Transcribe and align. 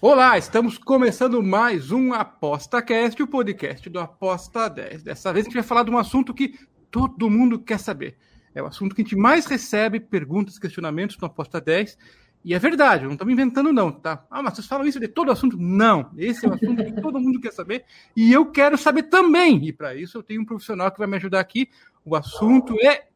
Olá, 0.00 0.38
estamos 0.38 0.78
começando 0.78 1.42
mais 1.42 1.90
um 1.90 2.12
ApostaCast, 2.12 3.20
o 3.20 3.26
podcast 3.26 3.90
do 3.90 3.98
Aposta 3.98 4.70
10. 4.70 5.02
Dessa 5.02 5.32
vez 5.32 5.44
a 5.44 5.48
gente 5.48 5.54
vai 5.54 5.64
falar 5.64 5.82
de 5.82 5.90
um 5.90 5.98
assunto 5.98 6.32
que 6.32 6.56
todo 6.88 7.28
mundo 7.28 7.58
quer 7.58 7.80
saber. 7.80 8.16
É 8.54 8.62
o 8.62 8.66
assunto 8.66 8.94
que 8.94 9.02
a 9.02 9.04
gente 9.04 9.16
mais 9.16 9.46
recebe 9.46 9.98
perguntas, 9.98 10.56
questionamentos 10.56 11.18
no 11.18 11.26
Aposta 11.26 11.60
10 11.60 11.98
e 12.44 12.54
é 12.54 12.60
verdade, 12.60 13.06
não 13.06 13.14
estamos 13.14 13.32
inventando, 13.32 13.72
não, 13.72 13.90
tá? 13.90 14.24
Ah, 14.30 14.40
mas 14.40 14.54
vocês 14.54 14.68
falam 14.68 14.86
isso 14.86 15.00
de 15.00 15.08
todo 15.08 15.32
assunto? 15.32 15.56
Não, 15.58 16.12
esse 16.16 16.46
é 16.46 16.48
o 16.48 16.54
assunto 16.54 16.84
que 16.84 17.02
todo 17.02 17.18
mundo 17.18 17.40
quer 17.40 17.52
saber 17.52 17.84
e 18.14 18.32
eu 18.32 18.46
quero 18.52 18.78
saber 18.78 19.02
também. 19.04 19.66
E 19.66 19.72
para 19.72 19.96
isso 19.96 20.18
eu 20.18 20.22
tenho 20.22 20.42
um 20.42 20.46
profissional 20.46 20.92
que 20.92 20.98
vai 20.98 21.08
me 21.08 21.16
ajudar 21.16 21.40
aqui. 21.40 21.68
O 22.04 22.14
assunto 22.14 22.76
é. 22.86 23.08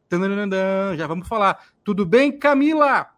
Já 0.97 1.07
vamos 1.07 1.29
falar. 1.29 1.63
Tudo 1.81 2.05
bem, 2.05 2.37
Camila? 2.37 3.12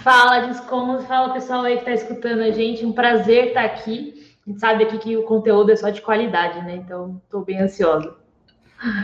Fala, 0.00 0.46
Descomos. 0.46 1.04
Fala, 1.06 1.32
pessoal 1.32 1.62
aí 1.62 1.74
que 1.74 1.80
está 1.88 1.92
escutando 1.92 2.40
a 2.40 2.50
gente. 2.50 2.84
Um 2.84 2.92
prazer 2.92 3.48
estar 3.48 3.64
aqui. 3.64 4.34
A 4.46 4.50
gente 4.50 4.60
sabe 4.60 4.84
aqui 4.84 4.98
que 4.98 5.16
o 5.16 5.22
conteúdo 5.24 5.70
é 5.70 5.76
só 5.76 5.90
de 5.90 6.00
qualidade, 6.00 6.64
né? 6.64 6.76
Então, 6.76 7.20
estou 7.24 7.44
bem 7.44 7.60
ansiosa. 7.60 8.16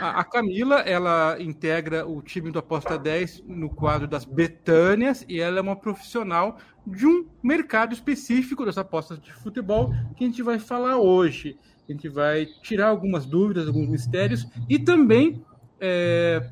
A, 0.00 0.24
Camila, 0.24 0.80
ela 0.80 1.36
integra 1.40 2.04
o 2.04 2.20
time 2.20 2.50
do 2.50 2.58
Aposta 2.58 2.98
10 2.98 3.44
no 3.46 3.70
quadro 3.70 4.08
das 4.08 4.24
Betânias 4.24 5.24
e 5.28 5.40
ela 5.40 5.58
é 5.58 5.60
uma 5.60 5.76
profissional 5.76 6.58
de 6.84 7.06
um 7.06 7.28
mercado 7.40 7.92
específico 7.92 8.64
das 8.64 8.76
apostas 8.76 9.20
de 9.20 9.32
futebol 9.32 9.92
que 10.16 10.24
a 10.24 10.26
gente 10.26 10.42
vai 10.42 10.58
falar 10.58 10.96
hoje. 10.96 11.56
A 11.88 11.92
gente 11.92 12.08
vai 12.08 12.46
tirar 12.60 12.88
algumas 12.88 13.24
dúvidas, 13.24 13.68
alguns 13.68 13.88
mistérios 13.88 14.48
e 14.68 14.80
também 14.80 15.44
é, 15.80 16.50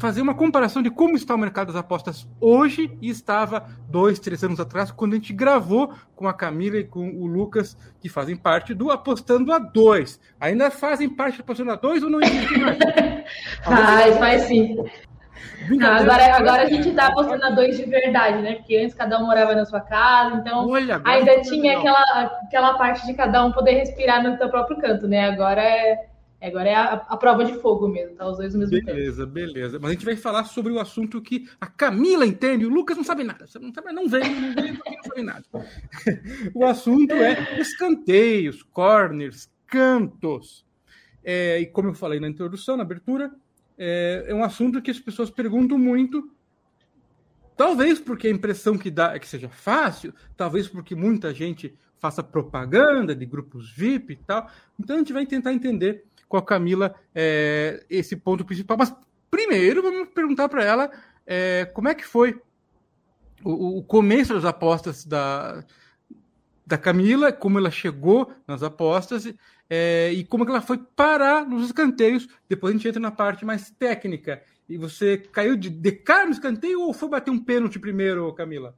fazer 0.00 0.22
uma 0.22 0.34
comparação 0.34 0.82
de 0.82 0.90
como 0.90 1.14
está 1.14 1.34
o 1.34 1.38
mercado 1.38 1.66
das 1.66 1.76
apostas 1.76 2.26
hoje 2.40 2.90
e 3.02 3.10
estava 3.10 3.66
dois, 3.86 4.18
três 4.18 4.42
anos 4.42 4.58
atrás, 4.58 4.90
quando 4.90 5.12
a 5.12 5.16
gente 5.16 5.34
gravou 5.34 5.92
com 6.16 6.26
a 6.26 6.32
Camila 6.32 6.78
e 6.78 6.84
com 6.84 7.10
o 7.10 7.26
Lucas, 7.26 7.76
que 8.00 8.08
fazem 8.08 8.34
parte 8.34 8.72
do 8.72 8.90
Apostando 8.90 9.52
a 9.52 9.58
Dois. 9.58 10.18
Ainda 10.40 10.70
fazem 10.70 11.06
parte 11.06 11.36
do 11.36 11.42
Apostando 11.42 11.72
a 11.72 11.76
Dois 11.76 12.02
ou 12.02 12.08
não 12.08 12.20
existe 12.22 12.58
mais? 12.58 12.78
faz, 13.62 14.18
faz 14.18 14.42
sim. 14.42 14.74
Não, 15.68 15.92
agora, 15.92 16.34
agora 16.34 16.62
a 16.62 16.66
gente 16.66 16.88
está 16.88 17.08
apostando 17.08 17.44
a 17.44 17.50
dois 17.50 17.76
de 17.76 17.84
verdade, 17.84 18.42
né? 18.42 18.54
Porque 18.54 18.76
antes 18.76 18.94
cada 18.94 19.18
um 19.18 19.26
morava 19.26 19.54
na 19.54 19.64
sua 19.64 19.80
casa, 19.80 20.36
então 20.36 20.68
Olha, 20.68 21.00
ainda 21.04 21.40
tinha 21.42 21.78
aquela, 21.78 22.02
aquela 22.44 22.74
parte 22.74 23.06
de 23.06 23.14
cada 23.14 23.44
um 23.44 23.52
poder 23.52 23.72
respirar 23.72 24.22
no 24.22 24.36
seu 24.36 24.48
próprio 24.48 24.78
canto, 24.78 25.06
né? 25.06 25.28
Agora 25.28 25.62
é 25.62 26.09
Agora 26.42 26.68
é 26.68 26.74
a, 26.74 26.94
a, 26.94 27.16
prova 27.18 27.44
de 27.44 27.54
fogo 27.60 27.86
mesmo, 27.86 28.16
tá? 28.16 28.26
Os 28.26 28.38
dois 28.38 28.54
ao 28.54 28.60
mesmo 28.60 28.70
beleza, 28.70 28.86
tempo. 28.86 28.98
Beleza, 28.98 29.26
beleza. 29.26 29.78
Mas 29.78 29.90
a 29.90 29.92
gente 29.92 30.04
vai 30.06 30.16
falar 30.16 30.44
sobre 30.44 30.72
o 30.72 30.80
assunto 30.80 31.20
que 31.20 31.46
a 31.60 31.66
Camila 31.66 32.24
entende, 32.24 32.64
o 32.64 32.70
Lucas 32.70 32.96
não 32.96 33.04
sabe 33.04 33.24
nada. 33.24 33.46
Você 33.46 33.58
não, 33.58 33.72
sabe, 33.74 33.92
não 33.92 34.08
veio, 34.08 34.40
não 34.40 34.54
veio, 34.54 34.72
não 34.74 35.02
sabe 35.04 35.22
nada. 35.22 35.44
o 36.54 36.64
assunto 36.64 37.12
é 37.12 37.60
escanteios, 37.60 38.62
corners, 38.62 39.50
cantos. 39.66 40.64
É, 41.22 41.60
e 41.60 41.66
como 41.66 41.88
eu 41.88 41.94
falei 41.94 42.18
na 42.18 42.28
introdução, 42.28 42.76
na 42.76 42.84
abertura, 42.84 43.30
é, 43.76 44.24
é 44.28 44.34
um 44.34 44.42
assunto 44.42 44.80
que 44.80 44.90
as 44.90 44.98
pessoas 44.98 45.30
perguntam 45.30 45.78
muito. 45.78 46.30
Talvez 47.54 48.00
porque 48.00 48.28
a 48.28 48.30
impressão 48.30 48.78
que 48.78 48.90
dá 48.90 49.14
é 49.14 49.18
que 49.18 49.28
seja 49.28 49.50
fácil, 49.50 50.14
talvez 50.34 50.66
porque 50.66 50.94
muita 50.94 51.34
gente 51.34 51.76
faça 52.00 52.22
propaganda 52.22 53.14
de 53.14 53.26
grupos 53.26 53.70
VIP 53.70 54.14
e 54.14 54.16
tal. 54.16 54.50
Então 54.78 54.96
a 54.96 54.98
gente 54.98 55.12
vai 55.12 55.26
tentar 55.26 55.52
entender 55.52 56.06
com 56.30 56.36
a 56.36 56.42
Camila 56.42 56.94
é, 57.12 57.84
esse 57.90 58.14
ponto 58.14 58.44
principal. 58.44 58.78
Mas 58.78 58.94
primeiro 59.28 59.82
vamos 59.82 60.08
perguntar 60.10 60.48
para 60.48 60.64
ela 60.64 60.90
é, 61.26 61.64
como 61.74 61.88
é 61.88 61.94
que 61.94 62.06
foi 62.06 62.40
o, 63.44 63.78
o, 63.78 63.82
começo 63.82 64.32
das 64.32 64.44
apostas 64.44 65.04
da, 65.04 65.64
da 66.64 66.78
Camila, 66.78 67.32
como 67.32 67.58
ela 67.58 67.70
chegou 67.70 68.32
nas 68.46 68.62
apostas 68.62 69.34
é, 69.68 70.12
e 70.12 70.24
como 70.24 70.48
ela 70.48 70.62
foi 70.62 70.78
parar 70.78 71.44
nos 71.44 71.66
escanteios. 71.66 72.28
Depois 72.48 72.72
a 72.72 72.76
gente 72.76 72.86
entra 72.86 73.00
na 73.00 73.10
parte 73.10 73.44
mais 73.44 73.68
técnica. 73.72 74.40
E 74.68 74.78
você 74.78 75.18
caiu 75.18 75.56
de, 75.56 75.68
de 75.68 75.90
cara 75.90 76.26
no 76.26 76.32
escanteio 76.32 76.80
ou 76.82 76.92
foi 76.92 77.08
bater 77.08 77.32
um 77.32 77.42
pênalti 77.42 77.80
primeiro, 77.80 78.32
Camila? 78.34 78.76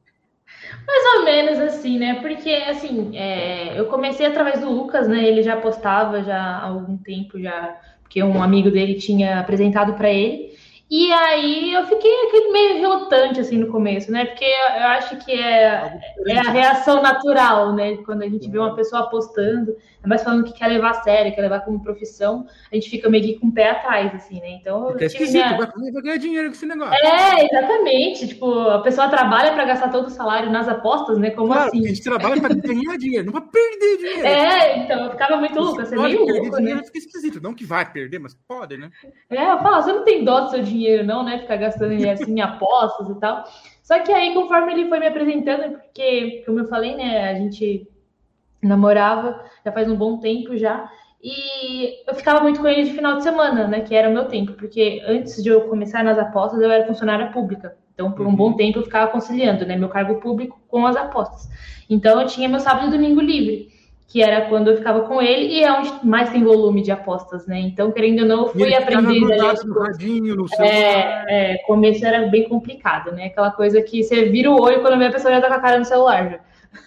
Mais 0.86 1.16
ou 1.16 1.24
menos 1.24 1.58
assim, 1.60 1.98
né? 1.98 2.14
Porque 2.20 2.50
assim, 2.50 3.16
é, 3.16 3.78
eu 3.78 3.86
comecei 3.86 4.26
através 4.26 4.60
do 4.60 4.70
Lucas, 4.70 5.08
né? 5.08 5.24
Ele 5.24 5.42
já 5.42 5.56
postava 5.56 6.22
já 6.22 6.38
há 6.38 6.66
algum 6.66 6.96
tempo 6.96 7.40
já, 7.40 7.76
porque 8.02 8.22
um 8.22 8.42
amigo 8.42 8.70
dele 8.70 8.94
tinha 8.94 9.40
apresentado 9.40 9.94
para 9.94 10.10
ele. 10.10 10.51
E 10.94 11.10
aí 11.10 11.72
eu 11.72 11.86
fiquei 11.86 12.26
aquele 12.26 12.52
meio 12.52 12.78
relutante 12.78 13.40
assim 13.40 13.56
no 13.56 13.68
começo, 13.68 14.12
né? 14.12 14.26
Porque 14.26 14.44
eu 14.44 14.86
acho 14.88 15.16
que 15.24 15.32
é, 15.32 15.98
é 16.26 16.38
a 16.38 16.50
reação 16.50 17.00
natural, 17.00 17.74
né? 17.74 17.96
Quando 18.04 18.20
a 18.20 18.28
gente 18.28 18.50
vê 18.50 18.58
uma 18.58 18.76
pessoa 18.76 19.04
apostando, 19.04 19.74
mas 20.04 20.22
falando 20.22 20.44
que 20.44 20.52
quer 20.52 20.66
levar 20.66 20.90
a 20.90 21.02
sério, 21.02 21.34
quer 21.34 21.40
levar 21.40 21.60
como 21.60 21.82
profissão, 21.82 22.46
a 22.70 22.74
gente 22.74 22.90
fica 22.90 23.08
meio 23.08 23.24
que 23.24 23.38
com 23.38 23.46
o 23.46 23.52
pé 23.52 23.70
atrás, 23.70 24.14
assim, 24.14 24.38
né? 24.40 24.50
Então. 24.60 24.94
É 25.00 25.06
esquisito, 25.06 25.42
minha... 25.42 25.56
vai 25.56 26.02
ganhar 26.02 26.18
dinheiro 26.18 26.48
com 26.48 26.54
esse 26.54 26.66
negócio. 26.66 26.92
É, 26.92 27.46
exatamente. 27.46 28.28
Tipo, 28.28 28.52
a 28.68 28.82
pessoa 28.82 29.08
trabalha 29.08 29.54
para 29.54 29.64
gastar 29.64 29.88
todo 29.88 30.08
o 30.08 30.10
salário 30.10 30.50
nas 30.50 30.68
apostas, 30.68 31.16
né? 31.16 31.30
Como 31.30 31.54
claro, 31.54 31.68
assim? 31.68 31.86
A 31.86 31.88
gente 31.88 32.02
trabalha 32.02 32.38
para 32.38 32.54
ganhar 32.54 32.98
dinheiro, 32.98 33.24
não 33.24 33.32
para 33.32 33.40
perder 33.40 33.96
dinheiro. 33.96 34.26
É, 34.26 34.78
então 34.80 35.04
eu 35.06 35.10
ficava 35.12 35.38
muito 35.38 35.58
louca, 35.58 35.86
você 35.86 35.94
é 35.94 35.98
meio 35.98 36.26
louco, 36.26 36.60
né? 36.60 36.82
Fica 36.84 36.98
esquisito, 36.98 37.40
não 37.40 37.54
que 37.54 37.64
vai 37.64 37.90
perder, 37.90 38.18
mas 38.18 38.34
pode, 38.46 38.76
né? 38.76 38.90
É, 39.30 39.52
eu 39.52 39.58
falo, 39.60 39.82
você 39.82 39.92
não 39.94 40.04
tem 40.04 40.22
dó 40.22 40.40
do 40.40 40.50
seu 40.50 40.62
dinheiro 40.62 40.81
dinheiro, 40.82 41.04
não, 41.04 41.22
né? 41.24 41.38
Ficar 41.38 41.56
gastando 41.56 41.92
ele 41.92 42.08
assim 42.08 42.32
em 42.32 42.40
apostas 42.40 43.08
e 43.08 43.14
tal. 43.18 43.44
Só 43.82 43.98
que 44.00 44.12
aí, 44.12 44.34
conforme 44.34 44.72
ele 44.72 44.88
foi 44.88 44.98
me 44.98 45.06
apresentando, 45.06 45.78
porque, 45.78 46.42
como 46.46 46.60
eu 46.60 46.68
falei, 46.68 46.94
né, 46.96 47.30
a 47.30 47.34
gente 47.34 47.88
namorava 48.62 49.44
já 49.64 49.72
faz 49.72 49.90
um 49.90 49.96
bom 49.96 50.18
tempo 50.18 50.56
já. 50.56 50.90
E 51.22 52.04
eu 52.08 52.14
ficava 52.14 52.40
muito 52.40 52.60
com 52.60 52.66
ele 52.66 52.82
de 52.84 52.94
final 52.94 53.16
de 53.16 53.22
semana, 53.22 53.68
né? 53.68 53.80
Que 53.80 53.94
era 53.94 54.08
o 54.08 54.12
meu 54.12 54.26
tempo, 54.26 54.52
porque 54.54 55.02
antes 55.06 55.42
de 55.42 55.48
eu 55.48 55.68
começar 55.68 56.02
nas 56.02 56.18
apostas, 56.18 56.60
eu 56.60 56.70
era 56.70 56.86
funcionária 56.86 57.30
pública. 57.30 57.76
Então, 57.94 58.10
por 58.10 58.26
um 58.26 58.30
uhum. 58.30 58.36
bom 58.36 58.52
tempo, 58.54 58.78
eu 58.78 58.82
ficava 58.82 59.10
conciliando, 59.10 59.64
né? 59.64 59.76
Meu 59.76 59.88
cargo 59.88 60.20
público 60.20 60.60
com 60.68 60.86
as 60.86 60.96
apostas. 60.96 61.48
Então, 61.88 62.20
eu 62.20 62.26
tinha 62.26 62.48
meu 62.48 62.58
sábado 62.58 62.88
e 62.88 62.90
domingo 62.90 63.20
livre 63.20 63.68
que 64.08 64.22
era 64.22 64.42
quando 64.42 64.68
eu 64.68 64.76
ficava 64.76 65.00
com 65.02 65.22
ele, 65.22 65.54
e 65.54 65.64
é 65.64 65.72
onde 65.72 65.90
mais 66.04 66.30
tem 66.30 66.44
volume 66.44 66.82
de 66.82 66.90
apostas, 66.90 67.46
né? 67.46 67.58
Então, 67.60 67.90
querendo 67.90 68.20
ou 68.20 68.28
não, 68.28 68.42
eu 68.42 68.48
fui 68.48 68.74
aprendendo 68.74 69.32
ali. 69.32 69.64
No 69.64 69.80
radinho, 69.80 70.36
no 70.36 70.46
é, 70.60 71.54
é, 71.54 71.58
começo 71.66 72.04
era 72.04 72.26
bem 72.28 72.46
complicado, 72.48 73.12
né? 73.12 73.26
Aquela 73.26 73.50
coisa 73.50 73.80
que 73.80 74.02
você 74.02 74.26
vira 74.26 74.50
o 74.50 74.60
olho 74.60 74.82
quando 74.82 74.98
vê 74.98 75.06
a 75.06 75.12
pessoa 75.12 75.32
já 75.32 75.40
tá 75.40 75.48
com 75.48 75.54
a 75.54 75.60
cara 75.60 75.78
no 75.78 75.84
celular. 75.84 76.30
Já. 76.30 76.40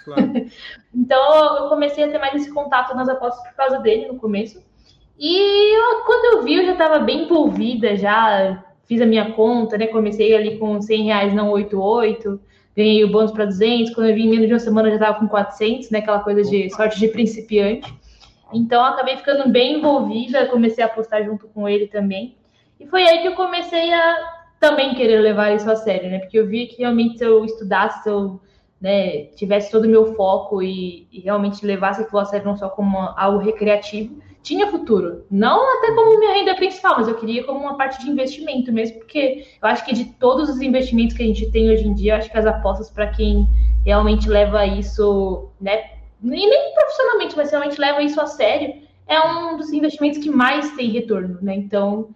Claro. 0.04 0.32
então, 0.94 1.58
eu 1.64 1.70
comecei 1.70 2.04
a 2.04 2.10
ter 2.10 2.20
mais 2.20 2.36
esse 2.36 2.54
contato 2.54 2.96
nas 2.96 3.10
apostas 3.10 3.44
por 3.48 3.56
causa 3.56 3.80
dele 3.80 4.08
no 4.08 4.16
começo. 4.16 4.64
E 5.18 5.78
eu, 5.78 6.02
quando 6.06 6.36
eu 6.36 6.44
vi, 6.44 6.56
eu 6.56 6.66
já 6.66 6.74
estava 6.74 7.00
bem 7.00 7.24
envolvida, 7.24 7.96
já 7.96 8.64
fiz 8.86 9.02
a 9.02 9.06
minha 9.06 9.32
conta, 9.32 9.78
né? 9.78 9.88
Comecei 9.88 10.36
ali 10.36 10.60
com 10.60 10.80
100 10.80 11.04
reais, 11.06 11.34
não 11.34 11.50
88 11.50 12.40
ganhei 12.76 13.04
o 13.04 13.12
bônus 13.12 13.32
para 13.32 13.46
200, 13.46 13.94
quando 13.94 14.10
eu 14.10 14.16
vim 14.16 14.24
em 14.24 14.30
menos 14.30 14.48
de 14.48 14.54
uma 14.54 14.60
semana 14.60 14.90
já 14.90 14.96
estava 14.96 15.20
com 15.20 15.28
400, 15.28 15.90
né, 15.90 16.00
aquela 16.00 16.20
coisa 16.20 16.44
de 16.44 16.70
sorte 16.76 17.00
de 17.00 17.08
principiante. 17.08 17.94
Então, 18.54 18.84
acabei 18.84 19.18
ficando 19.18 19.50
bem 19.50 19.80
envolvida, 19.80 20.46
comecei 20.48 20.84
a 20.84 20.88
apostar 20.88 21.24
junto 21.24 21.48
com 21.48 21.68
ele 21.68 21.88
também. 21.88 22.36
E 22.80 22.86
foi 22.86 23.08
aí 23.08 23.22
que 23.22 23.28
eu 23.28 23.36
comecei 23.36 23.94
a 23.94 24.36
também 24.60 24.94
querer 24.96 25.20
levar 25.20 25.54
isso 25.56 25.70
a 25.70 25.76
sério, 25.76 26.10
né? 26.10 26.20
Porque 26.20 26.38
eu 26.38 26.48
vi 26.48 26.68
que 26.68 26.78
realmente 26.78 27.18
se 27.18 27.26
eu 27.26 27.44
estudasse, 27.46 28.04
se 28.04 28.10
eu 28.10 28.40
né, 28.80 29.26
tivesse 29.36 29.72
todo 29.72 29.86
o 29.86 29.90
meu 29.90 30.14
foco 30.16 30.62
e, 30.62 31.08
e 31.12 31.20
realmente 31.22 31.66
levasse 31.66 32.02
aquilo 32.02 32.20
a 32.20 32.26
sério 32.26 32.46
não 32.46 32.58
só 32.58 32.70
como 32.70 32.98
algo 32.98 33.40
recreativo, 33.40 34.22
tinha 34.46 34.68
futuro. 34.68 35.26
Não 35.30 35.78
até 35.78 35.92
como 35.94 36.20
minha 36.20 36.34
renda 36.34 36.56
principal, 36.56 36.96
mas 36.98 37.08
eu 37.08 37.16
queria 37.16 37.44
como 37.44 37.60
uma 37.60 37.76
parte 37.76 38.00
de 38.00 38.10
investimento 38.10 38.72
mesmo, 38.72 39.00
porque 39.00 39.48
eu 39.62 39.68
acho 39.68 39.84
que 39.84 39.94
de 39.94 40.06
todos 40.06 40.48
os 40.48 40.62
investimentos 40.62 41.18
que 41.18 41.24
a 41.24 41.26
gente 41.26 41.50
tem 41.52 41.70
hoje 41.72 41.86
em 41.88 41.94
dia, 41.94 42.14
eu 42.14 42.18
acho 42.18 42.32
que 42.32 42.38
as 42.38 42.46
apostas 42.46 42.92
para 42.92 43.08
quem 43.08 43.48
realmente 43.84 44.30
leva 44.30 44.66
isso, 44.66 45.50
né, 45.60 45.84
nem, 46.22 46.48
nem 46.48 46.74
profissionalmente, 46.76 47.36
mas 47.36 47.50
realmente 47.50 47.82
leva 47.82 48.04
isso 48.04 48.22
a 48.22 48.28
sério, 48.28 48.76
é 49.08 49.20
um 49.20 49.58
dos 49.58 49.74
investimentos 49.74 50.20
que 50.20 50.30
mais 50.30 50.72
tem 50.76 50.90
retorno, 50.90 51.40
né? 51.42 51.56
Então, 51.56 52.10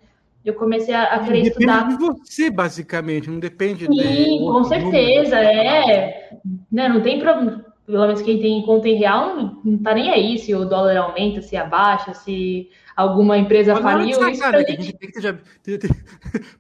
eu 0.43 0.53
comecei 0.53 0.93
a, 0.93 1.03
a 1.03 1.19
querer 1.19 1.43
depende 1.43 1.49
estudar. 1.49 1.87
de 1.87 1.95
você, 1.97 2.49
basicamente, 2.49 3.29
não 3.29 3.39
depende 3.39 3.85
Sim, 3.85 3.91
de 3.91 4.39
com 4.39 4.63
certeza, 4.63 5.37
é. 5.37 6.29
Né, 6.71 6.89
não 6.89 7.01
tem 7.01 7.19
problema 7.19 7.69
pelo 7.91 8.06
menos 8.06 8.21
quem 8.21 8.39
tem 8.39 8.62
conta 8.62 8.88
em 8.88 8.95
real, 8.95 9.36
não 9.63 9.77
tá 9.80 9.95
nem 9.95 10.12
aí 10.12 10.38
se 10.38 10.53
o 10.53 10.63
dólar 10.63 10.95
aumenta, 10.97 11.41
se 11.41 11.57
abaixa, 11.57 12.13
se 12.13 12.69
alguma 12.95 13.38
empresa 13.38 13.74
Mas 13.74 13.83
faliu. 13.83 14.30
Isso 14.30 14.39
pra 14.39 14.59
gente... 14.62 14.94
tem 14.94 15.09
que 15.09 15.21
ser, 15.21 15.39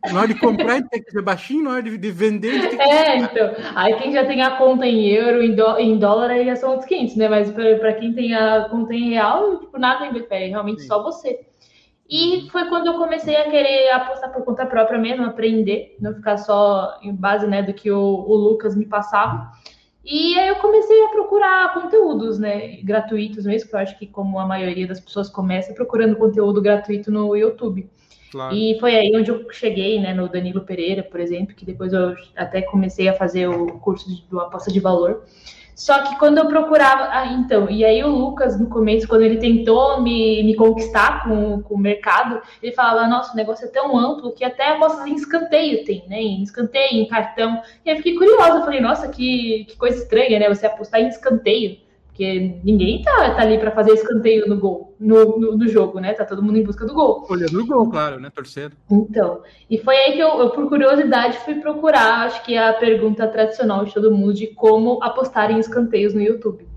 na 0.11 0.19
hora 0.19 0.27
de 0.27 0.39
comprar, 0.39 0.81
tem 0.87 1.03
que 1.03 1.11
ser 1.11 1.21
baixinho, 1.21 1.65
na 1.65 1.71
hora 1.71 1.83
de, 1.83 1.97
de 1.97 2.11
vender. 2.11 2.69
Que... 2.69 2.81
É, 2.81 3.17
então. 3.17 3.51
Aí 3.75 3.95
quem 3.97 4.11
já 4.11 4.25
tem 4.25 4.41
a 4.41 4.57
conta 4.57 4.87
em 4.87 5.07
euro, 5.07 5.43
em, 5.43 5.53
do, 5.53 5.77
em 5.77 5.99
dólar, 5.99 6.31
aí 6.31 6.45
já 6.45 6.55
são 6.55 6.71
outros 6.71 6.87
500, 6.87 7.15
né? 7.15 7.29
Mas 7.29 7.51
para 7.51 7.93
quem 7.93 8.13
tem 8.13 8.33
a 8.33 8.67
conta 8.69 8.93
em 8.93 9.11
real, 9.11 9.59
tipo, 9.59 9.77
nada 9.77 10.05
é 10.05 10.47
realmente 10.47 10.81
Sim. 10.81 10.87
só 10.87 11.03
você. 11.03 11.41
E 12.09 12.49
foi 12.51 12.67
quando 12.69 12.87
eu 12.87 12.93
comecei 12.95 13.35
a 13.35 13.51
querer 13.51 13.91
apostar 13.91 14.33
por 14.33 14.43
conta 14.43 14.65
própria 14.65 14.97
mesmo, 14.97 15.25
aprender, 15.25 15.95
não 15.99 16.15
ficar 16.15 16.37
só 16.37 16.97
em 17.03 17.13
base 17.13 17.45
né, 17.45 17.61
do 17.61 17.71
que 17.71 17.91
o, 17.91 17.99
o 17.99 18.33
Lucas 18.33 18.75
me 18.75 18.85
passava. 18.85 19.51
E 20.03 20.39
aí 20.39 20.47
eu 20.47 20.55
comecei 20.55 21.03
a 21.05 21.09
procurar 21.09 21.73
conteúdos, 21.73 22.39
né, 22.39 22.77
gratuitos 22.81 23.45
mesmo, 23.45 23.69
que 23.69 23.75
eu 23.75 23.79
acho 23.79 23.99
que 23.99 24.07
como 24.07 24.39
a 24.39 24.45
maioria 24.45 24.87
das 24.87 24.99
pessoas 24.99 25.29
começa 25.29 25.73
procurando 25.73 26.15
conteúdo 26.15 26.61
gratuito 26.61 27.11
no 27.11 27.35
YouTube. 27.35 27.89
Claro. 28.31 28.55
E 28.55 28.79
foi 28.79 28.95
aí 28.95 29.11
onde 29.15 29.31
eu 29.31 29.51
cheguei, 29.51 29.99
né, 29.99 30.13
no 30.13 30.29
Danilo 30.29 30.61
Pereira, 30.61 31.03
por 31.03 31.19
exemplo, 31.19 31.55
que 31.55 31.65
depois 31.65 31.91
eu 31.93 32.15
até 32.35 32.61
comecei 32.61 33.09
a 33.09 33.13
fazer 33.13 33.47
o 33.47 33.79
curso 33.79 34.07
de, 34.07 34.23
do 34.29 34.39
aposta 34.39 34.71
de 34.71 34.79
valor. 34.79 35.23
Só 35.79 36.03
que 36.03 36.19
quando 36.19 36.39
eu 36.39 36.47
procurava. 36.47 37.07
Ah, 37.09 37.27
então, 37.27 37.69
e 37.69 37.85
aí 37.85 38.03
o 38.03 38.09
Lucas, 38.09 38.59
no 38.59 38.67
começo, 38.67 39.07
quando 39.07 39.21
ele 39.21 39.37
tentou 39.37 40.01
me, 40.01 40.43
me 40.43 40.53
conquistar 40.53 41.23
com, 41.23 41.61
com 41.61 41.75
o 41.75 41.77
mercado, 41.77 42.41
ele 42.61 42.73
falava: 42.73 43.07
Nossa, 43.07 43.31
o 43.31 43.35
negócio 43.37 43.63
é 43.65 43.69
tão 43.69 43.97
amplo 43.97 44.33
que 44.33 44.43
até 44.43 44.71
apostas 44.71 45.07
em 45.07 45.15
escanteio 45.15 45.85
tem, 45.85 46.03
né? 46.09 46.21
Em 46.21 46.43
escanteio, 46.43 47.01
em 47.01 47.07
cartão. 47.07 47.61
E 47.85 47.89
aí 47.89 47.95
eu 47.95 47.97
fiquei 48.03 48.15
curiosa, 48.15 48.59
falei: 48.59 48.81
Nossa, 48.81 49.07
que, 49.07 49.63
que 49.69 49.77
coisa 49.77 50.03
estranha, 50.03 50.37
né? 50.37 50.49
Você 50.49 50.65
apostar 50.65 50.99
em 50.99 51.07
escanteio. 51.07 51.77
Porque 52.19 52.59
ninguém 52.65 53.01
tá, 53.01 53.33
tá 53.33 53.43
ali 53.43 53.57
para 53.57 53.71
fazer 53.71 53.93
escanteio 53.93 54.45
no 54.45 54.57
gol, 54.57 54.93
no, 54.99 55.39
no, 55.39 55.57
no, 55.57 55.67
jogo, 55.69 56.01
né? 56.01 56.11
Tá 56.11 56.25
todo 56.25 56.43
mundo 56.43 56.57
em 56.57 56.63
busca 56.63 56.85
do 56.85 56.93
gol. 56.93 57.25
Olhando 57.29 57.61
o 57.61 57.65
gol, 57.65 57.89
claro, 57.89 58.19
né? 58.19 58.29
Torcendo. 58.29 58.75
Então, 58.91 59.41
e 59.69 59.77
foi 59.77 59.95
aí 59.95 60.11
que 60.11 60.19
eu, 60.19 60.37
eu, 60.37 60.49
por 60.49 60.67
curiosidade, 60.67 61.37
fui 61.45 61.55
procurar, 61.55 62.25
acho 62.25 62.43
que 62.43 62.55
é 62.55 62.67
a 62.67 62.73
pergunta 62.73 63.25
tradicional 63.25 63.85
de 63.85 63.93
todo 63.93 64.11
mundo 64.13 64.33
de 64.33 64.47
como 64.47 65.01
apostar 65.01 65.49
em 65.49 65.59
escanteios 65.59 66.13
no 66.13 66.19
YouTube. 66.19 66.67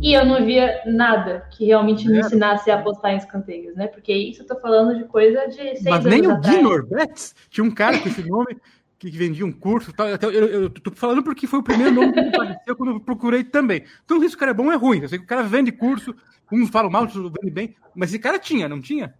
E 0.00 0.14
eu 0.14 0.24
não 0.24 0.42
via 0.42 0.80
nada 0.86 1.46
que 1.50 1.66
realmente 1.66 2.08
me 2.08 2.16
é. 2.16 2.20
ensinasse 2.20 2.70
a 2.70 2.76
apostar 2.76 3.12
em 3.12 3.18
escanteios, 3.18 3.76
né? 3.76 3.88
Porque 3.88 4.14
isso 4.14 4.40
eu 4.40 4.46
tô 4.46 4.58
falando 4.58 4.96
de 4.96 5.04
coisa 5.04 5.48
de 5.48 5.54
seis 5.54 5.84
Mas 5.84 6.04
nem 6.04 6.26
o 6.26 6.40
Gui 6.40 6.62
Norberts 6.62 7.34
tinha 7.50 7.62
um 7.62 7.70
cara 7.70 7.98
com 7.98 8.08
esse 8.08 8.26
nome 8.26 8.56
que 8.98 9.10
vendia 9.10 9.46
um 9.46 9.52
curso. 9.52 9.92
Tal. 9.92 10.08
Eu, 10.08 10.30
eu, 10.30 10.62
eu, 10.62 10.70
tô 10.70 10.90
falando 10.90 11.22
porque 11.22 11.46
foi 11.46 11.60
o 11.60 11.62
primeiro 11.62 11.94
nome 11.94 12.12
que 12.12 12.20
apareceu 12.20 12.76
quando 12.76 12.92
eu 12.92 13.00
procurei 13.00 13.44
também. 13.44 13.84
Então, 14.04 14.20
se 14.20 14.34
o 14.34 14.38
cara 14.38 14.50
é 14.50 14.54
bom 14.54 14.66
ou 14.66 14.72
é 14.72 14.76
ruim. 14.76 15.00
Eu 15.00 15.08
sei 15.08 15.18
que 15.18 15.24
o 15.24 15.28
cara 15.28 15.42
vende 15.42 15.70
curso, 15.70 16.14
uns 16.50 16.70
falam 16.70 16.90
mal, 16.90 17.02
outros 17.02 17.22
vendem 17.22 17.52
bem, 17.52 17.76
mas 17.94 18.10
esse 18.10 18.18
cara 18.18 18.38
tinha, 18.38 18.68
não 18.68 18.80
tinha? 18.80 19.14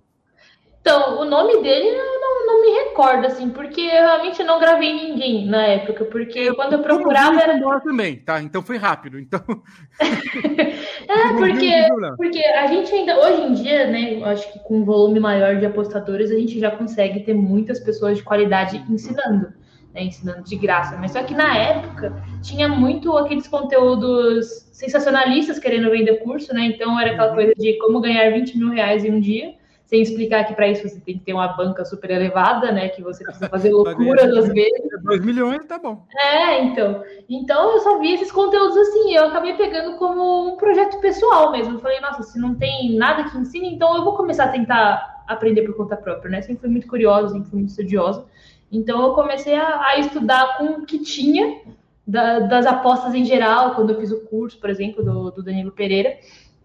Então, 0.81 1.21
o 1.21 1.25
nome 1.25 1.61
dele 1.61 1.89
eu 1.89 2.21
não, 2.21 2.47
não 2.47 2.63
me 2.63 2.71
recordo, 2.85 3.27
assim, 3.27 3.51
porque 3.51 3.81
eu 3.81 3.91
realmente 3.91 4.43
não 4.43 4.59
gravei 4.59 4.95
ninguém 4.95 5.47
na 5.47 5.67
época, 5.67 6.07
porque 6.07 6.55
quando 6.55 6.75
eu 6.75 6.79
procurava 6.83 7.41
era. 7.41 7.81
também, 7.81 8.17
tá? 8.17 8.41
Então 8.41 8.63
foi 8.63 8.79
rápido. 8.79 9.19
Então. 9.19 9.41
é, 10.01 11.33
porque, 11.37 11.73
porque 12.17 12.39
a 12.39 12.67
gente 12.69 12.95
ainda, 12.95 13.19
hoje 13.21 13.43
em 13.43 13.53
dia, 13.53 13.87
né, 13.89 14.23
acho 14.25 14.51
que 14.51 14.61
com 14.61 14.79
um 14.79 14.85
volume 14.85 15.21
maior 15.21 15.57
de 15.57 15.67
apostadores, 15.67 16.31
a 16.31 16.39
gente 16.39 16.59
já 16.59 16.71
consegue 16.71 17.21
ter 17.21 17.35
muitas 17.35 17.79
pessoas 17.81 18.17
de 18.17 18.23
qualidade 18.23 18.83
ensinando 18.89 19.53
né, 19.95 20.05
ensinando 20.05 20.43
de 20.43 20.57
graça. 20.57 20.97
Mas 20.97 21.13
só 21.13 21.23
que 21.23 21.35
na 21.35 21.57
época 21.57 22.23
tinha 22.43 22.69
muito 22.69 23.17
aqueles 23.17 23.49
conteúdos 23.49 24.69
sensacionalistas 24.73 25.59
querendo 25.59 25.91
vender 25.91 26.19
curso, 26.19 26.55
né? 26.55 26.67
Então 26.67 26.99
era 26.99 27.13
aquela 27.13 27.35
coisa 27.35 27.53
de 27.57 27.79
como 27.79 28.01
ganhar 28.01 28.31
20 28.31 28.59
mil 28.59 28.71
reais 28.71 29.05
em 29.05 29.11
um 29.11 29.21
dia, 29.21 29.55
sem 29.85 30.03
explicar 30.03 30.45
que 30.45 30.55
para 30.55 30.69
isso 30.69 30.87
você 30.87 31.01
tem 31.01 31.19
que 31.19 31.25
ter 31.25 31.33
uma 31.33 31.49
banca 31.49 31.85
super 31.85 32.11
elevada, 32.11 32.71
né? 32.71 32.91
Que 32.91 33.03
você 33.03 33.25
precisa 33.25 33.49
fazer 33.49 33.71
loucuras 33.75 34.37
às 34.37 34.49
vezes. 34.53 34.89
2 35.03 35.25
milhões, 35.25 35.65
tá 35.67 35.79
bom. 35.79 36.05
É, 36.17 36.63
então. 36.63 37.03
Então 37.29 37.73
eu 37.73 37.79
só 37.81 37.99
vi 37.99 38.13
esses 38.13 38.31
conteúdos 38.31 38.77
assim, 38.77 39.15
eu 39.15 39.27
acabei 39.27 39.55
pegando 39.55 39.97
como 39.97 40.53
um 40.53 40.57
projeto 40.57 41.01
pessoal 41.01 41.51
mesmo. 41.51 41.75
Eu 41.75 41.81
falei, 41.81 42.01
nossa, 42.01 42.23
se 42.23 42.39
não 42.39 42.55
tem 42.55 42.95
nada 42.97 43.25
que 43.25 43.37
ensine, 43.37 43.75
então 43.75 43.97
eu 43.97 44.05
vou 44.05 44.15
começar 44.15 44.45
a 44.45 44.49
tentar 44.49 45.25
aprender 45.27 45.63
por 45.63 45.77
conta 45.77 45.97
própria, 45.97 46.31
né? 46.31 46.43
Sempre 46.43 46.61
fui 46.61 46.71
muito 46.71 46.87
curiosa, 46.87 47.31
sempre 47.31 47.49
fui 47.51 47.59
muito 47.59 47.71
estudiosa. 47.71 48.25
Então 48.71 49.03
eu 49.03 49.15
comecei 49.15 49.55
a, 49.55 49.81
a 49.87 49.99
estudar 49.99 50.59
com 50.59 50.65
o 50.65 50.87
que 50.87 50.99
tinha 50.99 51.61
da, 52.07 52.41
das 52.41 52.67
apostas 52.67 53.15
em 53.15 53.25
geral, 53.25 53.75
quando 53.75 53.91
eu 53.91 54.01
fiz 54.01 54.11
o 54.11 54.25
curso, 54.27 54.59
por 54.59 54.71
exemplo, 54.71 55.05
do, 55.05 55.31
do 55.31 55.43
Danilo 55.43 55.73
Pereira. 55.73 56.19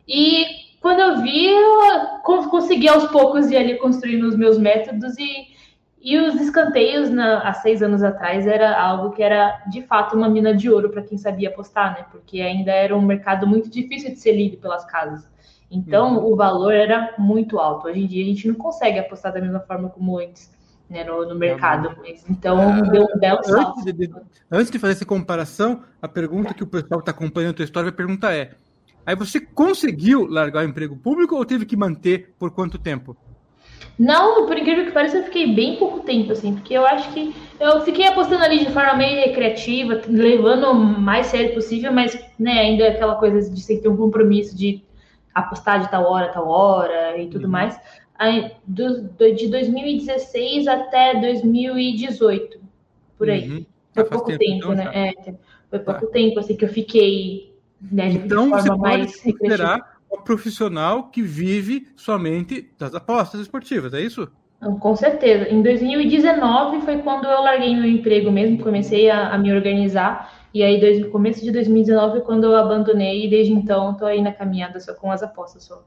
E 0.07 0.45
quando 0.81 0.99
eu 0.99 1.21
vi, 1.21 1.47
eu 1.47 2.49
consegui 2.49 2.87
aos 2.87 3.07
poucos 3.07 3.49
ir 3.49 3.57
ali 3.57 3.77
construindo 3.77 4.23
os 4.23 4.35
meus 4.35 4.57
métodos 4.57 5.17
e, 5.17 5.47
e 6.01 6.17
os 6.17 6.35
escanteios 6.41 7.09
na, 7.09 7.39
há 7.39 7.53
seis 7.53 7.81
anos 7.81 8.03
atrás 8.03 8.45
era 8.45 8.77
algo 8.77 9.11
que 9.11 9.23
era 9.23 9.63
de 9.69 9.81
fato 9.83 10.15
uma 10.15 10.27
mina 10.27 10.53
de 10.53 10.69
ouro 10.69 10.89
para 10.89 11.03
quem 11.03 11.17
sabia 11.17 11.49
apostar, 11.49 11.93
né? 11.93 12.05
Porque 12.11 12.41
ainda 12.41 12.71
era 12.71 12.95
um 12.95 13.01
mercado 13.01 13.47
muito 13.47 13.69
difícil 13.69 14.11
de 14.11 14.17
ser 14.17 14.33
lido 14.33 14.57
pelas 14.57 14.85
casas. 14.85 15.29
Então 15.71 16.17
uhum. 16.17 16.33
o 16.33 16.35
valor 16.35 16.73
era 16.73 17.15
muito 17.17 17.59
alto. 17.59 17.87
Hoje 17.87 18.01
em 18.01 18.07
dia 18.07 18.23
a 18.23 18.27
gente 18.27 18.47
não 18.47 18.55
consegue 18.55 18.99
apostar 18.99 19.33
da 19.33 19.41
mesma 19.41 19.61
forma 19.61 19.89
como 19.89 20.19
antes 20.19 20.51
né, 20.89 21.03
no, 21.03 21.25
no 21.25 21.35
mercado. 21.35 21.95
Mas, 22.01 22.23
então, 22.29 22.59
ah, 22.59 22.81
deu 22.81 23.03
um 23.03 23.19
belo 23.19 23.43
salto. 23.43 23.79
Antes 23.79 23.93
de, 23.93 24.11
antes 24.51 24.71
de, 24.71 24.79
fazer 24.79 24.93
essa 24.93 25.05
comparação, 25.05 25.83
a 26.01 26.07
pergunta 26.07 26.53
que 26.53 26.63
o 26.63 26.67
pessoal 26.67 26.99
que 26.99 27.09
está 27.09 27.11
acompanhando 27.11 27.51
a 27.51 27.55
tua 27.55 27.65
história 27.65 27.89
vai 27.89 27.97
perguntar 27.97 28.33
é: 28.33 28.51
aí 29.05 29.15
você 29.15 29.39
conseguiu 29.39 30.25
largar 30.25 30.65
o 30.65 30.67
emprego 30.67 30.95
público 30.95 31.35
ou 31.35 31.45
teve 31.45 31.65
que 31.65 31.75
manter 31.75 32.33
por 32.37 32.51
quanto 32.51 32.77
tempo? 32.77 33.17
Não, 33.97 34.47
por 34.47 34.57
incrível 34.57 34.85
que 34.85 34.91
pareça, 34.91 35.17
eu 35.17 35.23
fiquei 35.23 35.53
bem 35.53 35.75
pouco 35.75 35.99
tempo, 35.99 36.31
assim, 36.31 36.55
porque 36.55 36.73
eu 36.73 36.85
acho 36.85 37.13
que 37.13 37.35
eu 37.59 37.81
fiquei 37.81 38.07
apostando 38.07 38.43
ali 38.43 38.65
de 38.65 38.71
forma 38.71 38.95
meio 38.95 39.23
recreativa, 39.23 40.01
levando 40.07 40.71
o 40.71 40.73
mais 40.73 41.27
sério 41.27 41.53
possível, 41.53 41.93
mas 41.93 42.17
né, 42.39 42.59
ainda 42.59 42.87
aquela 42.87 43.15
coisa 43.15 43.49
de 43.49 43.65
ter 43.65 43.87
um 43.87 43.95
compromisso 43.95 44.57
de 44.57 44.83
apostar 45.33 45.79
de 45.79 45.91
tal 45.91 46.05
hora, 46.05 46.29
tal 46.29 46.47
hora 46.47 47.17
e 47.17 47.27
tudo 47.27 47.45
uhum. 47.45 47.51
mais 47.51 47.79
de 48.67 49.47
2016 49.47 50.67
até 50.67 51.19
2018, 51.19 52.59
por 53.17 53.29
aí. 53.29 53.49
Uhum. 53.49 53.65
Foi 53.93 54.03
pouco 54.05 54.27
tempo, 54.27 54.39
tempo 54.39 54.55
então, 54.55 54.75
né? 54.75 54.91
É, 54.93 55.33
foi 55.69 55.79
tá. 55.79 55.93
pouco 55.93 56.07
tá. 56.07 56.13
tempo 56.13 56.39
assim 56.39 56.55
que 56.55 56.65
eu 56.65 56.69
fiquei 56.69 57.53
né, 57.91 58.11
então, 58.11 58.45
de 58.45 58.67
forma 58.67 58.77
mais 58.77 59.21
considerar 59.21 59.97
o 60.09 60.17
profissional 60.17 61.09
que 61.09 61.21
vive 61.21 61.87
somente 61.95 62.69
das 62.77 62.95
apostas 62.95 63.41
esportivas, 63.41 63.93
é 63.93 64.01
isso? 64.01 64.29
Com 64.79 64.95
certeza. 64.95 65.49
Em 65.49 65.61
2019 65.61 66.81
foi 66.81 66.99
quando 66.99 67.25
eu 67.25 67.41
larguei 67.41 67.75
meu 67.75 67.85
emprego 67.85 68.31
mesmo, 68.31 68.63
comecei 68.63 69.09
a, 69.09 69.33
a 69.33 69.37
me 69.37 69.51
organizar. 69.51 70.31
E 70.53 70.63
aí, 70.63 71.01
no 71.01 71.09
começo 71.09 71.43
de 71.43 71.51
2019 71.51 72.21
quando 72.21 72.45
eu 72.45 72.55
abandonei, 72.55 73.25
e 73.25 73.29
desde 73.29 73.51
então 73.51 73.91
estou 73.91 74.07
aí 74.07 74.21
na 74.21 74.31
caminhada 74.31 74.79
só 74.79 74.93
com 74.93 75.11
as 75.11 75.21
apostas 75.21 75.63
só. 75.63 75.83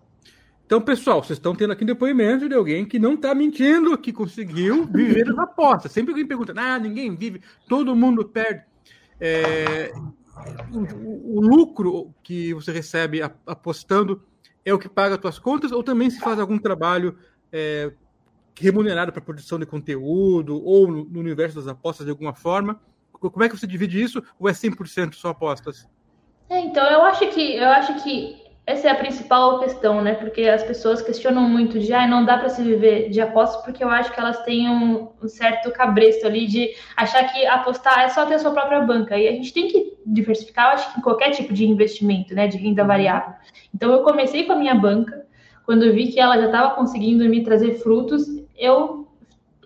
Então, 0.67 0.81
pessoal, 0.81 1.23
vocês 1.23 1.39
estão 1.39 1.55
tendo 1.55 1.73
aqui 1.73 1.85
um 1.85 1.87
depoimento 1.87 2.49
de 2.49 2.55
alguém 2.57 2.85
que 2.85 2.99
não 2.99 3.15
está 3.15 3.33
mentindo, 3.33 3.97
que 3.97 4.13
conseguiu 4.13 4.85
viver 4.85 5.25
das 5.25 5.39
apostas. 5.39 5.93
Sempre 5.93 6.11
alguém 6.11 6.27
pergunta, 6.27 6.53
ah, 6.57 6.77
ninguém 6.77 7.15
vive, 7.15 7.41
todo 7.69 7.95
mundo 7.95 8.25
perde. 8.25 8.65
É, 9.21 9.93
o, 10.73 11.39
o, 11.39 11.41
lucro 11.41 12.13
que 12.21 12.53
você 12.53 12.73
recebe 12.73 13.23
apostando 13.47 14.23
é 14.65 14.75
o 14.75 14.79
que 14.79 14.89
paga 14.89 15.15
as 15.15 15.21
suas 15.21 15.39
contas 15.39 15.71
ou 15.71 15.85
também 15.85 16.11
se 16.11 16.19
faz 16.19 16.39
algum 16.39 16.59
trabalho 16.59 17.17
é, 17.53 17.93
remunerado 18.59 19.13
para 19.13 19.23
produção 19.23 19.61
de 19.61 19.67
conteúdo 19.67 20.61
ou 20.63 20.89
no, 20.89 21.05
no, 21.05 21.21
universo 21.21 21.57
das 21.57 21.69
apostas 21.69 22.05
de 22.05 22.11
alguma 22.11 22.35
forma? 22.35 22.81
Como 23.13 23.43
é 23.45 23.49
que 23.49 23.57
você 23.57 23.69
divide 23.69 24.03
isso 24.03 24.21
ou 24.37 24.49
é 24.49 24.53
100% 24.53 25.15
só 25.15 25.29
apostas? 25.29 25.89
É, 26.51 26.59
então, 26.59 26.85
eu 26.91 27.03
acho 27.03 27.29
que 27.29 27.57
eu 27.57 27.69
acho 27.69 28.03
que 28.03 28.46
essa 28.67 28.89
é 28.89 28.91
a 28.91 28.97
principal 28.97 29.61
questão, 29.61 30.03
né? 30.03 30.15
Porque 30.15 30.43
as 30.43 30.65
pessoas 30.65 31.01
questionam 31.01 31.49
muito 31.49 31.79
de, 31.79 31.93
ah, 31.93 32.05
não 32.05 32.25
dá 32.25 32.37
para 32.37 32.49
se 32.49 32.61
viver 32.63 33.09
de 33.11 33.21
apostas, 33.21 33.63
porque 33.63 33.83
eu 33.83 33.89
acho 33.89 34.13
que 34.13 34.19
elas 34.19 34.43
têm 34.43 34.69
um, 34.69 35.09
um, 35.23 35.29
certo 35.29 35.71
cabresto 35.71 36.27
ali 36.27 36.49
de 36.49 36.71
achar 36.97 37.33
que 37.33 37.47
apostar 37.47 38.01
é 38.01 38.09
só 38.09 38.27
ter 38.27 38.35
a 38.35 38.39
sua 38.41 38.51
própria 38.51 38.81
banca. 38.81 39.17
E 39.17 39.29
a 39.29 39.33
gente 39.33 39.53
tem 39.53 39.69
que 39.69 39.97
diversificar, 40.05 40.67
eu 40.67 40.73
acho 40.73 40.93
que 40.93 40.99
em 40.99 41.03
qualquer 41.03 41.31
tipo 41.31 41.55
de 41.55 41.65
investimento, 41.65 42.35
né? 42.35 42.49
De 42.49 42.59
renda 42.59 42.83
variável. 42.83 43.35
Então 43.73 43.93
eu 43.93 44.03
comecei 44.03 44.43
com 44.45 44.55
a 44.55 44.57
minha 44.57 44.75
banca, 44.75 45.25
quando 45.65 45.85
eu 45.85 45.95
vi 45.95 46.09
que 46.09 46.19
ela 46.19 46.37
já 46.37 46.47
estava 46.47 46.75
conseguindo 46.75 47.25
me 47.29 47.45
trazer 47.45 47.77
frutos, 47.77 48.25
eu 48.59 49.07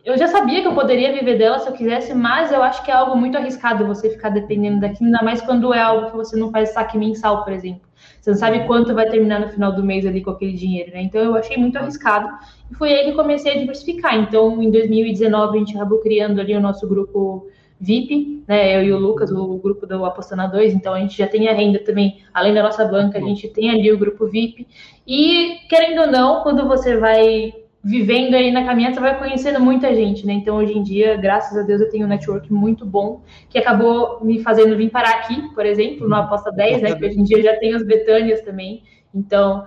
eu 0.03 0.17
já 0.17 0.29
sabia 0.29 0.63
que 0.63 0.67
eu 0.67 0.75
poderia 0.75 1.13
viver 1.13 1.37
dela 1.37 1.59
se 1.59 1.69
eu 1.69 1.75
quisesse, 1.75 2.15
mas 2.15 2.51
eu 2.51 2.63
acho 2.63 2.83
que 2.83 2.91
é 2.91 2.95
algo 2.95 3.17
muito 3.17 3.37
arriscado 3.37 3.87
você 3.87 4.09
ficar 4.09 4.31
dependendo 4.31 4.81
daquilo, 4.81 5.07
ainda 5.07 5.23
mais 5.23 5.43
quando 5.43 5.75
é 5.75 5.81
algo 5.81 6.11
que 6.11 6.17
você 6.17 6.37
não 6.39 6.51
faz 6.51 6.71
saque 6.71 6.97
mensal, 6.97 7.45
por 7.45 7.53
exemplo. 7.53 7.90
Você 8.21 8.31
não 8.31 8.37
sabe 8.37 8.67
quanto 8.67 8.95
vai 8.95 9.09
terminar 9.09 9.41
no 9.41 9.49
final 9.49 9.73
do 9.73 9.83
mês 9.83 10.05
ali 10.05 10.21
com 10.21 10.31
aquele 10.31 10.53
dinheiro, 10.53 10.93
né? 10.93 11.03
Então 11.03 11.21
eu 11.21 11.35
achei 11.35 11.57
muito 11.57 11.77
arriscado 11.77 12.29
e 12.71 12.75
foi 12.75 12.93
aí 12.93 13.07
que 13.07 13.13
comecei 13.13 13.53
a 13.53 13.59
diversificar. 13.59 14.15
Então 14.17 14.63
em 14.63 14.71
2019 14.71 15.57
a 15.57 15.59
gente 15.59 15.77
acabou 15.77 15.99
criando 15.99 16.41
ali 16.41 16.55
o 16.55 16.61
nosso 16.61 16.87
grupo 16.87 17.49
VIP, 17.81 18.45
né? 18.47 18.77
Eu 18.77 18.83
e 18.83 18.93
o 18.93 18.99
Lucas, 18.99 19.33
o 19.33 19.57
grupo 19.57 19.87
do 19.87 20.05
Apostando 20.05 20.43
a 20.43 20.47
2, 20.47 20.75
então 20.75 20.93
a 20.93 21.01
gente 21.01 21.17
já 21.17 21.27
tem 21.27 21.49
a 21.49 21.55
renda 21.55 21.79
também, 21.79 22.19
além 22.35 22.53
da 22.53 22.63
nossa 22.63 22.85
banca, 22.85 23.17
a 23.17 23.23
gente 23.23 23.49
tem 23.49 23.71
ali 23.71 23.91
o 23.91 23.99
grupo 23.99 24.27
VIP. 24.27 24.69
E, 25.07 25.57
querendo 25.69 26.03
ou 26.03 26.07
não, 26.07 26.43
quando 26.43 26.69
você 26.69 26.99
vai 26.99 27.55
vivendo 27.83 28.35
aí 28.35 28.51
na 28.51 28.65
caminhada, 28.65 28.95
você 28.95 29.01
vai 29.01 29.19
conhecendo 29.19 29.59
muita 29.61 29.95
gente, 29.95 30.27
né? 30.27 30.35
Então, 30.35 30.57
hoje 30.57 30.77
em 30.77 30.83
dia, 30.83 31.17
graças 31.17 31.57
a 31.57 31.63
Deus, 31.63 31.81
eu 31.81 31.91
tenho 31.91 32.07
um 32.07 32.09
network 32.09 32.53
muito 32.53 32.85
bom, 32.85 33.23
que 33.49 33.59
acabou 33.59 34.23
me 34.23 34.43
fazendo 34.43 34.77
vir 34.77 34.91
parar 34.91 35.15
aqui, 35.17 35.55
por 35.55 35.65
exemplo, 35.65 36.09
no 36.09 36.15
Aposta 36.15 36.53
10, 36.53 36.83
né? 36.83 36.95
Que 36.95 37.07
hoje 37.07 37.19
em 37.19 37.25
dia 37.25 37.43
já 37.43 37.57
tem 37.57 37.75
as 37.75 37.83
Betânias 37.83 38.43
também. 38.43 38.83
Então, 39.15 39.67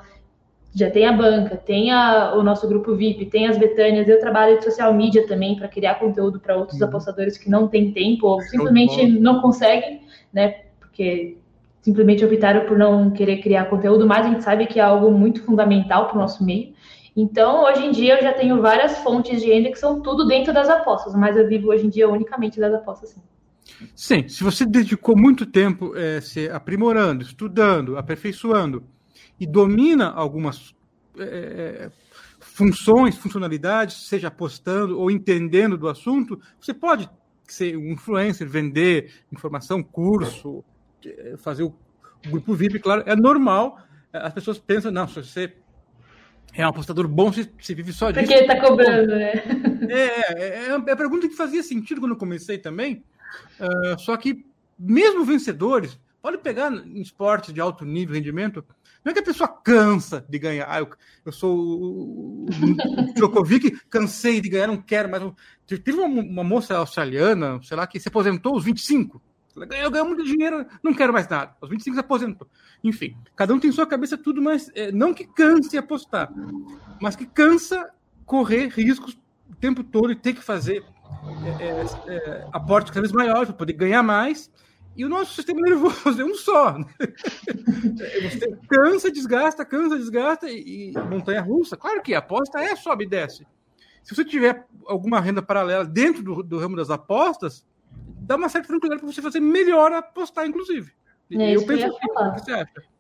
já 0.76 0.90
tem 0.90 1.06
a 1.06 1.12
banca, 1.12 1.56
tem 1.56 1.92
a, 1.92 2.34
o 2.36 2.44
nosso 2.44 2.68
grupo 2.68 2.96
VIP, 2.96 3.26
tem 3.28 3.48
as 3.48 3.58
Betânias, 3.58 4.08
eu 4.08 4.20
trabalho 4.20 4.58
de 4.58 4.64
social 4.64 4.94
media 4.94 5.26
também 5.28 5.56
para 5.56 5.68
criar 5.68 5.96
conteúdo 5.96 6.40
para 6.40 6.56
outros 6.56 6.82
uhum. 6.82 6.88
apostadores 6.88 7.38
que 7.38 7.50
não 7.50 7.68
têm 7.68 7.92
tempo 7.92 8.28
ou 8.28 8.42
simplesmente 8.42 9.06
não 9.08 9.42
conseguem, 9.42 10.02
né? 10.32 10.56
Porque 10.80 11.38
simplesmente 11.82 12.24
optaram 12.24 12.66
por 12.66 12.78
não 12.78 13.12
querer 13.12 13.38
criar 13.38 13.66
conteúdo, 13.66 14.08
mas 14.08 14.26
a 14.26 14.30
gente 14.30 14.44
sabe 14.44 14.66
que 14.66 14.80
é 14.80 14.84
algo 14.84 15.12
muito 15.12 15.44
fundamental 15.44 16.08
para 16.08 16.16
o 16.16 16.22
nosso 16.22 16.44
meio. 16.44 16.74
Então, 17.16 17.64
hoje 17.64 17.86
em 17.86 17.92
dia, 17.92 18.18
eu 18.18 18.24
já 18.24 18.34
tenho 18.34 18.62
várias 18.62 18.98
fontes 19.00 19.42
de 19.42 19.48
renda 19.48 19.70
que 19.70 19.78
são 19.78 20.02
tudo 20.02 20.26
dentro 20.26 20.54
das 20.54 20.68
apostas, 20.68 21.14
mas 21.14 21.38
eu 21.38 21.48
vivo 21.48 21.70
hoje 21.70 21.86
em 21.86 21.90
dia 21.90 22.10
unicamente 22.10 22.60
das 22.60 22.74
apostas, 22.74 23.12
sim. 23.12 23.22
Sim, 23.96 24.28
se 24.28 24.44
você 24.44 24.66
dedicou 24.66 25.16
muito 25.18 25.46
tempo 25.46 25.96
é, 25.96 26.20
se 26.22 26.50
aprimorando, 26.50 27.24
estudando, 27.24 27.98
aperfeiçoando 27.98 28.84
e 29.40 29.48
domina 29.48 30.12
algumas 30.12 30.76
é, 31.18 31.90
funções, 32.40 33.18
funcionalidades, 33.18 34.08
seja 34.08 34.28
apostando 34.28 35.00
ou 35.00 35.10
entendendo 35.10 35.78
do 35.78 35.88
assunto, 35.88 36.40
você 36.60 36.74
pode 36.74 37.10
ser 37.48 37.78
um 37.78 37.92
influencer, 37.92 38.48
vender 38.48 39.12
informação, 39.32 39.84
curso, 39.84 40.64
é, 41.06 41.36
fazer 41.38 41.64
o 41.64 41.74
grupo 42.30 42.54
VIP, 42.54 42.80
claro, 42.80 43.04
é 43.06 43.16
normal. 43.16 43.78
As 44.12 44.34
pessoas 44.34 44.60
pensam, 44.60 44.92
não, 44.92 45.08
se 45.08 45.16
você 45.16 45.54
é 46.56 46.66
um 46.66 46.70
apostador 46.70 47.08
bom, 47.08 47.32
você, 47.32 47.50
você 47.60 47.74
vive 47.74 47.92
só 47.92 48.12
disso. 48.12 48.26
Porque 48.26 48.40
ele 48.40 48.48
tá 48.48 48.60
cobrando, 48.62 49.16
né? 49.16 49.44
É, 49.90 49.96
é, 49.96 50.48
é, 50.48 50.68
é 50.70 50.92
a 50.92 50.96
pergunta 50.96 51.28
que 51.28 51.36
fazia 51.36 51.64
sentido 51.64 52.00
quando 52.00 52.14
eu 52.14 52.18
comecei 52.18 52.58
também. 52.58 53.04
Uh, 53.60 54.00
só 54.00 54.16
que, 54.16 54.46
mesmo 54.78 55.26
vencedores, 55.26 56.00
pode 56.22 56.38
pegar 56.38 56.72
em 56.72 57.02
esportes 57.02 57.54
de 57.54 57.60
alto 57.60 57.84
nível, 57.84 58.16
rendimento, 58.16 58.64
não 59.04 59.12
é 59.12 59.14
que 59.14 59.20
a 59.20 59.24
pessoa 59.24 59.48
cansa 59.48 60.26
de 60.30 60.40
ganhar. 60.40 60.66
Ah, 60.70 60.80
eu, 60.80 60.90
eu 61.26 61.32
sou 61.32 61.58
o, 61.58 62.46
o 62.46 63.14
Djokovic, 63.14 63.72
cansei 63.90 64.40
de 64.40 64.48
ganhar, 64.48 64.68
não 64.68 64.82
quero 64.82 65.10
mais. 65.10 65.22
Teve 65.68 66.00
uma, 66.00 66.08
uma 66.08 66.44
moça 66.44 66.78
australiana, 66.78 67.60
sei 67.64 67.76
lá, 67.76 67.86
que 67.86 68.00
se 68.00 68.08
aposentou 68.08 68.54
aos 68.54 68.64
25. 68.64 69.22
Ganhou, 69.56 69.92
ganhou 69.92 70.08
muito 70.08 70.24
dinheiro, 70.24 70.66
não 70.82 70.94
quero 70.94 71.14
mais 71.14 71.28
nada. 71.28 71.56
Aos 71.62 71.70
25 71.70 71.96
se 71.96 72.00
aposentou. 72.00 72.48
Enfim, 72.84 73.16
cada 73.36 73.54
um 73.54 73.60
tem 73.60 73.72
sua 73.72 73.86
cabeça 73.86 74.18
tudo, 74.18 74.42
mas 74.42 74.72
é, 74.74 74.92
não 74.92 75.14
que 75.14 75.26
canse 75.26 75.78
apostar, 75.78 76.32
mas 77.02 77.16
que 77.16 77.26
cansa 77.26 77.92
correr 78.26 78.68
riscos 78.68 79.18
o 79.50 79.56
tempo 79.56 79.84
todo 79.84 80.12
e 80.12 80.16
ter 80.16 80.34
que 80.34 80.42
fazer 80.42 80.84
é, 81.60 82.12
é, 82.12 82.16
é 82.16 82.48
aportes 82.52 82.92
cada 82.92 83.02
vez 83.02 83.12
maiores 83.12 83.50
para 83.50 83.58
poder 83.58 83.74
ganhar 83.74 84.02
mais 84.02 84.52
e 84.96 85.04
o 85.04 85.10
nosso 85.10 85.34
sistema 85.34 85.62
nervoso 85.62 85.96
é 86.22 86.26
um 86.26 86.36
só. 86.36 86.78
Né? 86.78 86.86
Você 88.30 88.58
cansa, 88.70 89.12
desgasta, 89.12 89.66
cansa, 89.66 89.98
desgasta 89.98 90.50
e, 90.50 90.92
e 90.92 90.94
montanha 91.10 91.42
russa. 91.42 91.76
Claro 91.76 92.02
que 92.02 92.14
a 92.14 92.20
aposta 92.20 92.60
é 92.60 92.76
sobe 92.76 93.06
e 93.06 93.10
desce. 93.10 93.46
Se 94.04 94.14
você 94.14 94.26
tiver 94.26 94.66
alguma 94.86 95.22
renda 95.22 95.42
paralela 95.42 95.86
dentro 95.86 96.22
do, 96.22 96.44
do 96.44 96.60
ramo 96.60 96.76
das 96.76 96.90
apostas, 96.90 97.66
dá 98.20 98.36
uma 98.36 98.50
certa 98.50 98.70
tranquilidade 98.70 99.02
para 99.02 99.12
você 99.12 99.22
fazer 99.22 99.40
melhor 99.40 99.92
apostar, 99.92 100.46
inclusive. 100.46 100.92
É 101.32 101.56
eu 101.56 101.66
penso 101.66 101.86
assim, 101.86 101.96
o 101.96 102.34
que 102.34 102.40
você 102.42 102.52
acha? 102.52 102.94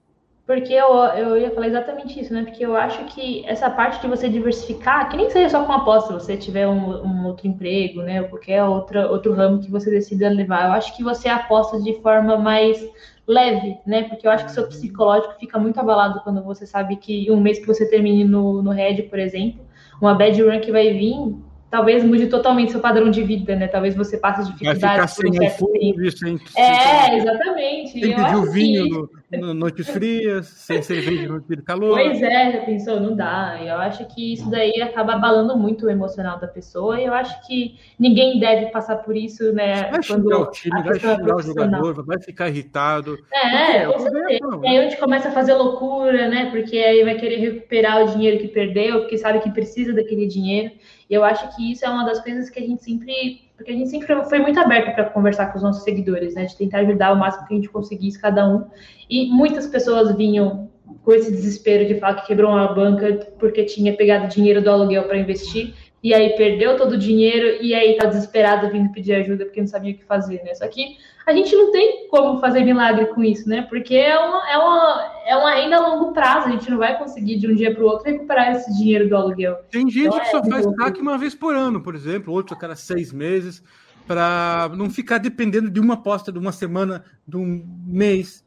Porque 0.45 0.73
eu, 0.73 0.93
eu 0.93 1.37
ia 1.37 1.51
falar 1.51 1.67
exatamente 1.67 2.19
isso, 2.19 2.33
né? 2.33 2.43
Porque 2.43 2.65
eu 2.65 2.75
acho 2.75 3.05
que 3.05 3.45
essa 3.45 3.69
parte 3.69 4.01
de 4.01 4.07
você 4.07 4.27
diversificar, 4.27 5.09
que 5.09 5.15
nem 5.15 5.29
seja 5.29 5.49
só 5.49 5.63
com 5.63 5.71
aposta, 5.71 6.19
se 6.19 6.25
você 6.25 6.35
tiver 6.35 6.67
um, 6.67 7.01
um, 7.01 7.27
outro 7.27 7.47
emprego, 7.47 8.01
né? 8.01 8.21
Ou 8.21 8.27
qualquer 8.27 8.61
outra, 8.63 9.09
outro 9.09 9.33
ramo 9.33 9.61
que 9.61 9.71
você 9.71 9.89
decida 9.89 10.27
levar, 10.29 10.67
eu 10.67 10.73
acho 10.73 10.95
que 10.97 11.03
você 11.03 11.29
aposta 11.29 11.81
de 11.81 11.93
forma 12.01 12.35
mais 12.35 12.85
leve, 13.25 13.77
né? 13.85 14.03
Porque 14.03 14.27
eu 14.27 14.31
acho 14.31 14.43
que 14.43 14.51
seu 14.51 14.67
psicológico 14.67 15.39
fica 15.39 15.57
muito 15.57 15.79
abalado 15.79 16.19
quando 16.25 16.43
você 16.43 16.67
sabe 16.67 16.97
que 16.97 17.31
um 17.31 17.39
mês 17.39 17.59
que 17.59 17.67
você 17.67 17.89
termine 17.89 18.25
no, 18.25 18.61
no 18.61 18.71
Red, 18.71 19.03
por 19.03 19.19
exemplo, 19.19 19.65
uma 20.01 20.13
bad 20.13 20.41
run 20.41 20.59
que 20.59 20.73
vai 20.73 20.91
vir, 20.91 21.37
talvez 21.73 22.03
mude 22.03 22.27
totalmente 22.27 22.71
seu 22.71 22.79
padrão 22.79 23.09
de 23.09 23.23
vida, 23.23 23.55
né? 23.55 23.67
Talvez 23.67 23.95
você 23.95 24.15
passe 24.15 24.45
dificuldades 24.45 25.15
por 25.15 25.27
um 25.27 25.33
certo 25.33 25.65
tempo. 25.71 26.11
Sem, 26.11 26.39
é, 26.55 27.17
exatamente. 27.17 27.93
Sem 27.93 28.15
pedir 28.15 28.35
o 28.35 28.51
vinho 28.51 28.83
que... 28.83 28.89
no 28.91 29.09
noites 29.37 29.89
frias, 29.89 30.47
sem 30.47 30.81
cerveja 30.81 31.27
no 31.27 31.41
de 31.41 31.61
calor. 31.61 31.95
Pois 31.95 32.21
é, 32.21 32.51
já 32.51 32.61
pensou, 32.61 32.99
não 32.99 33.15
dá. 33.15 33.59
Eu 33.61 33.75
acho 33.77 34.05
que 34.07 34.33
isso 34.33 34.49
daí 34.49 34.81
acaba 34.81 35.13
abalando 35.13 35.57
muito 35.57 35.85
o 35.85 35.89
emocional 35.89 36.39
da 36.39 36.47
pessoa 36.47 36.99
e 36.99 37.05
eu 37.05 37.13
acho 37.13 37.45
que 37.45 37.79
ninguém 37.99 38.39
deve 38.39 38.67
passar 38.67 38.97
por 38.97 39.15
isso, 39.15 39.51
né? 39.53 39.89
Vai 39.89 40.03
xingar 40.03 40.39
o 40.39 40.51
time, 40.51 40.83
vai 40.83 40.97
é 40.97 40.99
xingar 40.99 41.35
o 41.35 41.41
jogador, 41.41 42.05
vai 42.05 42.21
ficar 42.21 42.49
irritado. 42.49 43.17
É, 43.31 43.85
com 43.85 43.99
certeza. 43.99 44.59
E 44.63 44.67
aí 44.67 44.77
a 44.77 44.83
gente 44.83 44.97
começa 44.97 45.29
a 45.29 45.31
fazer 45.31 45.53
loucura, 45.53 46.27
né? 46.27 46.49
Porque 46.51 46.77
aí 46.77 47.03
vai 47.03 47.15
querer 47.15 47.37
recuperar 47.37 48.03
o 48.03 48.11
dinheiro 48.11 48.39
que 48.39 48.47
perdeu, 48.47 49.01
porque 49.01 49.17
sabe 49.17 49.39
que 49.39 49.51
precisa 49.51 49.93
daquele 49.93 50.27
dinheiro. 50.27 50.71
E 51.09 51.13
eu 51.13 51.23
acho 51.23 51.55
que 51.55 51.71
isso 51.71 51.85
é 51.85 51.89
uma 51.89 52.05
das 52.05 52.21
coisas 52.21 52.49
que 52.49 52.59
a 52.59 52.65
gente 52.65 52.83
sempre. 52.83 53.51
Porque 53.55 53.71
a 53.71 53.75
gente 53.75 53.89
sempre 53.89 54.23
foi 54.25 54.39
muito 54.39 54.59
aberto 54.59 54.95
para 54.95 55.05
conversar 55.05 55.47
com 55.47 55.57
os 55.57 55.63
nossos 55.63 55.83
seguidores, 55.83 56.33
né? 56.33 56.45
De 56.45 56.57
tentar 56.57 56.79
ajudar 56.79 57.13
o 57.13 57.17
máximo 57.17 57.47
que 57.47 57.53
a 57.53 57.57
gente 57.57 57.69
conseguisse 57.69 58.19
cada 58.19 58.47
um. 58.47 58.65
E 59.09 59.29
muitas 59.29 59.67
pessoas 59.67 60.15
vinham 60.15 60.69
com 61.03 61.11
esse 61.11 61.31
desespero 61.31 61.87
de 61.87 61.99
falar 61.99 62.15
que 62.15 62.27
quebrou 62.27 62.51
uma 62.51 62.73
banca 62.73 63.27
porque 63.39 63.63
tinha 63.63 63.95
pegado 63.95 64.27
dinheiro 64.27 64.61
do 64.61 64.69
aluguel 64.69 65.03
para 65.03 65.17
investir 65.17 65.73
e 66.03 66.13
aí 66.13 66.31
perdeu 66.35 66.75
todo 66.75 66.93
o 66.93 66.97
dinheiro 66.97 67.63
e 67.63 67.73
aí 67.73 67.95
tá 67.95 68.07
desesperado 68.07 68.69
vindo 68.69 68.91
pedir 68.91 69.13
ajuda 69.13 69.45
porque 69.45 69.61
não 69.61 69.67
sabia 69.67 69.93
o 69.93 69.97
que 69.97 70.03
fazer, 70.03 70.43
né? 70.43 70.53
Só 70.53 70.67
que 70.67 70.97
a 71.25 71.31
gente 71.31 71.55
não 71.55 71.71
tem 71.71 72.09
como 72.09 72.41
fazer 72.41 72.65
milagre 72.65 73.05
com 73.07 73.23
isso, 73.23 73.47
né? 73.47 73.61
Porque 73.61 73.95
é 73.95 74.19
uma, 74.19 74.51
é 74.51 74.57
uma, 74.57 75.11
é 75.27 75.37
uma 75.37 75.55
renda 75.55 75.77
a 75.77 75.87
longo 75.87 76.11
prazo, 76.11 76.49
a 76.49 76.51
gente 76.51 76.69
não 76.69 76.77
vai 76.77 76.97
conseguir 76.97 77.37
de 77.37 77.47
um 77.47 77.55
dia 77.55 77.73
para 77.73 77.81
o 77.81 77.87
outro 77.87 78.11
recuperar 78.11 78.51
esse 78.51 78.75
dinheiro 78.77 79.07
do 79.07 79.15
aluguel. 79.15 79.55
Tem 79.71 79.89
gente 79.89 80.07
então, 80.07 80.19
que 80.19 80.25
é, 80.25 80.31
só 80.31 80.43
faz 80.43 80.65
saque 80.75 80.99
uma 80.99 81.17
vez 81.17 81.33
por 81.33 81.55
ano, 81.55 81.81
por 81.81 81.95
exemplo, 81.95 82.33
outro 82.33 82.53
a 82.53 82.59
cada 82.59 82.75
seis 82.75 83.13
meses, 83.13 83.63
para 84.05 84.69
não 84.75 84.89
ficar 84.89 85.19
dependendo 85.19 85.69
de 85.69 85.79
uma 85.79 85.93
aposta 85.93 86.33
de 86.33 86.37
uma 86.37 86.51
semana, 86.51 87.05
de 87.25 87.37
um 87.37 87.65
mês. 87.87 88.43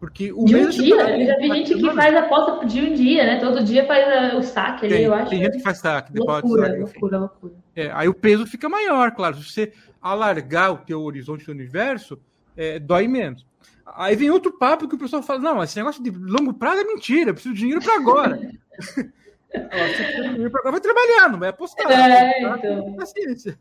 Porque 0.00 0.32
o 0.32 0.46
de 0.46 0.56
um 0.56 0.68
dia, 0.70 0.94
eu 0.94 1.26
já 1.26 1.36
vi 1.36 1.48
gente 1.48 1.74
que 1.74 1.94
faz 1.94 2.16
aposta 2.16 2.66
de 2.66 2.80
um 2.80 2.94
dia, 2.94 3.22
né? 3.22 3.38
Todo 3.38 3.62
dia 3.62 3.86
faz 3.86 4.32
uh, 4.32 4.38
o 4.38 4.42
saque 4.42 4.86
ali, 4.86 4.94
tem, 4.94 5.04
eu 5.04 5.12
acho. 5.12 5.28
Tem 5.28 5.44
gente 5.44 5.58
que 5.58 5.62
faz 5.62 5.76
saque, 5.76 6.10
loucura, 6.16 6.68
saque, 6.68 6.78
loucura, 6.78 7.18
loucura. 7.18 7.52
É, 7.76 7.90
aí 7.92 8.08
o 8.08 8.14
peso 8.14 8.46
fica 8.46 8.66
maior, 8.66 9.10
claro. 9.10 9.36
Se 9.36 9.44
você 9.44 9.74
alargar 10.00 10.72
o 10.72 10.78
teu 10.78 11.02
horizonte 11.02 11.44
do 11.44 11.52
universo, 11.52 12.18
é, 12.56 12.78
dói 12.78 13.06
menos. 13.06 13.46
Aí 13.84 14.16
vem 14.16 14.30
outro 14.30 14.56
papo 14.56 14.88
que 14.88 14.94
o 14.94 14.98
pessoal 14.98 15.22
fala: 15.22 15.38
não, 15.40 15.62
esse 15.62 15.76
negócio 15.76 16.02
de 16.02 16.10
longo 16.10 16.54
prazo 16.54 16.80
é 16.80 16.84
mentira, 16.84 17.30
eu 17.30 17.34
preciso 17.34 17.54
de 17.54 17.60
dinheiro 17.60 17.82
para 17.82 17.96
agora. 17.96 18.36
dinheiro 19.52 20.46
agora. 20.46 20.70
Vai 20.70 20.80
trabalhar, 20.80 21.28
não 21.30 21.38
vai 21.38 21.50
apostar. 21.50 21.90
É, 21.92 22.40
então. 22.40 22.96
Paciência. 22.96 23.58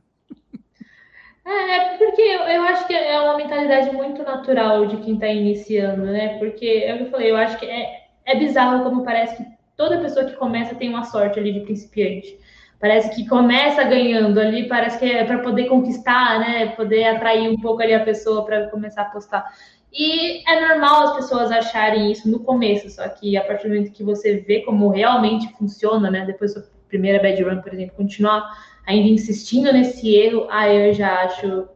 É, 1.49 1.77
é, 1.77 1.97
porque 1.97 2.21
eu 2.21 2.61
acho 2.61 2.85
que 2.85 2.93
é 2.93 3.19
uma 3.19 3.35
mentalidade 3.35 3.91
muito 3.91 4.21
natural 4.21 4.85
de 4.85 4.97
quem 4.97 5.15
está 5.15 5.27
iniciando, 5.27 6.05
né? 6.05 6.37
Porque, 6.37 6.67
é 6.67 7.01
eu 7.01 7.09
falei, 7.09 7.31
eu 7.31 7.37
acho 7.37 7.57
que 7.57 7.65
é, 7.65 8.03
é 8.23 8.37
bizarro 8.37 8.83
como 8.83 9.03
parece 9.03 9.35
que 9.35 9.49
toda 9.75 9.99
pessoa 9.99 10.25
que 10.25 10.35
começa 10.35 10.75
tem 10.75 10.89
uma 10.89 11.05
sorte 11.05 11.39
ali 11.39 11.51
de 11.51 11.61
principiante. 11.61 12.37
Parece 12.79 13.15
que 13.15 13.27
começa 13.27 13.83
ganhando 13.83 14.39
ali, 14.39 14.67
parece 14.67 14.99
que 14.99 15.11
é 15.11 15.23
para 15.25 15.39
poder 15.39 15.65
conquistar, 15.65 16.39
né? 16.39 16.67
Poder 16.67 17.05
atrair 17.05 17.49
um 17.49 17.59
pouco 17.59 17.81
ali 17.81 17.95
a 17.95 18.05
pessoa 18.05 18.45
para 18.45 18.69
começar 18.69 19.01
a 19.01 19.05
apostar. 19.05 19.43
E 19.91 20.47
é 20.47 20.67
normal 20.67 21.05
as 21.05 21.15
pessoas 21.15 21.51
acharem 21.51 22.11
isso 22.11 22.29
no 22.29 22.41
começo, 22.41 22.91
só 22.91 23.09
que 23.09 23.35
a 23.35 23.43
partir 23.43 23.63
do 23.63 23.73
momento 23.73 23.91
que 23.91 24.03
você 24.03 24.37
vê 24.37 24.61
como 24.61 24.89
realmente 24.89 25.51
funciona, 25.57 26.11
né? 26.11 26.25
Depois 26.27 26.53
da 26.53 26.61
primeira 26.87 27.19
bad 27.19 27.41
run, 27.41 27.59
por 27.59 27.73
exemplo, 27.73 27.95
continuar 27.97 28.47
ainda 28.85 29.09
insistindo 29.09 29.71
nesse 29.71 30.15
erro, 30.15 30.47
aí 30.49 30.89
eu 30.89 30.93
já 30.93 31.23
acho 31.23 31.67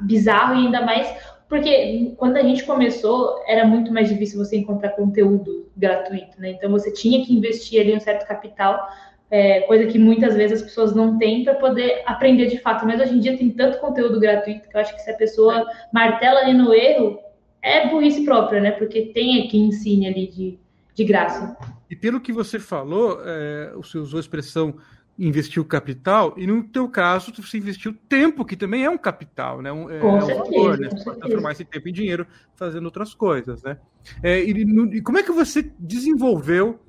bizarro 0.00 0.54
e 0.54 0.66
ainda 0.66 0.84
mais 0.84 1.12
porque 1.52 2.14
quando 2.16 2.38
a 2.38 2.42
gente 2.42 2.64
começou 2.64 3.42
era 3.46 3.66
muito 3.66 3.92
mais 3.92 4.08
difícil 4.08 4.42
você 4.42 4.56
encontrar 4.56 4.88
conteúdo 4.90 5.70
gratuito, 5.76 6.40
né? 6.40 6.52
Então 6.52 6.70
você 6.70 6.90
tinha 6.90 7.22
que 7.26 7.34
investir 7.34 7.78
ali 7.78 7.94
um 7.94 8.00
certo 8.00 8.26
capital, 8.26 8.88
é, 9.30 9.60
coisa 9.60 9.86
que 9.86 9.98
muitas 9.98 10.34
vezes 10.34 10.60
as 10.60 10.64
pessoas 10.64 10.94
não 10.94 11.18
têm 11.18 11.44
para 11.44 11.54
poder 11.54 12.04
aprender 12.06 12.46
de 12.46 12.58
fato. 12.58 12.86
Mas 12.86 13.02
hoje 13.02 13.14
em 13.14 13.20
dia 13.20 13.36
tem 13.36 13.50
tanto 13.50 13.80
conteúdo 13.80 14.18
gratuito 14.18 14.66
que 14.66 14.74
eu 14.74 14.80
acho 14.80 14.94
que 14.94 15.02
se 15.02 15.10
a 15.10 15.14
pessoa 15.14 15.66
martela 15.92 16.40
ali 16.40 16.54
no 16.54 16.72
erro, 16.72 17.18
é 17.60 17.86
burrice 17.86 18.24
própria, 18.24 18.58
né? 18.58 18.70
Porque 18.70 19.12
tem 19.12 19.42
aqui 19.42 19.58
ensine 19.58 20.06
ali 20.06 20.28
de, 20.28 20.58
de 20.94 21.04
graça. 21.04 21.54
E 21.90 21.94
pelo 21.94 22.18
que 22.18 22.32
você 22.32 22.58
falou, 22.58 23.20
é, 23.26 23.72
você 23.74 23.98
usou 23.98 24.16
a 24.16 24.20
expressão 24.20 24.74
investiu 25.18 25.64
capital, 25.64 26.34
e 26.36 26.46
no 26.46 26.64
teu 26.64 26.88
caso, 26.88 27.32
você 27.36 27.58
investiu 27.58 27.94
tempo, 28.08 28.44
que 28.44 28.56
também 28.56 28.84
é 28.84 28.90
um 28.90 28.96
capital, 28.96 29.60
né? 29.60 29.70
Um, 29.70 29.90
é, 29.90 29.98
é 29.98 30.04
um 30.04 30.20
valor, 30.20 30.78
né? 30.78 30.88
Você 30.90 31.04
pode 31.04 31.18
transformar 31.20 31.52
esse 31.52 31.64
tempo 31.64 31.88
em 31.88 31.92
dinheiro 31.92 32.26
fazendo 32.56 32.84
outras 32.84 33.14
coisas, 33.14 33.62
né? 33.62 33.78
É, 34.22 34.42
e, 34.42 34.64
no, 34.64 34.92
e, 34.94 35.02
como 35.02 35.18
é 35.18 35.22
que 35.22 35.30
você 35.30 35.70
desenvolveu 35.78 36.80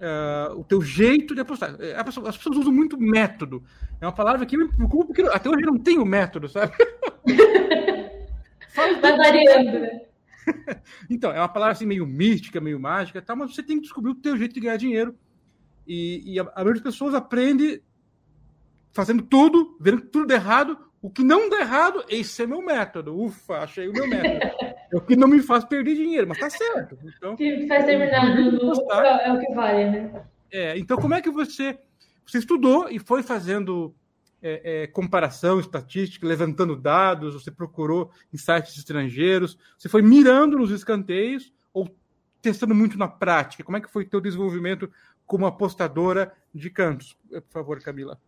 uh, 0.00 0.58
o 0.58 0.64
teu 0.64 0.82
jeito 0.82 1.34
de 1.34 1.40
apostar? 1.40 1.76
É, 1.80 1.96
as 1.96 2.36
pessoas 2.36 2.56
usam 2.56 2.72
muito 2.72 2.98
método. 2.98 3.62
É 4.00 4.06
uma 4.06 4.12
palavra 4.12 4.44
que 4.44 4.56
me 4.56 4.68
preocupa, 4.68 5.06
porque 5.06 5.22
até 5.22 5.48
hoje 5.48 5.62
eu 5.62 5.72
não 5.72 5.78
tenho 5.78 6.04
método, 6.04 6.48
sabe? 6.48 6.72
Vai 8.74 9.00
variando, 9.00 9.80
né? 9.80 10.00
então, 11.08 11.32
é 11.32 11.38
uma 11.38 11.48
palavra 11.48 11.72
assim 11.72 11.86
meio 11.86 12.06
mística, 12.06 12.60
meio 12.60 12.78
mágica, 12.78 13.20
tá? 13.20 13.34
mas 13.34 13.54
você 13.54 13.62
tem 13.62 13.76
que 13.76 13.82
descobrir 13.82 14.10
o 14.10 14.14
teu 14.14 14.36
jeito 14.36 14.54
de 14.54 14.60
ganhar 14.60 14.76
dinheiro 14.76 15.14
e, 15.92 16.34
e 16.34 16.38
a, 16.38 16.42
a 16.42 16.62
maioria 16.62 16.74
das 16.74 16.92
pessoas 16.92 17.14
aprende 17.14 17.82
fazendo 18.92 19.24
tudo, 19.24 19.76
vendo 19.80 20.02
tudo 20.02 20.32
errado. 20.32 20.78
O 21.02 21.10
que 21.10 21.24
não 21.24 21.48
dá 21.48 21.60
errado, 21.60 22.04
esse 22.08 22.42
é 22.42 22.46
meu 22.46 22.62
método. 22.62 23.18
Ufa, 23.18 23.58
achei 23.58 23.88
o 23.88 23.92
meu 23.92 24.06
método. 24.06 24.52
é 24.92 24.96
o 24.96 25.00
que 25.00 25.16
não 25.16 25.26
me 25.26 25.42
faz 25.42 25.64
perder 25.64 25.96
dinheiro, 25.96 26.28
mas 26.28 26.38
tá 26.38 26.48
certo. 26.48 26.96
Então, 27.02 27.32
o 27.32 27.36
que 27.36 27.66
faz 27.66 27.84
terminar 27.84 28.36
no 28.36 28.50
lucro 28.50 28.92
é 28.94 29.32
o 29.32 29.40
que 29.40 29.52
vale, 29.52 29.90
né? 29.90 30.22
É, 30.52 30.78
então 30.78 30.96
como 30.96 31.14
é 31.14 31.20
que 31.20 31.30
você 31.30 31.78
você 32.24 32.38
estudou 32.38 32.88
e 32.88 33.00
foi 33.00 33.22
fazendo 33.24 33.92
é, 34.40 34.82
é, 34.82 34.86
comparação 34.86 35.58
estatística, 35.58 36.26
levantando 36.26 36.76
dados, 36.76 37.34
você 37.34 37.50
procurou 37.50 38.12
em 38.32 38.36
sites 38.36 38.76
estrangeiros, 38.78 39.58
você 39.76 39.88
foi 39.88 40.02
mirando 40.02 40.56
nos 40.56 40.70
escanteios 40.70 41.52
ou 41.72 41.88
testando 42.40 42.74
muito 42.74 42.98
na 42.98 43.08
prática? 43.08 43.64
Como 43.64 43.76
é 43.76 43.80
que 43.80 43.90
foi 43.90 44.04
o 44.04 44.08
teu 44.08 44.20
desenvolvimento 44.20 44.90
como 45.30 45.46
apostadora 45.46 46.32
de 46.52 46.68
cantos. 46.70 47.16
Por 47.30 47.52
favor, 47.52 47.80
Camila. 47.80 48.18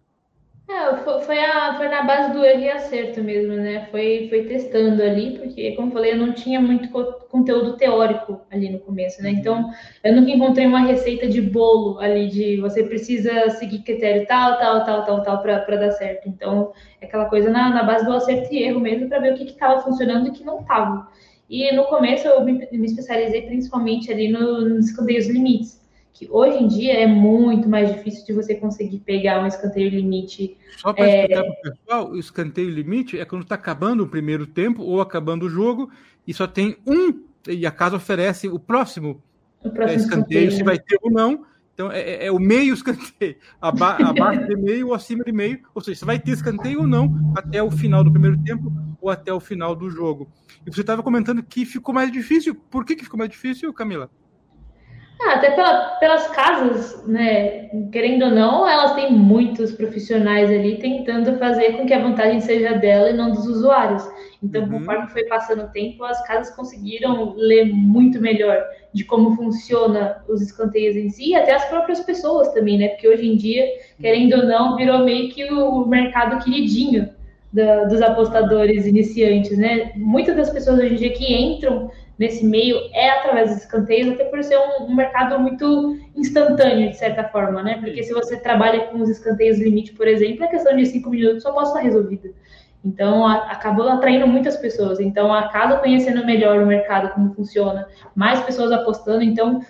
É, 0.70 0.96
foi, 1.24 1.44
a, 1.44 1.74
foi 1.76 1.88
na 1.88 2.04
base 2.04 2.32
do 2.32 2.44
erro 2.44 2.60
e 2.60 2.70
acerto 2.70 3.20
mesmo, 3.24 3.54
né? 3.54 3.88
Foi, 3.90 4.28
foi 4.28 4.44
testando 4.44 5.02
ali, 5.02 5.36
porque, 5.36 5.72
como 5.72 5.88
eu 5.88 5.92
falei, 5.92 6.12
eu 6.12 6.16
não 6.16 6.32
tinha 6.32 6.60
muito 6.60 6.88
conteúdo 7.28 7.76
teórico 7.76 8.42
ali 8.52 8.70
no 8.70 8.78
começo, 8.78 9.20
né? 9.20 9.30
Então, 9.30 9.68
eu 10.04 10.14
nunca 10.14 10.30
encontrei 10.30 10.64
uma 10.64 10.78
receita 10.78 11.26
de 11.26 11.42
bolo 11.42 11.98
ali, 11.98 12.28
de 12.28 12.60
você 12.60 12.84
precisa 12.84 13.50
seguir 13.50 13.80
critério 13.80 14.24
tal, 14.28 14.56
tal, 14.60 14.84
tal, 14.84 15.04
tal, 15.04 15.22
tal, 15.24 15.42
para 15.42 15.76
dar 15.76 15.90
certo. 15.90 16.28
Então, 16.28 16.72
é 17.00 17.06
aquela 17.06 17.24
coisa 17.24 17.50
na, 17.50 17.70
na 17.70 17.82
base 17.82 18.04
do 18.04 18.12
acerto 18.12 18.54
e 18.54 18.62
erro 18.62 18.78
mesmo, 18.78 19.08
para 19.08 19.18
ver 19.18 19.32
o 19.32 19.36
que 19.36 19.42
estava 19.42 19.80
funcionando 19.80 20.28
e 20.28 20.30
o 20.30 20.32
que 20.32 20.44
não 20.44 20.60
estava. 20.60 21.08
E 21.50 21.74
no 21.74 21.82
começo, 21.86 22.28
eu 22.28 22.44
me, 22.44 22.52
me 22.52 22.86
especializei 22.86 23.42
principalmente 23.42 24.12
ali 24.12 24.28
no, 24.28 24.60
nos 24.68 24.90
escandeios 24.90 25.26
limites 25.26 25.81
que 26.12 26.28
hoje 26.30 26.62
em 26.62 26.68
dia 26.68 26.92
é 26.92 27.06
muito 27.06 27.68
mais 27.68 27.92
difícil 27.92 28.24
de 28.26 28.32
você 28.32 28.54
conseguir 28.54 28.98
pegar 28.98 29.42
um 29.42 29.46
escanteio 29.46 29.90
limite. 29.90 30.56
Só 30.76 30.92
para 30.92 31.06
é... 31.08 31.22
explicar 31.22 31.42
para 31.42 31.50
o 31.50 31.62
pessoal, 31.62 32.10
o 32.10 32.18
escanteio 32.18 32.70
limite 32.70 33.18
é 33.18 33.24
quando 33.24 33.42
está 33.42 33.54
acabando 33.54 34.02
o 34.02 34.08
primeiro 34.08 34.46
tempo 34.46 34.82
ou 34.82 35.00
acabando 35.00 35.46
o 35.46 35.48
jogo 35.48 35.90
e 36.26 36.34
só 36.34 36.46
tem 36.46 36.76
um, 36.86 37.22
e 37.48 37.66
a 37.66 37.70
casa 37.70 37.96
oferece 37.96 38.48
o 38.48 38.58
próximo, 38.58 39.22
o 39.64 39.70
próximo 39.70 39.90
é, 39.90 39.94
escanteio, 39.94 40.48
escanteio, 40.48 40.52
se 40.52 40.62
vai 40.62 40.78
ter 40.78 40.98
ou 41.02 41.10
não. 41.10 41.46
Então 41.74 41.90
é, 41.90 42.00
é, 42.00 42.26
é 42.26 42.32
o 42.32 42.38
meio 42.38 42.74
escanteio, 42.74 43.36
aba 43.60 43.96
abaixo 43.96 44.46
de 44.46 44.56
meio 44.56 44.88
ou 44.88 44.94
acima 44.94 45.24
de 45.24 45.32
meio, 45.32 45.60
ou 45.74 45.80
seja, 45.80 46.00
você 46.00 46.04
vai 46.04 46.18
ter 46.18 46.32
escanteio 46.32 46.80
ou 46.80 46.86
não 46.86 47.32
até 47.34 47.62
o 47.62 47.70
final 47.70 48.04
do 48.04 48.12
primeiro 48.12 48.36
tempo 48.44 48.70
ou 49.00 49.08
até 49.08 49.32
o 49.32 49.40
final 49.40 49.74
do 49.74 49.90
jogo. 49.90 50.30
E 50.66 50.70
você 50.70 50.82
estava 50.82 51.02
comentando 51.02 51.42
que 51.42 51.64
ficou 51.64 51.94
mais 51.94 52.12
difícil. 52.12 52.54
Por 52.54 52.84
que, 52.84 52.94
que 52.94 53.04
ficou 53.04 53.18
mais 53.18 53.30
difícil, 53.30 53.72
Camila? 53.72 54.10
Ah, 55.24 55.34
até 55.34 55.52
pela, 55.52 55.96
pelas 56.00 56.26
casas, 56.28 57.06
né? 57.06 57.68
Querendo 57.92 58.24
ou 58.24 58.30
não, 58.32 58.68
elas 58.68 58.94
têm 58.94 59.12
muitos 59.12 59.70
profissionais 59.72 60.50
ali 60.50 60.78
tentando 60.78 61.38
fazer 61.38 61.76
com 61.76 61.86
que 61.86 61.94
a 61.94 62.02
vantagem 62.02 62.40
seja 62.40 62.72
dela 62.74 63.10
e 63.10 63.12
não 63.12 63.30
dos 63.30 63.46
usuários. 63.46 64.02
Então, 64.42 64.64
uhum. 64.64 64.70
conforme 64.70 65.06
foi 65.10 65.24
passando 65.24 65.62
o 65.62 65.68
tempo, 65.68 66.02
as 66.02 66.26
casas 66.26 66.54
conseguiram 66.56 67.34
ler 67.36 67.66
muito 67.66 68.20
melhor 68.20 68.64
de 68.92 69.04
como 69.04 69.36
funciona 69.36 70.24
os 70.28 70.42
escanteios 70.42 70.96
em 70.96 71.08
si, 71.08 71.30
e 71.30 71.36
até 71.36 71.54
as 71.54 71.64
próprias 71.66 72.00
pessoas 72.00 72.52
também, 72.52 72.76
né? 72.76 72.88
Porque 72.88 73.06
hoje 73.06 73.24
em 73.24 73.36
dia, 73.36 73.64
querendo 74.00 74.38
ou 74.38 74.46
não, 74.46 74.74
virou 74.74 75.04
meio 75.04 75.30
que 75.30 75.44
o 75.52 75.86
mercado 75.86 76.42
queridinho 76.42 77.08
da, 77.52 77.84
dos 77.84 78.02
apostadores 78.02 78.86
iniciantes, 78.86 79.56
né? 79.56 79.92
Muitas 79.94 80.34
das 80.34 80.50
pessoas 80.50 80.80
hoje 80.80 80.94
em 80.94 80.96
dia 80.96 81.12
que 81.12 81.32
entram 81.32 81.90
nesse 82.22 82.46
meio 82.46 82.76
é 82.92 83.10
através 83.10 83.50
dos 83.50 83.58
escanteios, 83.58 84.14
até 84.14 84.24
por 84.24 84.42
ser 84.44 84.56
um, 84.56 84.84
um, 84.84 84.94
mercado 84.94 85.40
muito 85.40 85.98
instantâneo, 86.14 86.90
de 86.90 86.96
certa 86.96 87.24
forma, 87.24 87.64
né? 87.64 87.78
Porque 87.80 88.00
se 88.04 88.14
você 88.14 88.36
trabalha 88.36 88.86
com 88.86 89.00
os 89.00 89.08
escanteios 89.08 89.58
limite, 89.58 89.92
por 89.92 90.06
exemplo, 90.06 90.44
é 90.44 90.46
questão 90.46 90.76
de 90.76 90.86
cinco 90.86 91.10
minutos 91.10 91.42
só 91.42 91.50
pode 91.50 91.68
estar 91.68 91.80
resolvida. 91.80 92.30
Então, 92.84 93.26
a, 93.26 93.50
acabou 93.50 93.88
atraindo 93.88 94.28
muitas 94.28 94.56
pessoas. 94.56 95.00
Então, 95.00 95.34
a 95.34 95.48
casa 95.48 95.78
conhecendo 95.78 96.24
melhor 96.24 96.62
o 96.62 96.66
mercado, 96.66 97.12
como 97.12 97.34
funciona, 97.34 97.88
mais 98.14 98.40
pessoas 98.42 98.70
apostando. 98.70 99.22
Então, 99.24 99.60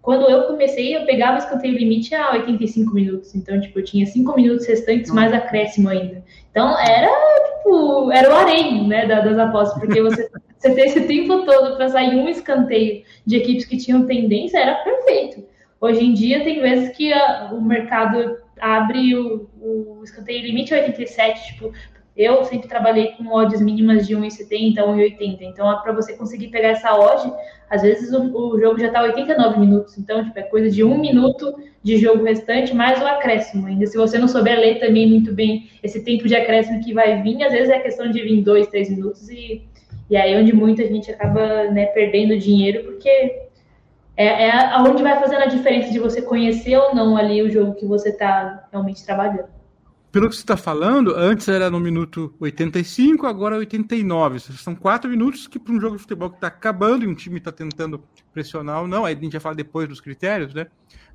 quando 0.00 0.30
eu 0.30 0.44
comecei, 0.44 0.96
eu 0.96 1.04
pegava 1.04 1.34
o 1.34 1.38
escanteio 1.38 1.76
limite 1.76 2.14
a 2.14 2.30
85 2.30 2.94
minutos. 2.94 3.34
Então, 3.34 3.60
tipo, 3.60 3.80
eu 3.80 3.84
tinha 3.84 4.06
5 4.06 4.36
minutos 4.36 4.66
restantes, 4.68 5.10
mais 5.10 5.32
acréscimo 5.32 5.88
ainda. 5.88 6.22
Então, 6.50 6.78
era, 6.78 7.08
tipo, 7.56 8.12
era 8.12 8.30
o 8.30 8.36
harém, 8.36 8.86
né, 8.86 9.04
das 9.04 9.36
apostas, 9.36 9.80
porque 9.80 10.00
você, 10.00 10.28
você 10.58 10.74
ter 10.74 10.86
esse 10.86 11.00
tempo 11.02 11.44
todo 11.44 11.76
para 11.76 11.88
sair 11.88 12.16
um 12.16 12.28
escanteio 12.28 13.04
de 13.24 13.36
equipes 13.36 13.64
que 13.64 13.76
tinham 13.76 14.06
tendência, 14.06 14.58
era 14.58 14.74
perfeito. 14.76 15.46
Hoje 15.80 16.04
em 16.04 16.12
dia, 16.12 16.42
tem 16.42 16.60
vezes 16.60 16.96
que 16.96 17.12
a, 17.12 17.50
o 17.52 17.62
mercado 17.62 18.36
abre 18.60 19.14
o, 19.14 19.48
o 19.60 20.00
escanteio 20.02 20.42
limite 20.42 20.74
a 20.74 20.78
87, 20.78 21.54
tipo, 21.54 21.72
eu 22.16 22.44
sempre 22.44 22.66
trabalhei 22.66 23.12
com 23.12 23.28
odds 23.28 23.60
mínimas 23.60 24.04
de 24.04 24.16
1,70, 24.16 24.74
1,80. 24.74 25.38
Então, 25.42 25.80
para 25.80 25.92
você 25.92 26.16
conseguir 26.16 26.48
pegar 26.48 26.70
essa 26.70 26.92
odd, 26.92 27.32
às 27.70 27.82
vezes 27.82 28.12
o, 28.12 28.24
o 28.36 28.60
jogo 28.60 28.80
já 28.80 28.88
está 28.88 29.02
89 29.02 29.60
minutos. 29.60 29.96
Então, 29.96 30.24
tipo, 30.24 30.36
é 30.36 30.42
coisa 30.42 30.68
de 30.68 30.82
um 30.82 30.98
minuto 30.98 31.54
de 31.80 31.96
jogo 31.96 32.24
restante, 32.24 32.74
mais 32.74 33.00
o 33.00 33.06
acréscimo. 33.06 33.68
Ainda 33.68 33.86
se 33.86 33.96
você 33.96 34.18
não 34.18 34.26
souber 34.26 34.58
ler 34.58 34.80
também 34.80 35.08
muito 35.08 35.32
bem 35.32 35.70
esse 35.80 36.02
tempo 36.02 36.26
de 36.26 36.34
acréscimo 36.34 36.82
que 36.82 36.92
vai 36.92 37.22
vir, 37.22 37.40
às 37.44 37.52
vezes 37.52 37.70
é 37.70 37.78
questão 37.78 38.10
de 38.10 38.20
vir 38.20 38.42
dois, 38.42 38.66
três 38.66 38.90
minutos. 38.90 39.28
E, 39.28 39.62
e 40.10 40.16
aí 40.16 40.32
é 40.32 40.38
onde 40.38 40.52
muita 40.52 40.86
gente 40.86 41.10
acaba 41.10 41.64
né, 41.70 41.86
perdendo 41.86 42.38
dinheiro, 42.38 42.84
porque 42.84 43.08
é, 44.16 44.48
é 44.48 44.76
onde 44.78 45.02
vai 45.02 45.18
fazendo 45.20 45.42
a 45.42 45.46
diferença 45.46 45.92
de 45.92 45.98
você 45.98 46.22
conhecer 46.22 46.76
ou 46.76 46.94
não 46.94 47.16
ali 47.16 47.42
o 47.42 47.50
jogo 47.50 47.74
que 47.74 47.86
você 47.86 48.10
está 48.10 48.66
realmente 48.72 49.04
trabalhando 49.04 49.58
pelo 50.10 50.28
que 50.28 50.36
você 50.36 50.42
está 50.42 50.56
falando, 50.56 51.14
antes 51.14 51.46
era 51.48 51.70
no 51.70 51.78
minuto 51.78 52.34
85, 52.40 53.26
agora 53.26 53.56
é 53.56 53.58
89. 53.58 54.40
São 54.40 54.74
quatro 54.74 55.10
minutos 55.10 55.46
que 55.46 55.58
para 55.58 55.72
um 55.72 55.80
jogo 55.80 55.96
de 55.96 56.02
futebol 56.02 56.30
que 56.30 56.36
está 56.36 56.46
acabando 56.46 57.04
e 57.04 57.08
um 57.08 57.14
time 57.14 57.38
está 57.38 57.52
tentando 57.52 58.02
pressionar 58.32 58.80
ou 58.80 58.88
não, 58.88 59.04
aí 59.04 59.14
a 59.14 59.20
gente 59.20 59.32
vai 59.32 59.40
falar 59.40 59.54
depois 59.54 59.88
dos 59.88 60.00
critérios, 60.00 60.54
né? 60.54 60.66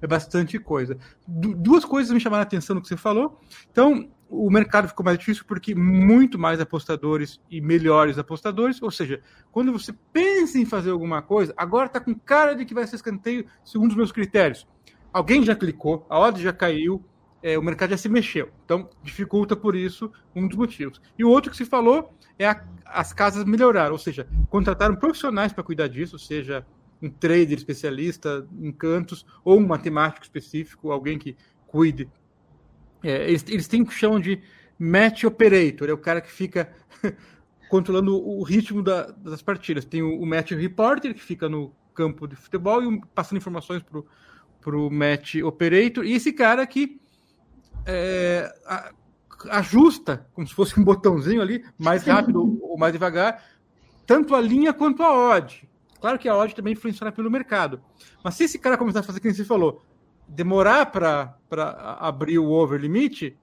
É 0.02 0.06
bastante 0.06 0.60
coisa. 0.60 0.98
Du 1.28 1.56
duas 1.56 1.84
coisas 1.84 2.12
me 2.12 2.20
chamaram 2.20 2.42
a 2.42 2.44
atenção 2.44 2.76
no 2.76 2.82
que 2.82 2.88
você 2.88 2.98
falou. 2.98 3.40
Então, 3.72 4.10
o 4.34 4.50
mercado 4.50 4.88
ficou 4.88 5.06
mais 5.06 5.18
difícil 5.18 5.46
porque 5.48 5.76
muito 5.76 6.40
mais 6.40 6.60
apostadores 6.60 7.40
e 7.52 7.62
melhores 7.62 8.18
apostadores, 8.18 8.82
ou 8.82 8.90
seja, 8.90 9.22
quando 9.52 9.72
você 9.72 9.94
pensa 10.12 10.58
em 10.58 10.66
fazer 10.66 10.90
alguma 10.90 11.22
coisa, 11.22 11.54
agora 11.56 11.86
está 11.86 12.00
com 12.00 12.16
cara 12.16 12.56
de 12.56 12.66
que 12.66 12.74
vai 12.74 12.88
ser 12.88 12.96
escanteio 12.96 13.46
segundo 13.64 13.92
os 13.92 13.96
meus 13.96 14.12
critérios. 14.12 14.68
Alguém 15.12 15.44
já 15.44 15.56
clicou, 15.56 16.08
a 16.10 16.20
odd 16.20 16.42
já 16.42 16.52
caiu, 16.52 17.06
é, 17.44 17.60
o 17.60 17.62
mercado 17.62 17.92
já 17.92 17.98
se 17.98 18.10
mexeu. 18.10 18.50
Então, 18.66 18.90
dificulta 19.04 19.56
por 19.56 19.76
isso 19.76 20.12
um 20.36 20.48
dos 20.48 20.58
motivos. 20.58 21.00
E 21.18 21.24
o 21.24 21.30
outro 21.30 21.52
que 21.52 21.58
se 21.58 21.66
falou 21.66 22.12
é 22.40 22.48
a, 22.48 22.64
as 22.86 23.14
casas 23.14 23.46
melhoraram, 23.46 23.92
ou 23.92 24.00
seja, 24.00 24.28
contrataram 24.50 24.96
profissionais 24.96 25.54
para 25.54 25.64
cuidar 25.64 25.88
disso, 25.88 26.18
seja 26.18 26.66
um 27.00 27.10
trader 27.10 27.54
especialista 27.58 28.48
em 28.60 28.72
cantos 28.72 29.26
ou 29.44 29.60
um 29.60 29.68
matemático 29.68 30.24
específico, 30.24 30.92
alguém 30.92 31.20
que 31.20 31.36
cuide. 31.68 32.10
É, 33.04 33.28
eles, 33.28 33.46
eles 33.48 33.68
têm 33.68 33.82
o 33.82 33.86
que 33.86 33.94
chamam 33.94 34.20
de 34.20 34.42
match 34.80 35.24
operator, 35.24 35.90
é 35.90 35.94
o 35.94 35.98
cara 35.98 36.22
que 36.22 36.32
fica 36.32 36.74
controlando 37.70 38.16
o 38.16 38.44
ritmo 38.44 38.82
da, 38.82 39.12
das 39.12 39.42
partidas. 39.42 39.86
Tem 39.86 40.02
o, 40.02 40.20
o 40.20 40.26
match 40.26 40.52
reporter, 40.52 41.14
que 41.14 41.22
fica 41.22 41.50
no 41.50 41.74
campo 41.94 42.28
de 42.28 42.36
futebol 42.36 42.82
e 42.82 43.02
passando 43.14 43.38
informações 43.38 43.84
para 43.84 44.78
o 44.78 44.90
match 44.90 45.36
operator, 45.44 46.06
e 46.06 46.14
esse 46.14 46.32
cara 46.34 46.66
que 46.66 47.00
é, 47.86 48.52
ajusta, 49.50 50.26
como 50.34 50.48
se 50.48 50.54
fosse 50.54 50.80
um 50.80 50.84
botãozinho 50.86 51.42
ali, 51.42 51.64
mais 51.78 52.04
rápido 52.04 52.60
ou 52.62 52.78
mais 52.78 52.94
devagar, 52.94 53.44
tanto 54.06 54.36
a 54.36 54.42
linha 54.42 54.74
quanto 54.74 55.04
a 55.04 55.36
odd. 55.36 55.68
Claro 56.00 56.20
que 56.20 56.28
a 56.28 56.36
odd 56.36 56.54
também 56.54 56.74
influencia 56.74 57.12
pelo 57.12 57.32
mercado. 57.32 57.82
Mas 58.24 58.36
se 58.36 58.44
esse 58.44 58.60
cara 58.60 58.78
começar 58.78 59.00
a 59.00 59.04
fazer 59.04 59.20
o 59.20 59.22
que 59.22 59.34
você 59.34 59.46
falou, 59.46 59.82
demorar 60.28 60.88
para 60.88 61.36
abrir 62.00 62.40
o 62.40 62.50
over 62.50 62.80
limite, 62.80 63.38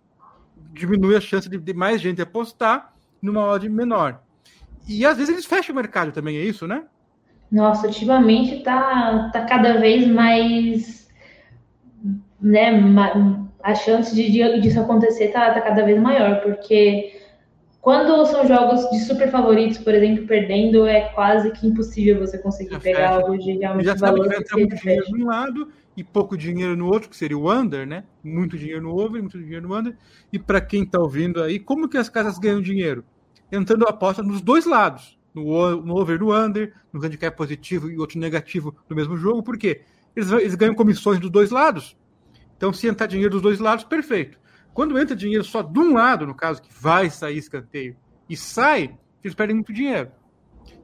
diminui 0.73 1.17
a 1.17 1.21
chance 1.21 1.49
de, 1.49 1.59
de, 1.59 1.75
mais 1.75 2.01
gente 2.01 2.21
apostar 2.21 2.93
numa 3.21 3.47
odd 3.47 3.69
menor. 3.69 4.21
E 4.89 5.05
às 5.05 5.17
vezes 5.17 5.33
eles 5.33 5.47
fecham 5.47 5.73
o 5.73 5.77
mercado 5.77 6.13
também, 6.13 6.37
é 6.37 6.43
isso, 6.43 6.67
né? 6.67 6.85
Nossa, 7.51 7.87
ultimamente 7.87 8.63
tá, 8.63 9.31
tá 9.33 9.45
cada 9.45 9.79
vez 9.79 10.07
mais, 10.07 11.09
né, 12.41 12.71
a 13.63 13.75
chance 13.75 14.15
de, 14.15 14.61
disso 14.61 14.81
acontecer 14.81 15.29
tá, 15.29 15.53
tá 15.53 15.61
cada 15.61 15.85
vez 15.85 16.01
maior, 16.01 16.41
porque 16.43 17.20
quando 17.81 18.27
são 18.27 18.47
jogos 18.47 18.91
de 18.91 18.99
super 19.01 19.31
favoritos, 19.31 19.79
por 19.79 19.95
exemplo, 19.95 20.27
perdendo, 20.27 20.87
é 20.87 21.09
quase 21.15 21.51
que 21.53 21.67
impossível 21.67 22.19
você 22.19 22.37
conseguir 22.37 22.73
já 22.73 22.81
pegar 22.81 22.99
fecha. 22.99 23.15
algo 23.15 23.39
de 23.39 23.53
realmente 23.53 23.87
já 23.87 23.95
valor. 23.95 24.27
Já 24.27 24.33
sabe 24.33 24.45
que 24.45 24.55
vai 24.55 24.61
muito 24.61 24.77
dinheiro 24.77 25.07
de 25.07 25.23
um 25.23 25.27
lado 25.27 25.69
e 25.97 26.05
pouco 26.05 26.37
dinheiro 26.37 26.77
no 26.77 26.87
outro, 26.87 27.09
que 27.09 27.17
seria 27.17 27.39
o 27.39 27.51
under, 27.51 27.87
né? 27.87 28.05
Muito 28.23 28.59
dinheiro 28.59 28.83
no 28.83 28.95
over, 28.95 29.21
muito 29.21 29.39
dinheiro 29.39 29.67
no 29.67 29.75
under. 29.75 29.97
E 30.31 30.39
para 30.39 30.61
quem 30.61 30.83
está 30.83 30.99
ouvindo 30.99 31.43
aí, 31.43 31.59
como 31.59 31.89
que 31.89 31.97
as 31.97 32.11
casas 32.11 32.39
ganham 32.39 32.61
dinheiro? 32.61 33.03
Entrando 33.51 33.87
a 33.87 33.91
aposta 33.91 34.23
nos 34.23 34.43
dois 34.43 34.67
lados, 34.67 35.19
no, 35.35 35.81
no 35.81 35.97
over 35.97 36.21
no 36.21 36.37
under, 36.37 36.75
no 36.93 37.03
handicap 37.03 37.35
positivo 37.35 37.91
e 37.91 37.99
outro 37.99 38.19
negativo 38.19 38.77
do 38.89 38.95
mesmo 38.95 39.17
jogo, 39.17 39.43
por 39.43 39.57
quê? 39.57 39.81
Eles, 40.15 40.31
eles 40.31 40.55
ganham 40.55 40.75
comissões 40.75 41.19
dos 41.19 41.31
dois 41.31 41.51
lados. 41.51 41.97
Então, 42.57 42.75
se 42.75 42.87
entrar 42.87 43.07
dinheiro 43.07 43.33
dos 43.33 43.43
dois 43.43 43.59
lados, 43.59 43.85
perfeito. 43.85 44.39
Quando 44.81 44.99
entra 44.99 45.15
dinheiro 45.15 45.45
só 45.45 45.61
de 45.61 45.79
um 45.79 45.93
lado, 45.93 46.27
no 46.27 46.35
caso, 46.35 46.63
que 46.63 46.73
vai 46.73 47.11
sair 47.11 47.37
escanteio, 47.37 47.95
e 48.27 48.35
sai, 48.35 48.97
eles 49.23 49.35
perdem 49.35 49.55
muito 49.55 49.75
dinheiro. 49.75 50.11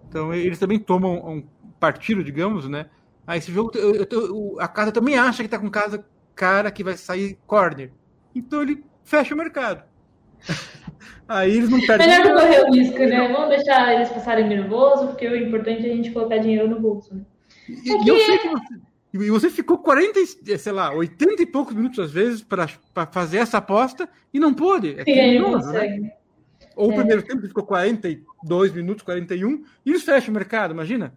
Então, 0.06 0.34
eles 0.34 0.58
também 0.58 0.78
tomam 0.78 1.14
um 1.26 1.42
partido, 1.80 2.22
digamos, 2.22 2.68
né? 2.68 2.90
Ah, 3.26 3.38
esse 3.38 3.50
jogo, 3.50 3.70
eu, 3.74 4.06
eu, 4.10 4.56
a 4.60 4.68
casa 4.68 4.92
também 4.92 5.16
acha 5.16 5.38
que 5.38 5.46
está 5.46 5.58
com 5.58 5.70
casa 5.70 6.04
cara 6.34 6.70
que 6.70 6.84
vai 6.84 6.94
sair 6.94 7.38
corner. 7.46 7.90
Então, 8.34 8.60
ele 8.60 8.84
fecha 9.02 9.34
o 9.34 9.38
mercado. 9.38 9.82
Aí 11.26 11.56
eles 11.56 11.70
não 11.70 11.80
perdem. 11.80 12.06
Melhor 12.06 12.26
não 12.26 12.34
correr 12.34 12.64
o 12.64 12.72
risco, 12.74 12.98
né? 12.98 13.32
Vamos 13.32 13.48
deixar 13.48 13.94
eles 13.94 14.10
passarem 14.10 14.46
nervoso, 14.46 15.06
porque 15.06 15.26
o 15.26 15.34
importante 15.34 15.88
é 15.88 15.90
a 15.90 15.96
gente 15.96 16.10
colocar 16.10 16.36
dinheiro 16.36 16.68
no 16.68 16.78
bolso, 16.78 17.14
né? 17.14 17.22
E, 17.66 17.94
é 17.94 17.98
que... 17.98 18.10
eu 18.10 18.18
sei 18.18 18.38
que 18.40 18.48
você, 18.50 18.74
e 19.22 19.30
você 19.30 19.50
ficou 19.50 19.78
40, 19.78 20.20
sei 20.58 20.72
lá, 20.72 20.92
80 20.92 21.42
e 21.42 21.46
poucos 21.46 21.74
minutos 21.74 21.98
às 21.98 22.10
vezes 22.10 22.42
para 22.42 22.66
fazer 23.10 23.38
essa 23.38 23.58
aposta 23.58 24.08
e 24.32 24.38
não 24.38 24.54
pôde. 24.54 24.96
É 24.98 25.04
criminoso, 25.04 25.72
né? 25.72 26.12
Ou 26.74 26.88
o 26.88 26.92
é. 26.92 26.96
primeiro 26.96 27.22
tempo 27.22 27.46
ficou 27.46 27.64
42 27.64 28.72
minutos, 28.72 29.02
41, 29.02 29.64
e 29.84 29.90
eles 29.90 30.02
fecham 30.02 30.30
o 30.30 30.34
mercado, 30.36 30.72
imagina? 30.72 31.14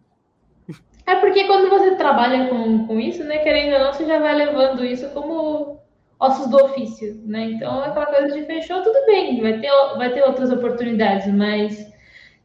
É 1.06 1.16
porque 1.16 1.46
quando 1.46 1.70
você 1.70 1.96
trabalha 1.96 2.48
com, 2.50 2.86
com 2.86 3.00
isso, 3.00 3.24
né, 3.24 3.40
querendo 3.40 3.74
ou 3.74 3.80
não, 3.80 3.94
você 3.94 4.06
já 4.06 4.20
vai 4.20 4.36
levando 4.36 4.86
isso 4.86 5.10
como 5.10 5.80
ossos 6.20 6.48
do 6.48 6.64
ofício, 6.64 7.20
né? 7.26 7.52
Então, 7.52 7.82
aquela 7.82 8.06
coisa 8.06 8.34
de 8.34 8.46
fechou, 8.46 8.84
tudo 8.84 9.06
bem, 9.06 9.42
vai 9.42 9.60
ter, 9.60 9.72
vai 9.98 10.14
ter 10.14 10.22
outras 10.22 10.52
oportunidades, 10.52 11.34
mas 11.34 11.92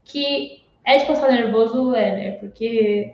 que 0.04 0.64
é 0.84 0.98
de 0.98 1.06
passar 1.06 1.30
nervoso, 1.30 1.94
é, 1.94 2.16
né? 2.16 2.30
Porque 2.32 3.12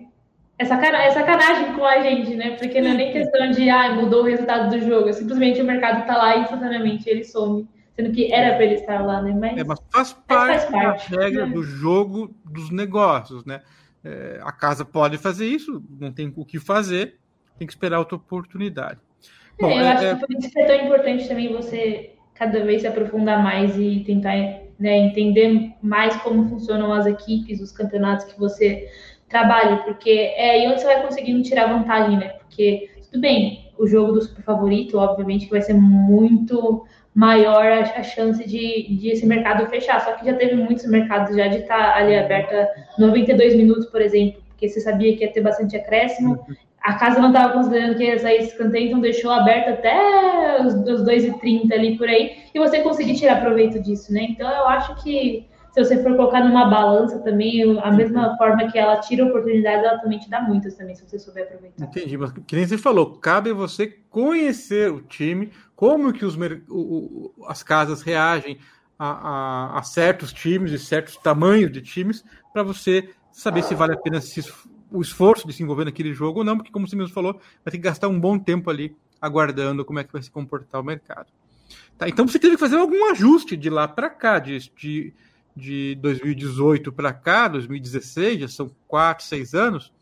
é, 0.61 0.65
sacana, 0.67 0.99
é 0.99 1.11
sacanagem 1.11 1.73
com 1.73 1.87
a 1.87 2.03
gente, 2.03 2.37
né? 2.37 2.51
Porque 2.51 2.83
não 2.83 2.91
é 2.91 2.95
nem 2.95 3.13
questão 3.13 3.51
de, 3.51 3.71
ah, 3.71 3.95
mudou 3.95 4.21
o 4.21 4.27
resultado 4.27 4.69
do 4.69 4.79
jogo. 4.79 5.09
É 5.09 5.13
simplesmente 5.15 5.63
o 5.63 5.65
mercado 5.65 6.07
tá 6.07 6.19
lá 6.19 6.37
e 6.37 6.43
instantaneamente 6.43 7.09
ele 7.09 7.25
some. 7.25 7.67
Sendo 7.97 8.13
que 8.13 8.31
era 8.31 8.57
para 8.57 8.65
ele 8.67 8.75
estar 8.75 9.01
lá, 9.01 9.23
né? 9.23 9.33
Mas, 9.33 9.57
é, 9.57 9.65
mas 9.65 9.81
faz 9.91 10.13
parte, 10.13 10.51
faz 10.51 10.65
parte 10.67 11.11
da 11.11 11.23
regra 11.23 11.47
né? 11.47 11.55
do 11.55 11.63
jogo 11.63 12.37
dos 12.45 12.71
negócios, 12.71 13.43
né? 13.47 13.63
É, 14.05 14.39
a 14.43 14.53
casa 14.53 14.85
pode 14.85 15.17
fazer 15.17 15.47
isso, 15.47 15.83
não 15.99 16.13
tem 16.13 16.31
o 16.37 16.45
que 16.45 16.59
fazer, 16.59 17.17
tem 17.59 17.67
que 17.67 17.73
esperar 17.73 17.99
outra 17.99 18.17
oportunidade. 18.17 19.01
É, 19.59 19.63
Bom, 19.63 19.71
eu 19.71 19.81
é, 19.81 19.93
acho 19.93 20.05
é 20.05 20.15
que 20.15 20.27
por 20.27 20.39
isso 20.39 20.51
que 20.51 20.61
é 20.61 20.67
tão 20.67 20.87
importante 20.87 21.27
também 21.27 21.51
você 21.51 22.17
cada 22.35 22.63
vez 22.63 22.83
se 22.83 22.87
aprofundar 22.87 23.43
mais 23.43 23.79
e 23.79 24.05
tentar 24.05 24.35
né, 24.79 24.99
entender 24.99 25.73
mais 25.83 26.15
como 26.17 26.51
funcionam 26.51 26.93
as 26.93 27.07
equipes, 27.07 27.63
os 27.63 27.73
campeonatos 27.73 28.27
que 28.27 28.39
você 28.39 28.91
trabalho, 29.31 29.83
porque 29.85 30.11
é 30.11 30.51
aí 30.51 30.69
onde 30.69 30.81
você 30.81 30.87
vai 30.87 31.03
conseguindo 31.03 31.43
tirar 31.43 31.73
vantagem, 31.73 32.19
né? 32.19 32.29
Porque, 32.41 32.91
tudo 33.11 33.21
bem, 33.21 33.71
o 33.79 33.87
jogo 33.87 34.13
do 34.13 34.21
super 34.21 34.43
favorito, 34.43 34.99
obviamente, 34.99 35.47
que 35.47 35.53
vai 35.53 35.63
ser 35.63 35.75
muito 35.75 36.85
maior 37.15 37.65
a, 37.67 38.03
chance 38.03 38.45
de, 38.47 38.97
de 38.97 39.09
esse 39.09 39.25
mercado 39.27 39.67
fechar. 39.69 40.01
Só 40.01 40.13
que 40.13 40.27
já 40.27 40.35
teve 40.35 40.55
muitos 40.57 40.85
mercados 40.87 41.35
já 41.35 41.47
de 41.47 41.59
estar 41.59 41.93
tá 41.93 41.97
ali 41.97 42.19
aberta 42.19 42.69
92 42.99 43.55
minutos, 43.55 43.87
por 43.87 44.03
exemplo, 44.03 44.43
porque 44.49 44.69
você 44.69 44.81
sabia 44.81 45.17
que 45.17 45.25
ia 45.25 45.33
ter 45.33 45.41
bastante 45.41 45.77
acréscimo. 45.77 46.39
A 46.83 46.95
casa 46.95 47.21
não 47.21 47.29
estava 47.29 47.53
considerando 47.53 47.97
que 47.97 48.05
ia 48.05 48.19
sair 48.19 48.43
escanteio, 48.43 48.89
então 48.89 49.01
deixou 49.01 49.31
aberto 49.31 49.69
até 49.69 50.61
os, 50.63 50.75
os 50.75 51.03
2,30 51.05 51.73
ali 51.73 51.97
por 51.97 52.09
aí, 52.09 52.39
e 52.55 52.59
você 52.59 52.81
conseguir 52.81 53.15
tirar 53.15 53.41
proveito 53.41 53.81
disso, 53.81 54.13
né? 54.13 54.27
Então 54.31 54.51
eu 54.51 54.67
acho 54.67 55.03
que 55.03 55.47
se 55.73 55.85
você 55.85 56.03
for 56.03 56.17
colocar 56.17 56.43
numa 56.45 56.69
balança 56.69 57.19
também, 57.21 57.79
a 57.81 57.93
mesma 57.93 58.37
forma 58.37 58.71
que 58.71 58.79
ela 58.79 58.97
tira 59.01 59.25
oportunidades, 59.25 59.85
ela 59.85 59.99
também 59.99 60.19
te 60.19 60.29
dá 60.29 60.41
muitas 60.41 60.75
também, 60.75 60.95
se 60.95 61.09
você 61.09 61.19
souber 61.19 61.45
aproveitar. 61.45 61.85
Entendi, 61.85 62.17
mas 62.17 62.33
que 62.33 62.57
nem 62.57 62.67
você 62.67 62.77
falou, 62.77 63.17
cabe 63.19 63.53
você 63.53 63.87
conhecer 64.09 64.91
o 64.91 65.01
time, 65.01 65.53
como 65.77 66.13
que 66.13 66.25
os, 66.25 66.37
o, 66.69 67.33
as 67.47 67.63
casas 67.63 68.03
reagem 68.03 68.59
a, 68.99 69.07
a, 69.07 69.79
a, 69.79 69.83
certos 69.83 70.33
times 70.33 70.73
e 70.73 70.79
certos 70.79 71.17
tamanhos 71.17 71.71
de 71.71 71.81
times, 71.81 72.25
para 72.53 72.63
você 72.63 73.09
saber 73.33 73.63
se 73.63 73.75
vale 73.75 73.95
a 73.95 73.97
pena 73.97 74.21
se, 74.21 74.45
o 74.91 75.01
esforço 75.01 75.47
de 75.47 75.53
se 75.53 75.63
envolver 75.63 75.85
naquele 75.85 76.13
jogo 76.13 76.41
ou 76.41 76.45
não, 76.45 76.57
porque 76.57 76.73
como 76.73 76.87
você 76.87 76.97
mesmo 76.97 77.15
falou, 77.15 77.35
vai 77.35 77.71
ter 77.71 77.79
que 77.79 77.79
gastar 77.79 78.09
um 78.09 78.19
bom 78.19 78.39
tempo 78.39 78.69
ali 78.69 78.95
aguardando 79.21 79.85
como 79.85 80.01
é 80.01 80.05
que 80.05 80.13
vai 80.13 80.23
se 80.23 80.31
comportar 80.31 80.81
o 80.81 80.85
mercado. 80.85 81.29
Tá, 81.97 82.09
então 82.09 82.27
você 82.27 82.39
teve 82.39 82.55
que 82.55 82.61
fazer 82.61 82.77
algum 82.77 83.11
ajuste 83.11 83.57
de 83.57 83.71
lá 83.71 83.87
para 83.87 84.11
cá, 84.11 84.39
de, 84.39 84.59
de 84.77 85.13
de 85.57 85.97
2018 85.97 86.93
para 86.93 87.13
cá, 87.13 87.49
2016, 87.49 88.41
já 88.41 88.49
são 88.49 88.71
quatro, 88.87 89.25
seis 89.25 89.55
anos, 89.55 89.93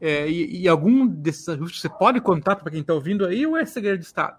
é, 0.00 0.28
e, 0.28 0.62
e, 0.62 0.68
algum 0.68 1.06
desses 1.06 1.48
ajustes 1.48 1.80
você 1.80 1.88
pode 1.88 2.20
contar 2.20 2.56
para 2.56 2.70
quem 2.70 2.80
está 2.80 2.92
ouvindo 2.92 3.24
aí 3.24 3.46
ou 3.46 3.56
é 3.56 3.64
segredo 3.64 4.00
de 4.00 4.04
Estado? 4.04 4.36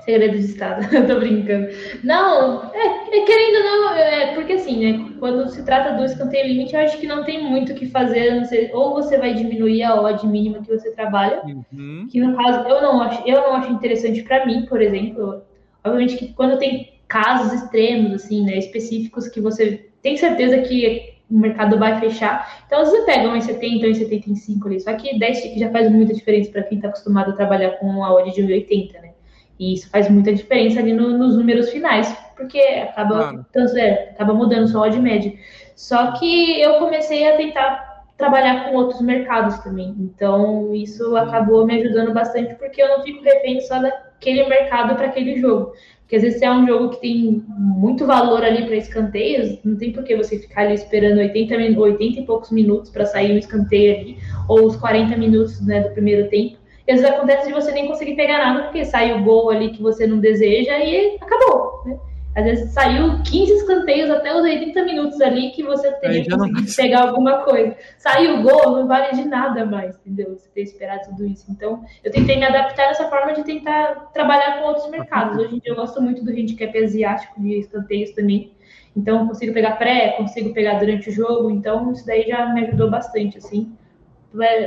Segredo 0.00 0.36
de 0.36 0.44
Estado, 0.44 0.82
eu 0.94 1.06
tô 1.06 1.20
brincando. 1.20 1.68
Não, 2.02 2.64
é, 2.74 3.18
é, 3.18 3.24
querendo 3.24 3.64
não, 3.64 3.92
é, 3.94 4.34
porque 4.34 4.54
assim, 4.54 4.80
né, 4.80 5.12
quando 5.18 5.48
se 5.50 5.62
trata 5.64 5.96
do 5.96 6.04
escanteio 6.04 6.48
limite, 6.48 6.74
eu 6.74 6.80
acho 6.80 6.98
que 6.98 7.06
não 7.06 7.22
tem 7.24 7.44
muito 7.44 7.72
o 7.72 7.74
que 7.74 7.86
fazer, 7.86 8.44
sei, 8.46 8.70
ou 8.72 8.94
você 8.94 9.18
vai 9.18 9.34
diminuir 9.34 9.82
a 9.84 10.00
odd 10.00 10.26
mínima 10.26 10.62
que 10.62 10.68
você 10.68 10.90
trabalha, 10.92 11.42
uhum. 11.44 12.08
que 12.10 12.20
no 12.20 12.36
caso 12.36 12.66
eu 12.68 12.82
não 12.82 13.00
acho, 13.02 13.22
eu 13.28 13.36
não 13.36 13.54
acho 13.54 13.70
interessante 13.70 14.22
para 14.22 14.46
mim, 14.46 14.66
por 14.66 14.80
exemplo, 14.80 15.42
obviamente 15.84 16.16
que 16.16 16.32
quando 16.32 16.58
tem 16.58 16.97
casos 17.08 17.52
extremos, 17.52 18.12
assim, 18.12 18.44
né, 18.44 18.58
específicos 18.58 19.28
que 19.28 19.40
você 19.40 19.88
tem 20.02 20.16
certeza 20.16 20.58
que 20.58 21.18
o 21.30 21.38
mercado 21.38 21.78
vai 21.78 21.98
fechar. 22.00 22.62
Então, 22.66 22.80
às 22.80 22.90
vezes 22.90 23.04
pega 23.04 23.28
um 23.28 23.36
em 23.36 23.40
70, 23.40 23.86
um 23.86 23.90
em 23.90 23.94
75 23.94 24.68
ali. 24.68 24.80
Só 24.80 24.92
que 24.94 25.18
10 25.18 25.42
tickets 25.42 25.60
já 25.60 25.70
faz 25.70 25.90
muita 25.90 26.14
diferença 26.14 26.50
para 26.50 26.62
quem 26.62 26.78
está 26.78 26.88
acostumado 26.88 27.30
a 27.30 27.34
trabalhar 27.34 27.72
com 27.72 28.04
a 28.04 28.14
odd 28.14 28.32
de 28.32 28.42
1,80, 28.42 28.92
né? 29.00 29.10
E 29.58 29.74
isso 29.74 29.90
faz 29.90 30.08
muita 30.08 30.32
diferença 30.32 30.78
ali 30.78 30.92
no, 30.92 31.18
nos 31.18 31.36
números 31.36 31.70
finais, 31.70 32.16
porque 32.36 32.60
acaba, 32.60 33.44
tanto, 33.52 33.76
é, 33.76 34.10
acaba 34.10 34.32
mudando 34.32 34.68
só 34.68 34.84
a 34.84 34.86
odd 34.86 35.00
média. 35.00 35.32
Só 35.74 36.12
que 36.12 36.60
eu 36.60 36.78
comecei 36.78 37.28
a 37.28 37.36
tentar 37.36 38.04
trabalhar 38.16 38.64
com 38.64 38.76
outros 38.76 39.00
mercados 39.00 39.58
também. 39.58 39.94
Então, 39.98 40.74
isso 40.74 41.16
acabou 41.16 41.66
me 41.66 41.80
ajudando 41.80 42.12
bastante, 42.12 42.54
porque 42.54 42.82
eu 42.82 42.88
não 42.88 43.02
fico 43.02 43.22
refém 43.22 43.60
só 43.60 43.80
daquele 43.80 44.44
mercado 44.48 44.94
para 44.94 45.06
aquele 45.06 45.38
jogo. 45.40 45.72
Porque 46.08 46.16
às 46.16 46.22
vezes 46.22 46.40
é 46.40 46.50
um 46.50 46.66
jogo 46.66 46.88
que 46.88 47.02
tem 47.02 47.44
muito 47.46 48.06
valor 48.06 48.42
ali 48.42 48.64
para 48.64 48.76
escanteios, 48.76 49.58
não 49.62 49.76
tem 49.76 49.92
por 49.92 50.02
que 50.04 50.16
você 50.16 50.38
ficar 50.38 50.62
ali 50.62 50.72
esperando 50.72 51.18
80, 51.18 51.78
80 51.78 52.20
e 52.20 52.24
poucos 52.24 52.50
minutos 52.50 52.90
para 52.90 53.04
sair 53.04 53.34
um 53.34 53.36
escanteio 53.36 53.94
ali, 53.94 54.18
ou 54.48 54.64
os 54.64 54.74
40 54.76 55.14
minutos 55.18 55.60
né, 55.66 55.82
do 55.82 55.90
primeiro 55.90 56.30
tempo. 56.30 56.56
E 56.86 56.92
às 56.92 57.02
vezes 57.02 57.14
acontece 57.14 57.48
de 57.48 57.52
você 57.52 57.72
nem 57.72 57.86
conseguir 57.86 58.16
pegar 58.16 58.38
nada, 58.38 58.62
porque 58.62 58.86
sai 58.86 59.20
o 59.20 59.22
gol 59.22 59.50
ali 59.50 59.68
que 59.68 59.82
você 59.82 60.06
não 60.06 60.18
deseja 60.18 60.78
e 60.78 61.18
acabou. 61.20 61.82
Né? 61.84 61.98
Às 62.38 62.44
vezes 62.44 62.70
saiu 62.70 63.20
15 63.24 63.52
escanteios 63.52 64.08
até 64.12 64.32
os 64.32 64.42
80 64.42 64.84
minutos 64.84 65.20
ali 65.20 65.50
que 65.50 65.64
você 65.64 65.90
teria 65.94 66.24
conseguido 66.24 66.76
pegar 66.76 67.08
alguma 67.08 67.38
coisa. 67.38 67.76
Saiu 67.96 68.38
o 68.38 68.42
gol, 68.42 68.76
não 68.76 68.86
vale 68.86 69.10
de 69.16 69.24
nada 69.24 69.66
mais, 69.66 69.98
entendeu? 69.98 70.38
Você 70.38 70.48
ter 70.54 70.62
esperado 70.62 71.08
tudo 71.08 71.26
isso. 71.26 71.46
Então, 71.50 71.84
eu 72.04 72.12
tentei 72.12 72.36
me 72.36 72.44
adaptar 72.44 72.86
nessa 72.86 73.08
forma 73.10 73.34
de 73.34 73.42
tentar 73.42 74.12
trabalhar 74.14 74.60
com 74.60 74.68
outros 74.68 74.88
mercados. 74.88 75.36
Hoje 75.36 75.56
em 75.56 75.58
dia 75.58 75.72
eu 75.72 75.74
gosto 75.74 76.00
muito 76.00 76.24
do 76.24 76.30
handicap 76.30 76.78
asiático 76.78 77.42
de 77.42 77.58
escanteios 77.58 78.12
também. 78.12 78.52
Então, 78.96 79.26
consigo 79.26 79.52
pegar 79.52 79.72
pré, 79.72 80.12
consigo 80.12 80.54
pegar 80.54 80.78
durante 80.78 81.08
o 81.08 81.12
jogo. 81.12 81.50
Então, 81.50 81.90
isso 81.90 82.06
daí 82.06 82.22
já 82.28 82.54
me 82.54 82.66
ajudou 82.66 82.88
bastante, 82.88 83.38
assim 83.38 83.72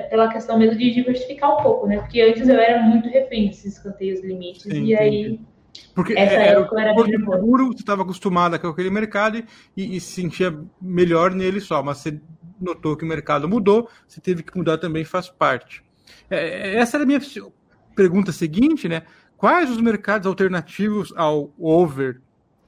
pela 0.10 0.28
questão 0.28 0.58
mesmo 0.58 0.76
de 0.76 0.92
diversificar 0.92 1.60
um 1.60 1.62
pouco, 1.62 1.86
né? 1.86 2.00
Porque 2.00 2.20
antes 2.20 2.50
eu 2.50 2.60
era 2.60 2.82
muito 2.82 3.08
refém 3.08 3.48
desses 3.48 3.78
escanteios 3.78 4.20
limites, 4.22 4.64
Sim, 4.64 4.86
e 4.86 4.96
aí 4.98 5.40
porque 5.94 6.14
Essa 6.14 6.34
era, 6.34 6.70
era 6.78 6.96
seguro, 6.96 7.68
você 7.68 7.80
estava 7.80 8.02
acostumada 8.04 8.58
com 8.58 8.68
aquele 8.68 8.90
mercado 8.90 9.44
e, 9.76 9.96
e, 9.96 10.00
se 10.00 10.22
sentia 10.22 10.58
melhor 10.82 11.32
nele 11.32 11.60
só, 11.60 11.84
mas 11.84 11.98
você 11.98 12.20
notou 12.60 12.96
que 12.96 13.04
o 13.04 13.08
mercado 13.08 13.48
mudou, 13.48 13.90
você 14.08 14.22
teve 14.22 14.44
que 14.44 14.58
mudar 14.58 14.78
também, 14.78 15.04
faz 15.04 15.30
parte. 15.30 15.84
É, 16.30 16.76
essa 16.78 16.98
era 16.98 17.04
a 17.04 17.08
minha 17.08 17.20
pergunta 17.96 18.32
seguinte, 18.32 18.88
né? 18.88 19.04
Quais 19.36 19.70
os 19.70 19.82
mercados 19.82 20.28
alternativos 20.28 21.12
ao 21.16 21.52
over 21.58 22.22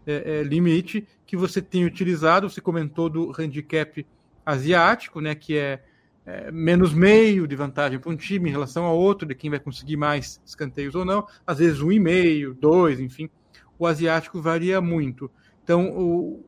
é, 0.05 0.39
é, 0.39 0.43
limite 0.43 1.07
que 1.25 1.37
você 1.37 1.61
tem 1.61 1.85
utilizado? 1.85 2.49
Você 2.49 2.59
comentou 2.59 3.09
do 3.09 3.31
handicap 3.37 4.05
asiático, 4.45 5.21
né? 5.21 5.35
Que 5.35 5.57
é 5.57 5.83
é, 6.25 6.51
menos 6.51 6.93
meio 6.93 7.47
de 7.47 7.55
vantagem 7.55 7.99
para 7.99 8.11
um 8.11 8.15
time 8.15 8.49
em 8.49 8.51
relação 8.51 8.85
ao 8.85 8.97
outro, 8.97 9.27
de 9.27 9.35
quem 9.35 9.49
vai 9.49 9.59
conseguir 9.59 9.97
mais 9.97 10.41
escanteios 10.45 10.95
ou 10.95 11.03
não, 11.03 11.27
às 11.45 11.59
vezes 11.59 11.81
um 11.81 11.91
e 11.91 11.99
meio, 11.99 12.53
dois, 12.53 12.99
enfim. 12.99 13.29
O 13.77 13.85
asiático 13.85 14.41
varia 14.41 14.79
muito. 14.79 15.29
Então, 15.63 15.89
o, 15.89 16.45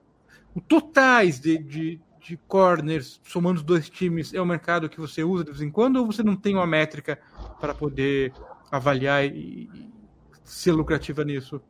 o 0.54 0.62
totais 0.62 1.40
de, 1.40 1.58
de, 1.58 2.00
de 2.22 2.38
corners, 2.48 3.20
somando 3.24 3.60
os 3.60 3.64
dois 3.64 3.90
times, 3.90 4.34
é 4.34 4.42
o 4.42 4.46
mercado 4.46 4.90
que 4.90 5.00
você 5.00 5.24
usa 5.24 5.44
de 5.44 5.52
vez 5.52 5.62
em 5.62 5.72
quando, 5.72 5.98
ou 5.98 6.06
você 6.06 6.24
não 6.24 6.36
tem 6.36 6.56
uma 6.56 6.68
métrica 6.68 7.20
para 7.60 7.74
poder 7.74 8.32
avaliar 8.72 9.26
e, 9.26 9.70
e 9.74 9.92
ser 10.44 10.72
lucrativa 10.72 11.24
nisso? 11.24 11.62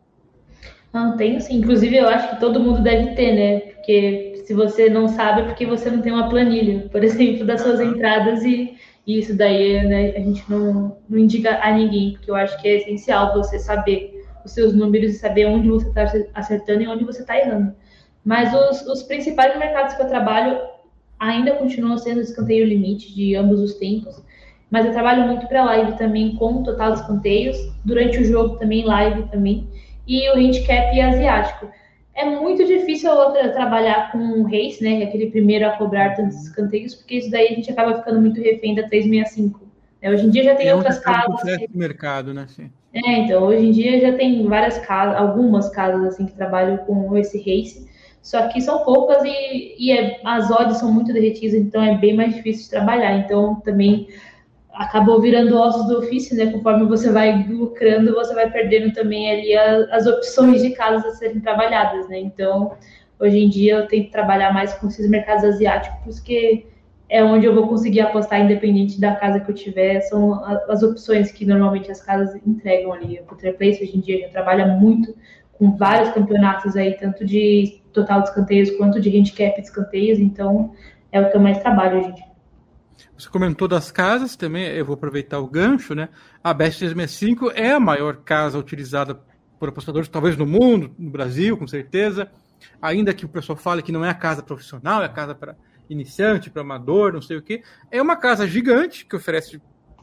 Não, 0.93 1.17
tenho 1.17 1.41
sim. 1.41 1.57
Inclusive, 1.57 1.97
eu 1.97 2.07
acho 2.07 2.29
que 2.29 2.39
todo 2.39 2.59
mundo 2.59 2.81
deve 2.81 3.15
ter, 3.15 3.33
né? 3.33 3.59
Porque 3.71 4.34
se 4.45 4.53
você 4.53 4.89
não 4.89 5.07
sabe, 5.07 5.41
é 5.41 5.45
porque 5.45 5.65
você 5.65 5.89
não 5.89 6.01
tem 6.01 6.13
uma 6.13 6.29
planilha, 6.29 6.87
por 6.89 7.03
exemplo, 7.03 7.45
das 7.45 7.61
suas 7.61 7.81
entradas 7.81 8.43
e, 8.43 8.77
e 9.05 9.17
isso 9.19 9.35
daí 9.35 9.83
né, 9.87 10.11
a 10.15 10.19
gente 10.19 10.43
não, 10.47 10.97
não 11.09 11.17
indica 11.17 11.59
a 11.61 11.71
ninguém, 11.71 12.13
porque 12.13 12.29
eu 12.29 12.35
acho 12.35 12.61
que 12.61 12.67
é 12.67 12.77
essencial 12.77 13.33
você 13.33 13.57
saber 13.57 14.23
os 14.45 14.51
seus 14.51 14.73
números 14.73 15.15
e 15.15 15.17
saber 15.17 15.47
onde 15.47 15.67
você 15.67 15.87
está 15.87 16.05
acertando 16.35 16.83
e 16.83 16.87
onde 16.87 17.03
você 17.03 17.21
está 17.21 17.35
errando. 17.35 17.73
Mas 18.23 18.53
os, 18.53 18.87
os 18.87 19.03
principais 19.03 19.57
mercados 19.57 19.95
que 19.95 20.01
eu 20.03 20.07
trabalho 20.07 20.59
ainda 21.19 21.53
continuam 21.53 21.97
sendo 21.97 22.21
escanteio 22.21 22.67
limite 22.67 23.15
de 23.15 23.35
ambos 23.35 23.59
os 23.59 23.73
tempos, 23.75 24.23
mas 24.69 24.85
eu 24.85 24.91
trabalho 24.91 25.25
muito 25.25 25.47
para 25.47 25.63
live 25.63 25.97
também 25.97 26.35
com 26.35 26.61
total 26.61 26.93
escanteios, 26.93 27.57
durante 27.83 28.19
o 28.19 28.25
jogo 28.25 28.57
também 28.57 28.85
live 28.85 29.23
também 29.29 29.67
e 30.07 30.29
o 30.29 30.35
handicap 30.35 30.99
asiático. 31.01 31.67
É 32.15 32.23
muito 32.23 32.65
difícil 32.65 33.11
trabalhar 33.53 34.11
com 34.11 34.17
o 34.17 34.43
race, 34.43 34.81
né? 34.81 35.01
É 35.01 35.05
aquele 35.05 35.29
primeiro 35.29 35.67
a 35.67 35.71
cobrar 35.71 36.15
tantos 36.15 36.43
escanteios, 36.43 36.95
porque 36.95 37.15
isso 37.15 37.29
daí 37.29 37.47
a 37.47 37.55
gente 37.55 37.69
acaba 37.69 37.97
ficando 37.97 38.21
muito 38.21 38.41
refém 38.41 38.73
da 38.73 38.87
365. 38.87 39.59
Né? 40.01 40.09
Hoje 40.09 40.25
em 40.25 40.29
dia 40.29 40.43
já 40.43 40.55
tem 40.55 40.67
é 40.69 40.75
outras 40.75 40.99
casas. 40.99 41.41
Que... 41.41 41.77
mercado, 41.77 42.33
né? 42.33 42.45
Sim. 42.47 42.71
É, 42.93 43.17
então, 43.19 43.43
hoje 43.43 43.65
em 43.65 43.71
dia 43.71 43.99
já 43.99 44.17
tem 44.17 44.47
várias 44.47 44.77
casas, 44.77 45.19
algumas 45.19 45.69
casas 45.69 46.05
assim 46.05 46.25
que 46.25 46.33
trabalham 46.33 46.77
com 46.77 47.17
esse 47.17 47.37
race, 47.39 47.85
só 48.21 48.47
que 48.47 48.61
são 48.61 48.85
poucas 48.85 49.21
e, 49.25 49.75
e 49.77 49.91
é, 49.91 50.21
as 50.23 50.49
odds 50.49 50.77
são 50.77 50.93
muito 50.93 51.11
derretidas, 51.11 51.53
então 51.53 51.83
é 51.83 51.97
bem 51.97 52.15
mais 52.15 52.33
difícil 52.33 52.63
de 52.63 52.69
trabalhar. 52.69 53.17
Então, 53.17 53.55
também 53.55 54.07
acabou 54.75 55.21
virando 55.21 55.57
ossos 55.57 55.87
do 55.87 55.99
ofício, 55.99 56.35
né? 56.35 56.51
Conforme 56.51 56.85
você 56.85 57.11
vai 57.11 57.43
lucrando, 57.47 58.13
você 58.13 58.33
vai 58.33 58.49
perdendo 58.49 58.93
também 58.93 59.31
ali 59.31 59.55
a, 59.55 59.95
as 59.95 60.05
opções 60.05 60.61
de 60.61 60.71
casas 60.71 61.05
a 61.05 61.15
serem 61.15 61.39
trabalhadas, 61.39 62.07
né? 62.09 62.19
Então, 62.19 62.75
hoje 63.19 63.39
em 63.39 63.49
dia 63.49 63.75
eu 63.75 63.87
tento 63.87 64.11
trabalhar 64.11 64.53
mais 64.53 64.73
com 64.73 64.87
esses 64.87 65.09
mercados 65.09 65.43
asiáticos, 65.43 65.99
porque 66.03 66.67
é 67.07 67.23
onde 67.23 67.45
eu 67.45 67.53
vou 67.53 67.67
conseguir 67.67 68.01
apostar, 68.01 68.41
independente 68.41 68.99
da 68.99 69.15
casa 69.15 69.39
que 69.39 69.49
eu 69.49 69.55
tiver, 69.55 70.01
são 70.01 70.43
as 70.67 70.81
opções 70.81 71.31
que 71.31 71.45
normalmente 71.45 71.91
as 71.91 72.01
casas 72.01 72.35
entregam 72.45 72.91
ali. 72.93 73.19
O 73.19 73.35
Place 73.35 73.83
hoje 73.83 73.97
em 73.97 74.01
dia 74.01 74.21
já 74.21 74.29
trabalha 74.29 74.67
muito 74.67 75.15
com 75.53 75.75
vários 75.77 76.09
campeonatos 76.09 76.75
aí, 76.75 76.97
tanto 76.97 77.23
de 77.23 77.81
total 77.93 78.21
de 78.21 78.29
escanteios 78.29 78.71
quanto 78.71 78.99
de 78.99 79.15
handicap 79.15 79.55
de 79.55 79.67
escanteios, 79.67 80.19
então 80.19 80.73
é 81.11 81.21
o 81.21 81.29
que 81.29 81.37
eu 81.37 81.41
mais 81.41 81.59
trabalho 81.59 81.99
hoje 81.99 82.09
em 82.09 82.13
dia. 82.13 82.34
Você 83.17 83.29
comentou 83.29 83.67
das 83.67 83.91
casas 83.91 84.35
também, 84.35 84.65
eu 84.65 84.85
vou 84.85 84.95
aproveitar 84.95 85.39
o 85.39 85.47
gancho, 85.47 85.95
né? 85.95 86.09
A 86.43 86.53
Best 86.53 86.79
365 86.79 87.51
é 87.51 87.71
a 87.71 87.79
maior 87.79 88.17
casa 88.17 88.57
utilizada 88.57 89.21
por 89.57 89.69
apostadores, 89.69 90.09
talvez 90.09 90.35
no 90.35 90.45
mundo, 90.45 90.93
no 90.99 91.09
Brasil, 91.09 91.57
com 91.57 91.65
certeza. 91.65 92.29
Ainda 92.81 93.13
que 93.13 93.25
o 93.25 93.29
pessoal 93.29 93.57
fale 93.57 93.81
que 93.81 93.91
não 93.91 94.03
é 94.03 94.09
a 94.09 94.13
casa 94.13 94.43
profissional, 94.43 95.01
é 95.01 95.05
a 95.05 95.09
casa 95.09 95.33
para 95.33 95.55
iniciante, 95.89 96.49
para 96.49 96.61
amador, 96.61 97.13
não 97.13 97.21
sei 97.21 97.37
o 97.37 97.41
quê. 97.41 97.63
É 97.89 98.01
uma 98.01 98.17
casa 98.17 98.45
gigante 98.45 99.05
que 99.05 99.15
oferece 99.15 99.61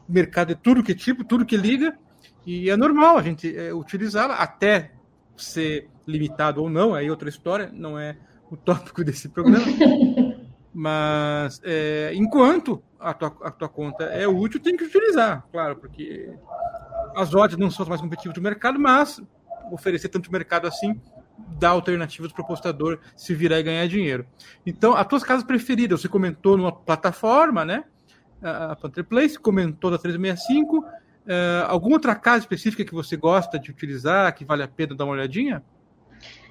mercado 0.09 0.49
de 0.49 0.55
tudo 0.55 0.83
que 0.83 0.91
é 0.91 0.95
tipo, 0.95 1.23
tudo 1.23 1.45
que 1.45 1.55
liga, 1.55 1.97
e 2.45 2.69
é 2.69 2.75
normal 2.75 3.17
a 3.17 3.21
gente 3.21 3.55
é, 3.55 3.73
utilizá-la 3.73 4.35
até 4.35 4.91
ser 5.37 5.87
limitado 6.07 6.61
ou 6.61 6.69
não, 6.69 6.93
aí 6.93 7.09
outra 7.09 7.29
história, 7.29 7.69
não 7.73 7.97
é 7.97 8.17
o 8.49 8.57
tópico 8.57 9.03
desse 9.03 9.29
programa. 9.29 9.65
Mas 10.73 11.61
é, 11.63 12.11
enquanto 12.15 12.81
a 12.99 13.13
tua, 13.13 13.35
a 13.43 13.51
tua 13.51 13.69
conta 13.69 14.05
é 14.05 14.27
útil, 14.27 14.59
tem 14.59 14.75
que 14.75 14.85
utilizar, 14.85 15.45
claro, 15.51 15.75
porque 15.75 16.33
as 17.15 17.33
odds 17.33 17.57
não 17.57 17.69
são 17.69 17.83
as 17.83 17.89
mais 17.89 18.01
competitivas 18.01 18.33
do 18.33 18.41
mercado, 18.41 18.79
mas 18.79 19.21
oferecer 19.71 20.09
tanto 20.09 20.31
mercado 20.31 20.67
assim 20.67 20.99
dá 21.59 21.69
alternativas 21.69 22.31
para 22.31 22.41
o 22.41 22.45
apostador 22.45 22.99
se 23.15 23.33
virar 23.33 23.59
e 23.59 23.63
ganhar 23.63 23.87
dinheiro. 23.87 24.25
Então, 24.65 24.95
as 24.95 25.05
tuas 25.07 25.23
casas 25.23 25.43
preferidas, 25.43 26.01
você 26.01 26.07
comentou 26.07 26.57
numa 26.57 26.71
plataforma, 26.71 27.65
né? 27.65 27.83
A 28.41 28.75
Panther 28.75 29.03
Place, 29.03 29.39
comentou 29.39 29.89
da 29.89 29.97
365. 29.97 30.79
Uh, 30.79 30.83
é, 31.25 31.65
alguma 31.67 31.95
outra 31.95 32.13
casa 32.15 32.39
específica 32.39 32.83
que 32.83 32.93
você 32.93 33.15
gosta 33.15 33.57
de 33.57 33.71
utilizar, 33.71 34.33
que 34.35 34.43
vale 34.43 34.63
a 34.63 34.67
pena 34.67 34.93
dar 34.93 35.05
uma 35.05 35.13
olhadinha? 35.13 35.63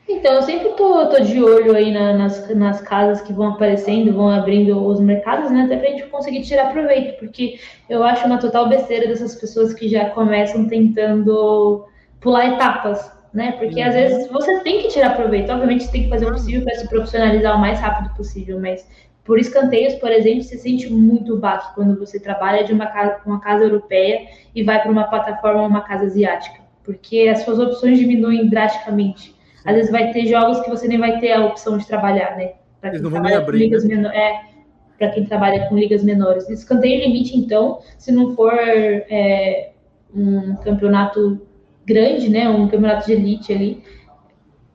Então, 0.09 0.35
eu 0.35 0.43
sempre 0.43 0.71
tô, 0.71 1.07
tô 1.07 1.21
de 1.21 1.43
olho 1.43 1.75
aí 1.75 1.93
na, 1.93 2.12
nas, 2.12 2.55
nas 2.55 2.81
casas 2.81 3.21
que 3.21 3.33
vão 3.33 3.51
aparecendo, 3.51 4.12
vão 4.12 4.29
abrindo 4.29 4.85
os 4.85 5.01
mercados, 5.01 5.51
né? 5.51 5.62
Até 5.62 5.77
pra 5.77 5.91
gente 5.91 6.07
conseguir 6.07 6.43
tirar 6.43 6.73
proveito, 6.73 7.19
porque 7.19 7.59
eu 7.88 8.03
acho 8.03 8.27
uma 8.27 8.38
total 8.38 8.69
besteira 8.69 9.07
dessas 9.07 9.35
pessoas 9.35 9.73
que 9.73 9.88
já 9.88 10.11
começam 10.11 10.67
tentando 10.67 11.87
pular 12.21 12.47
etapas, 12.47 13.11
né? 13.33 13.53
Porque 13.53 13.81
uhum. 13.81 13.88
às 13.88 13.95
vezes 13.95 14.29
você 14.29 14.61
tem 14.61 14.83
que 14.83 14.88
tirar 14.88 15.17
proveito. 15.17 15.51
Obviamente, 15.51 15.85
você 15.85 15.93
tem 15.93 16.05
que 16.05 16.11
fazer 16.11 16.27
o 16.27 16.33
possível 16.33 16.62
para 16.62 16.75
se 16.75 16.88
profissionalizar 16.88 17.57
o 17.57 17.61
mais 17.61 17.79
rápido 17.81 18.15
possível, 18.15 18.61
mas 18.61 18.87
por 19.25 19.38
escanteios, 19.38 19.95
por 19.95 20.11
exemplo, 20.11 20.43
você 20.43 20.59
sente 20.59 20.93
muito 20.93 21.37
baixo 21.37 21.73
quando 21.75 21.97
você 21.97 22.19
trabalha 22.19 22.65
de 22.65 22.73
uma 22.73 22.87
casa, 22.87 23.21
uma 23.25 23.41
casa 23.41 23.65
europeia 23.65 24.27
e 24.53 24.65
vai 24.65 24.83
para 24.83 24.91
uma 24.91 25.05
plataforma, 25.05 25.62
uma 25.62 25.81
casa 25.81 26.07
asiática, 26.07 26.61
porque 26.83 27.29
as 27.29 27.43
suas 27.45 27.61
opções 27.61 27.99
diminuem 27.99 28.49
drasticamente. 28.49 29.35
Às 29.64 29.75
vezes 29.75 29.90
vai 29.90 30.12
ter 30.12 30.27
jogos 30.27 30.61
que 30.61 30.70
você 30.70 30.88
nem 30.88 30.98
vai 30.98 31.18
ter 31.20 31.33
a 31.33 31.44
opção 31.44 31.79
de 31.79 31.87
trabalhar, 31.87 32.37
né? 32.37 32.53
Para 32.81 32.90
quem 32.90 33.01
trabalha 33.01 33.38
abrir, 33.38 33.59
com 33.59 33.64
ligas 33.64 33.85
né? 33.85 33.94
menores. 33.94 34.18
É, 34.18 34.40
para 34.98 35.09
quem 35.11 35.25
trabalha 35.25 35.68
com 35.68 35.77
ligas 35.77 36.05
menores. 36.05 36.48
Escanteio 36.48 37.05
limite, 37.05 37.37
então, 37.37 37.81
se 37.98 38.12
não 38.12 38.35
for 38.35 38.53
é, 38.55 39.72
um 40.14 40.57
campeonato 40.57 41.40
grande, 41.85 42.29
né? 42.29 42.48
Um 42.48 42.68
campeonato 42.68 43.07
de 43.07 43.12
elite 43.12 43.53
ali, 43.53 43.83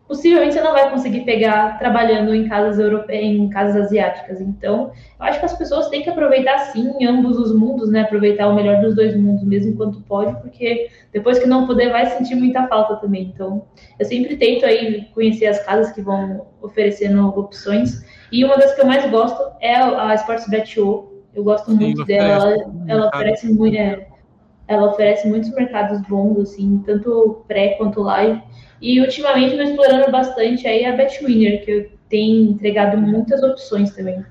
possivelmente 0.07 0.53
você 0.53 0.61
não 0.61 0.71
vai 0.71 0.89
conseguir 0.89 1.21
pegar 1.21 1.77
trabalhando 1.77 2.33
em 2.33 2.47
casas 2.47 2.79
europeias, 2.79 3.37
em 3.37 3.49
casas 3.49 3.85
asiáticas. 3.85 4.39
Então, 4.39 4.91
eu 5.19 5.25
acho 5.25 5.39
que 5.39 5.45
as 5.45 5.57
pessoas 5.57 5.89
têm 5.89 6.01
que 6.01 6.09
aproveitar 6.09 6.57
sim 6.71 7.05
ambos 7.05 7.37
os 7.37 7.53
mundos, 7.53 7.91
né? 7.91 8.01
Aproveitar 8.01 8.47
o 8.47 8.55
melhor 8.55 8.81
dos 8.81 8.95
dois 8.95 9.15
mundos 9.15 9.43
mesmo 9.43 9.73
enquanto 9.73 10.01
pode, 10.01 10.39
porque 10.41 10.89
depois 11.11 11.37
que 11.37 11.47
não 11.47 11.67
puder 11.67 11.91
vai 11.91 12.05
sentir 12.05 12.35
muita 12.35 12.67
falta 12.67 12.95
também. 12.95 13.31
Então, 13.33 13.65
eu 13.99 14.05
sempre 14.05 14.37
tento 14.37 14.65
aí 14.65 15.09
conhecer 15.13 15.47
as 15.47 15.63
casas 15.65 15.91
que 15.91 16.01
vão 16.01 16.47
oferecendo 16.61 17.27
opções. 17.37 18.05
E 18.31 18.45
uma 18.45 18.57
das 18.57 18.73
que 18.73 18.81
eu 18.81 18.85
mais 18.85 19.09
gosto 19.11 19.41
é 19.59 19.75
a 19.75 20.15
Sportsbet.io. 20.15 21.17
Eu 21.33 21.43
gosto 21.43 21.69
sim, 21.71 21.77
muito 21.77 22.05
dela. 22.05 22.53
Ela, 22.53 22.73
ela 22.87 23.07
oferece 23.07 23.53
muito, 23.53 23.77
é, 23.77 24.07
ela 24.67 24.89
oferece 24.89 25.27
muitos 25.27 25.53
mercados 25.53 26.01
bons 26.07 26.39
assim, 26.39 26.81
tanto 26.85 27.43
pré 27.47 27.75
quanto 27.77 28.01
live. 28.01 28.41
E 28.81 29.01
ultimamente 29.01 29.55
eu 29.55 29.63
explorando 29.63 30.11
bastante 30.11 30.67
aí 30.67 30.85
a 30.85 30.95
Betwinner, 30.95 31.65
que 31.65 31.89
tem 32.09 32.43
entregado 32.43 32.97
muitas 32.97 33.41
opções 33.43 33.91
também. 33.95 34.23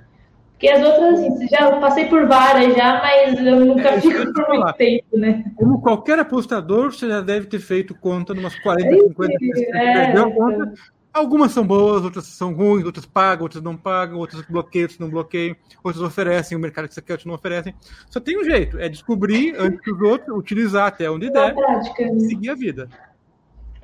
Porque 0.53 0.69
as 0.69 0.83
outras, 0.83 1.21
assim, 1.21 1.49
já 1.49 1.71
passei 1.79 2.07
por 2.07 2.27
várias 2.27 2.75
já, 2.75 3.03
mas 3.03 3.39
eu 3.39 3.67
nunca 3.67 3.91
é, 3.91 4.01
fico 4.01 4.33
por 4.33 4.49
muito 4.49 4.73
tempo, 4.73 5.19
né? 5.19 5.45
Como 5.55 5.83
qualquer 5.83 6.19
apostador, 6.19 6.93
você 6.93 7.09
já 7.09 7.21
deve 7.21 7.47
ter 7.47 7.59
feito 7.59 7.95
conta 7.95 8.33
umas 8.33 8.59
40, 8.61 8.89
é 8.89 8.99
50, 9.01 9.39
60, 9.39 9.77
é, 9.77 10.07
perdeu 10.07 10.33
conta. 10.33 10.73
Algumas 11.13 11.53
são 11.53 11.67
boas, 11.67 12.05
outras 12.05 12.27
são 12.27 12.55
ruins, 12.55 12.85
outras 12.85 13.07
pagam, 13.07 13.45
outras 13.45 13.63
não 13.63 13.77
pagam, 13.77 14.19
outras 14.19 14.43
bloqueiam, 14.43 14.85
outras 14.85 14.99
não 14.99 15.11
bloqueiam, 15.11 15.57
outras 15.83 16.03
oferecem 16.03 16.57
o 16.57 16.61
mercado 16.61 16.89
que 16.89 16.95
você 16.95 17.03
quer, 17.03 17.15
outras 17.15 17.27
não 17.27 17.35
oferecem. 17.35 17.75
Só 18.11 18.21
tem 18.21 18.39
um 18.39 18.45
jeito, 18.45 18.79
é 18.79 18.89
descobrir 18.89 19.55
antes 19.59 19.81
que 19.81 19.91
os 19.91 20.01
outros, 20.01 20.37
utilizar 20.37 20.87
até 20.87 21.11
onde 21.11 21.31
der, 21.31 21.55
prática, 21.55 22.05
né? 22.05 22.21
seguir 22.21 22.51
a 22.51 22.55
vida. 22.55 22.89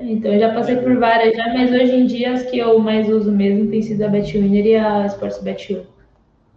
Então, 0.05 0.33
eu 0.33 0.41
já 0.41 0.53
passei 0.53 0.77
por 0.77 0.97
várias 0.99 1.37
já, 1.37 1.53
mas 1.55 1.71
hoje 1.71 1.95
em 1.95 2.07
dia 2.07 2.33
as 2.33 2.43
que 2.43 2.59
eu 2.59 2.79
mais 2.79 3.09
uso 3.09 3.31
mesmo 3.31 3.71
tem 3.71 3.81
sido 3.81 4.03
a 4.03 4.09
Betwinner 4.09 4.67
e 4.67 4.77
a 4.77 5.07
Sportsbet 5.07 5.87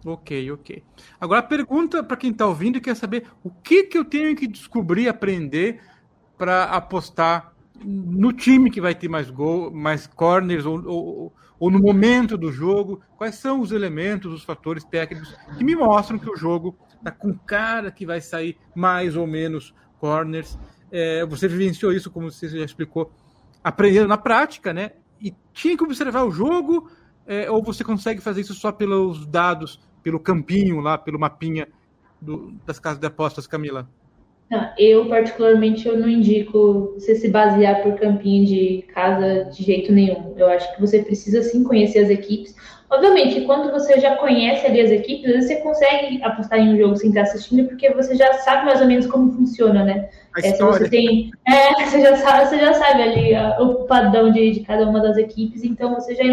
Ok, 0.04 0.50
ok. 0.52 0.82
Agora 1.20 1.40
a 1.40 1.42
pergunta 1.42 2.02
para 2.02 2.16
quem 2.16 2.30
está 2.30 2.46
ouvindo 2.46 2.80
quer 2.80 2.94
saber 2.96 3.24
o 3.42 3.50
que, 3.50 3.84
que 3.84 3.98
eu 3.98 4.04
tenho 4.04 4.34
que 4.36 4.46
descobrir, 4.46 5.08
aprender 5.08 5.80
para 6.36 6.64
apostar 6.64 7.52
no 7.84 8.32
time 8.32 8.70
que 8.70 8.80
vai 8.80 8.94
ter 8.94 9.08
mais 9.08 9.30
gol, 9.30 9.70
mais 9.70 10.06
corners 10.06 10.64
ou, 10.64 10.84
ou, 10.86 11.32
ou, 11.58 11.70
no 11.70 11.78
momento 11.78 12.36
do 12.36 12.50
jogo, 12.50 13.00
quais 13.16 13.34
são 13.36 13.60
os 13.60 13.70
elementos, 13.72 14.32
os 14.32 14.44
fatores 14.44 14.84
técnicos 14.84 15.34
que 15.56 15.64
me 15.64 15.74
mostram 15.74 16.18
que 16.18 16.30
o 16.30 16.36
jogo 16.36 16.76
está 16.94 17.10
com 17.10 17.34
cara 17.34 17.90
que 17.90 18.06
vai 18.06 18.20
sair 18.20 18.56
mais 18.74 19.16
ou 19.16 19.26
menos 19.26 19.74
corners. 19.98 20.58
É, 20.90 21.24
você 21.26 21.48
vivenciou 21.48 21.92
isso, 21.92 22.10
como 22.10 22.30
você 22.30 22.48
já 22.48 22.64
explicou, 22.64 23.12
aprendendo 23.66 24.06
na 24.06 24.16
prática, 24.16 24.72
né? 24.72 24.92
E 25.20 25.34
tinha 25.52 25.76
que 25.76 25.82
observar 25.82 26.22
o 26.22 26.30
jogo, 26.30 26.88
é, 27.26 27.50
ou 27.50 27.60
você 27.60 27.82
consegue 27.82 28.20
fazer 28.20 28.42
isso 28.42 28.54
só 28.54 28.70
pelos 28.70 29.26
dados, 29.26 29.80
pelo 30.04 30.20
campinho 30.20 30.78
lá, 30.78 30.96
pelo 30.96 31.18
mapinha 31.18 31.66
do, 32.22 32.54
das 32.64 32.78
casas 32.78 33.00
de 33.00 33.06
apostas, 33.08 33.44
Camila? 33.44 33.88
eu, 34.78 35.08
particularmente, 35.08 35.88
eu 35.88 35.98
não 35.98 36.08
indico 36.08 36.92
você 36.94 37.16
se 37.16 37.28
basear 37.28 37.82
por 37.82 37.98
campinho 37.98 38.46
de 38.46 38.84
casa 38.94 39.50
de 39.52 39.64
jeito 39.64 39.90
nenhum. 39.90 40.34
Eu 40.36 40.46
acho 40.46 40.72
que 40.72 40.80
você 40.80 41.02
precisa 41.02 41.42
sim 41.42 41.64
conhecer 41.64 42.04
as 42.04 42.10
equipes. 42.10 42.54
Obviamente, 42.88 43.40
quando 43.40 43.72
você 43.72 43.98
já 43.98 44.14
conhece 44.14 44.64
ali 44.64 44.80
as 44.80 44.92
equipes, 44.92 45.44
você 45.44 45.56
consegue 45.56 46.22
apostar 46.22 46.60
em 46.60 46.72
um 46.72 46.78
jogo 46.78 46.94
sem 46.94 47.08
estar 47.08 47.22
assistindo, 47.22 47.66
porque 47.66 47.92
você 47.92 48.14
já 48.14 48.32
sabe 48.34 48.64
mais 48.64 48.80
ou 48.80 48.86
menos 48.86 49.08
como 49.08 49.32
funciona, 49.32 49.82
né? 49.84 50.08
É, 50.42 50.52
você 50.52 50.88
tem, 50.88 51.30
é, 51.46 51.84
você 51.84 52.00
já 52.00 52.16
sabe, 52.16 52.46
você 52.46 52.58
já 52.58 52.74
sabe 52.74 53.02
ali 53.02 53.34
o 53.60 53.84
padrão 53.84 54.30
de, 54.30 54.50
de 54.50 54.60
cada 54.60 54.88
uma 54.88 55.00
das 55.00 55.16
equipes, 55.16 55.64
então 55.64 55.94
você 55.94 56.14
já 56.14 56.24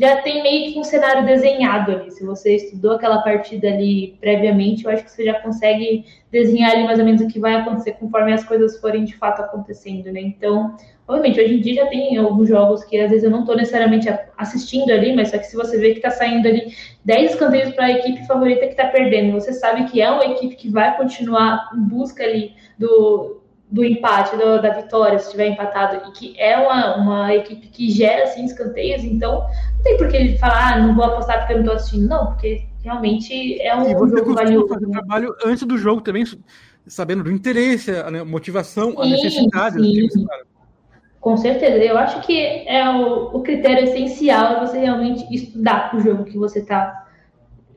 já 0.00 0.16
tem 0.22 0.42
meio 0.42 0.72
que 0.72 0.78
um 0.78 0.84
cenário 0.84 1.26
desenhado 1.26 1.92
ali. 1.92 2.10
Se 2.10 2.24
você 2.24 2.56
estudou 2.56 2.92
aquela 2.92 3.20
partida 3.20 3.68
ali 3.68 4.16
previamente, 4.18 4.86
eu 4.86 4.90
acho 4.90 5.04
que 5.04 5.10
você 5.10 5.26
já 5.26 5.34
consegue 5.34 6.06
desenhar 6.32 6.70
ali 6.70 6.84
mais 6.84 6.98
ou 6.98 7.04
menos 7.04 7.20
o 7.20 7.28
que 7.28 7.38
vai 7.38 7.54
acontecer 7.56 7.92
conforme 7.92 8.32
as 8.32 8.42
coisas 8.42 8.80
forem 8.80 9.04
de 9.04 9.14
fato 9.14 9.42
acontecendo, 9.42 10.10
né? 10.10 10.22
Então, 10.22 10.74
obviamente, 11.06 11.38
hoje 11.38 11.54
em 11.54 11.60
dia 11.60 11.84
já 11.84 11.86
tem 11.88 12.16
alguns 12.16 12.48
jogos 12.48 12.82
que 12.82 12.98
às 12.98 13.10
vezes 13.10 13.24
eu 13.24 13.30
não 13.30 13.40
estou 13.40 13.54
necessariamente 13.54 14.08
assistindo 14.38 14.90
ali, 14.90 15.14
mas 15.14 15.28
só 15.28 15.36
que 15.36 15.44
se 15.44 15.54
você 15.54 15.76
vê 15.76 15.90
que 15.90 15.98
está 15.98 16.10
saindo 16.10 16.48
ali 16.48 16.74
10 17.04 17.32
escanteios 17.32 17.74
para 17.74 17.84
a 17.84 17.90
equipe 17.90 18.26
favorita 18.26 18.60
que 18.60 18.72
está 18.72 18.86
perdendo, 18.86 19.32
você 19.32 19.52
sabe 19.52 19.84
que 19.84 20.00
é 20.00 20.10
uma 20.10 20.24
equipe 20.24 20.56
que 20.56 20.70
vai 20.70 20.96
continuar 20.96 21.68
em 21.76 21.80
busca 21.82 22.24
ali 22.24 22.54
do, 22.80 23.42
do 23.70 23.84
empate, 23.84 24.36
do, 24.36 24.60
da 24.60 24.70
vitória, 24.70 25.18
se 25.18 25.26
estiver 25.26 25.48
empatado, 25.48 26.08
e 26.08 26.12
que 26.12 26.40
é 26.40 26.56
uma, 26.56 26.96
uma 26.96 27.34
equipe 27.34 27.68
que 27.68 27.90
gera 27.90 28.24
assim, 28.24 28.44
escanteios, 28.46 29.04
então 29.04 29.46
não 29.76 29.82
tem 29.84 29.98
por 29.98 30.08
que 30.08 30.16
ele 30.16 30.38
falar, 30.38 30.72
ah, 30.72 30.78
não 30.80 30.94
vou 30.94 31.04
apostar 31.04 31.40
porque 31.40 31.52
eu 31.52 31.58
não 31.58 31.64
estou 31.64 31.76
assistindo, 31.76 32.08
não, 32.08 32.26
porque 32.28 32.64
realmente 32.82 33.60
é 33.60 33.76
um, 33.76 33.90
e 33.90 33.94
você 33.94 34.16
jogo 34.16 34.34
valioso. 34.34 34.68
fazer 34.68 34.86
né? 34.86 34.92
trabalho 34.92 35.36
antes 35.44 35.62
do 35.64 35.76
jogo 35.76 36.00
também, 36.00 36.24
sabendo 36.86 37.22
do 37.22 37.30
interesse, 37.30 37.90
a 37.90 38.24
motivação, 38.24 38.92
sim, 38.92 38.96
a 39.02 39.04
necessidade 39.04 39.74
sim. 39.74 39.80
do 39.80 40.08
time. 40.08 40.26
Com 41.20 41.36
certeza, 41.36 41.76
eu 41.76 41.98
acho 41.98 42.22
que 42.22 42.66
é 42.66 42.88
o, 42.88 43.36
o 43.36 43.42
critério 43.42 43.84
essencial 43.84 44.54
é 44.54 44.60
você 44.60 44.78
realmente 44.78 45.26
estudar 45.30 45.94
o 45.94 46.00
jogo 46.00 46.24
que 46.24 46.38
você 46.38 46.60
está 46.60 47.06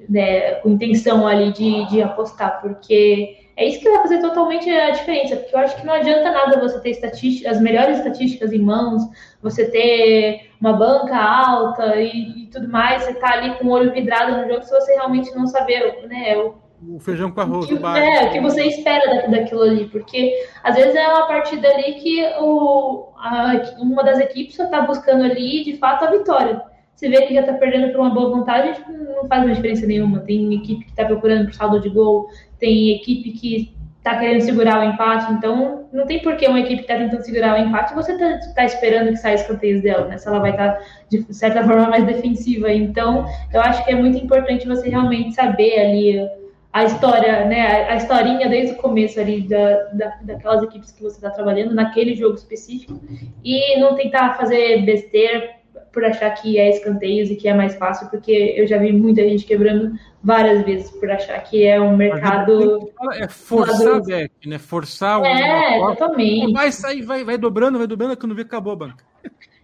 né, 0.07 0.55
com 0.55 0.69
intenção 0.69 1.27
ali 1.27 1.51
de, 1.51 1.89
de 1.89 2.01
apostar, 2.01 2.61
porque 2.61 3.42
é 3.55 3.67
isso 3.67 3.79
que 3.79 3.89
vai 3.89 4.01
fazer 4.01 4.19
totalmente 4.19 4.69
a 4.69 4.91
diferença, 4.91 5.35
porque 5.35 5.55
eu 5.55 5.59
acho 5.59 5.75
que 5.75 5.85
não 5.85 5.93
adianta 5.93 6.31
nada 6.31 6.59
você 6.59 6.79
ter 6.79 7.47
as 7.47 7.61
melhores 7.61 7.97
estatísticas 7.97 8.51
em 8.51 8.59
mãos, 8.59 9.03
você 9.41 9.69
ter 9.69 10.51
uma 10.59 10.73
banca 10.73 11.15
alta 11.15 11.97
e, 11.97 12.43
e 12.43 12.45
tudo 12.47 12.67
mais, 12.67 13.03
você 13.03 13.13
tá 13.15 13.33
ali 13.33 13.53
com 13.55 13.67
o 13.67 13.71
olho 13.71 13.93
vidrado 13.93 14.37
no 14.37 14.47
jogo 14.47 14.63
se 14.63 14.71
você 14.71 14.93
realmente 14.93 15.33
não 15.35 15.45
saber, 15.45 16.07
né, 16.07 16.35
o, 16.37 16.55
o 16.95 16.99
feijão 16.99 17.31
com 17.31 17.41
arroz. 17.41 17.67
Que, 17.67 17.75
é, 17.75 18.25
o 18.25 18.31
que 18.31 18.41
você 18.41 18.65
espera 18.65 19.21
da, 19.21 19.27
daquilo 19.27 19.61
ali, 19.61 19.85
porque 19.85 20.33
às 20.63 20.75
vezes 20.75 20.95
é 20.95 21.07
uma 21.07 21.27
partida 21.27 21.67
ali 21.67 21.93
que 21.93 22.25
o, 22.39 23.09
a, 23.17 23.53
uma 23.79 24.03
das 24.03 24.19
equipes 24.19 24.55
só 24.55 24.65
tá 24.65 24.81
buscando 24.81 25.23
ali, 25.23 25.63
de 25.63 25.77
fato, 25.77 26.05
a 26.05 26.11
vitória 26.11 26.72
você 26.95 27.09
vê 27.09 27.21
que 27.23 27.33
já 27.33 27.43
tá 27.43 27.53
perdendo 27.53 27.91
por 27.91 28.01
uma 28.01 28.09
boa 28.09 28.29
vantagem, 28.29 28.73
tipo, 28.73 28.91
não 28.91 29.27
faz 29.27 29.43
uma 29.43 29.53
diferença 29.53 29.85
nenhuma. 29.85 30.19
Tem 30.19 30.53
equipe 30.53 30.85
que 30.85 30.95
tá 30.95 31.05
procurando 31.05 31.45
por 31.45 31.53
saldo 31.53 31.79
de 31.79 31.89
gol, 31.89 32.27
tem 32.59 32.91
equipe 32.91 33.31
que 33.31 33.75
tá 34.03 34.17
querendo 34.17 34.41
segurar 34.41 34.81
o 34.81 34.83
empate, 34.83 35.31
então 35.31 35.85
não 35.93 36.05
tem 36.05 36.21
por 36.21 36.35
que 36.35 36.45
uma 36.45 36.59
equipe 36.59 36.81
que 36.81 36.87
tá 36.87 36.97
tentando 36.97 37.23
segurar 37.23 37.57
o 37.57 37.63
empate 37.65 37.95
você 37.95 38.17
tá, 38.17 38.39
tá 38.53 38.65
esperando 38.65 39.11
que 39.11 39.15
saia 39.15 39.35
escanteios 39.35 39.81
dela, 39.81 40.07
né? 40.07 40.17
Se 40.17 40.27
ela 40.27 40.39
vai 40.39 40.51
estar, 40.51 40.73
tá, 40.73 40.81
de 41.09 41.33
certa 41.33 41.63
forma, 41.65 41.87
mais 41.87 42.05
defensiva. 42.05 42.71
Então, 42.71 43.25
eu 43.53 43.61
acho 43.61 43.83
que 43.85 43.91
é 43.91 43.95
muito 43.95 44.17
importante 44.17 44.67
você 44.67 44.89
realmente 44.89 45.33
saber 45.33 45.79
ali 45.79 46.29
a 46.73 46.83
história, 46.85 47.45
né, 47.45 47.87
a 47.87 47.95
historinha 47.95 48.49
desde 48.49 48.73
o 48.73 48.77
começo 48.77 49.19
ali 49.19 49.47
da, 49.47 49.83
da, 49.93 50.17
daquelas 50.23 50.63
equipes 50.63 50.91
que 50.91 51.03
você 51.03 51.17
está 51.17 51.29
trabalhando 51.29 51.73
naquele 51.75 52.15
jogo 52.15 52.33
específico 52.33 52.99
e 53.43 53.79
não 53.79 53.95
tentar 53.95 54.33
fazer 54.33 54.81
besteira 54.83 55.62
por 55.91 56.03
achar 56.03 56.31
que 56.31 56.57
é 56.57 56.69
escanteios 56.69 57.29
e 57.29 57.35
que 57.35 57.47
é 57.47 57.53
mais 57.53 57.75
fácil, 57.75 58.09
porque 58.09 58.55
eu 58.57 58.65
já 58.67 58.77
vi 58.77 58.91
muita 58.91 59.21
gente 59.21 59.45
quebrando 59.45 59.93
várias 60.23 60.63
vezes 60.65 60.89
por 60.91 61.09
achar 61.09 61.39
que 61.43 61.63
é 61.63 61.79
um 61.79 61.95
mercado. 61.95 62.91
É 63.13 63.27
forçar 63.27 64.01
bet, 64.01 64.31
né? 64.45 64.57
Forçar 64.57 65.21
o. 65.21 65.25
É, 65.25 65.79
totalmente. 65.79 66.53
Vai 66.53 66.71
sair, 66.71 67.01
vai, 67.01 67.23
vai 67.23 67.37
dobrando, 67.37 67.77
vai 67.77 67.87
dobrando, 67.87 68.17
quando 68.17 68.35
vê 68.35 68.41
acabou 68.41 68.73
a 68.73 68.77
banca. 68.77 69.03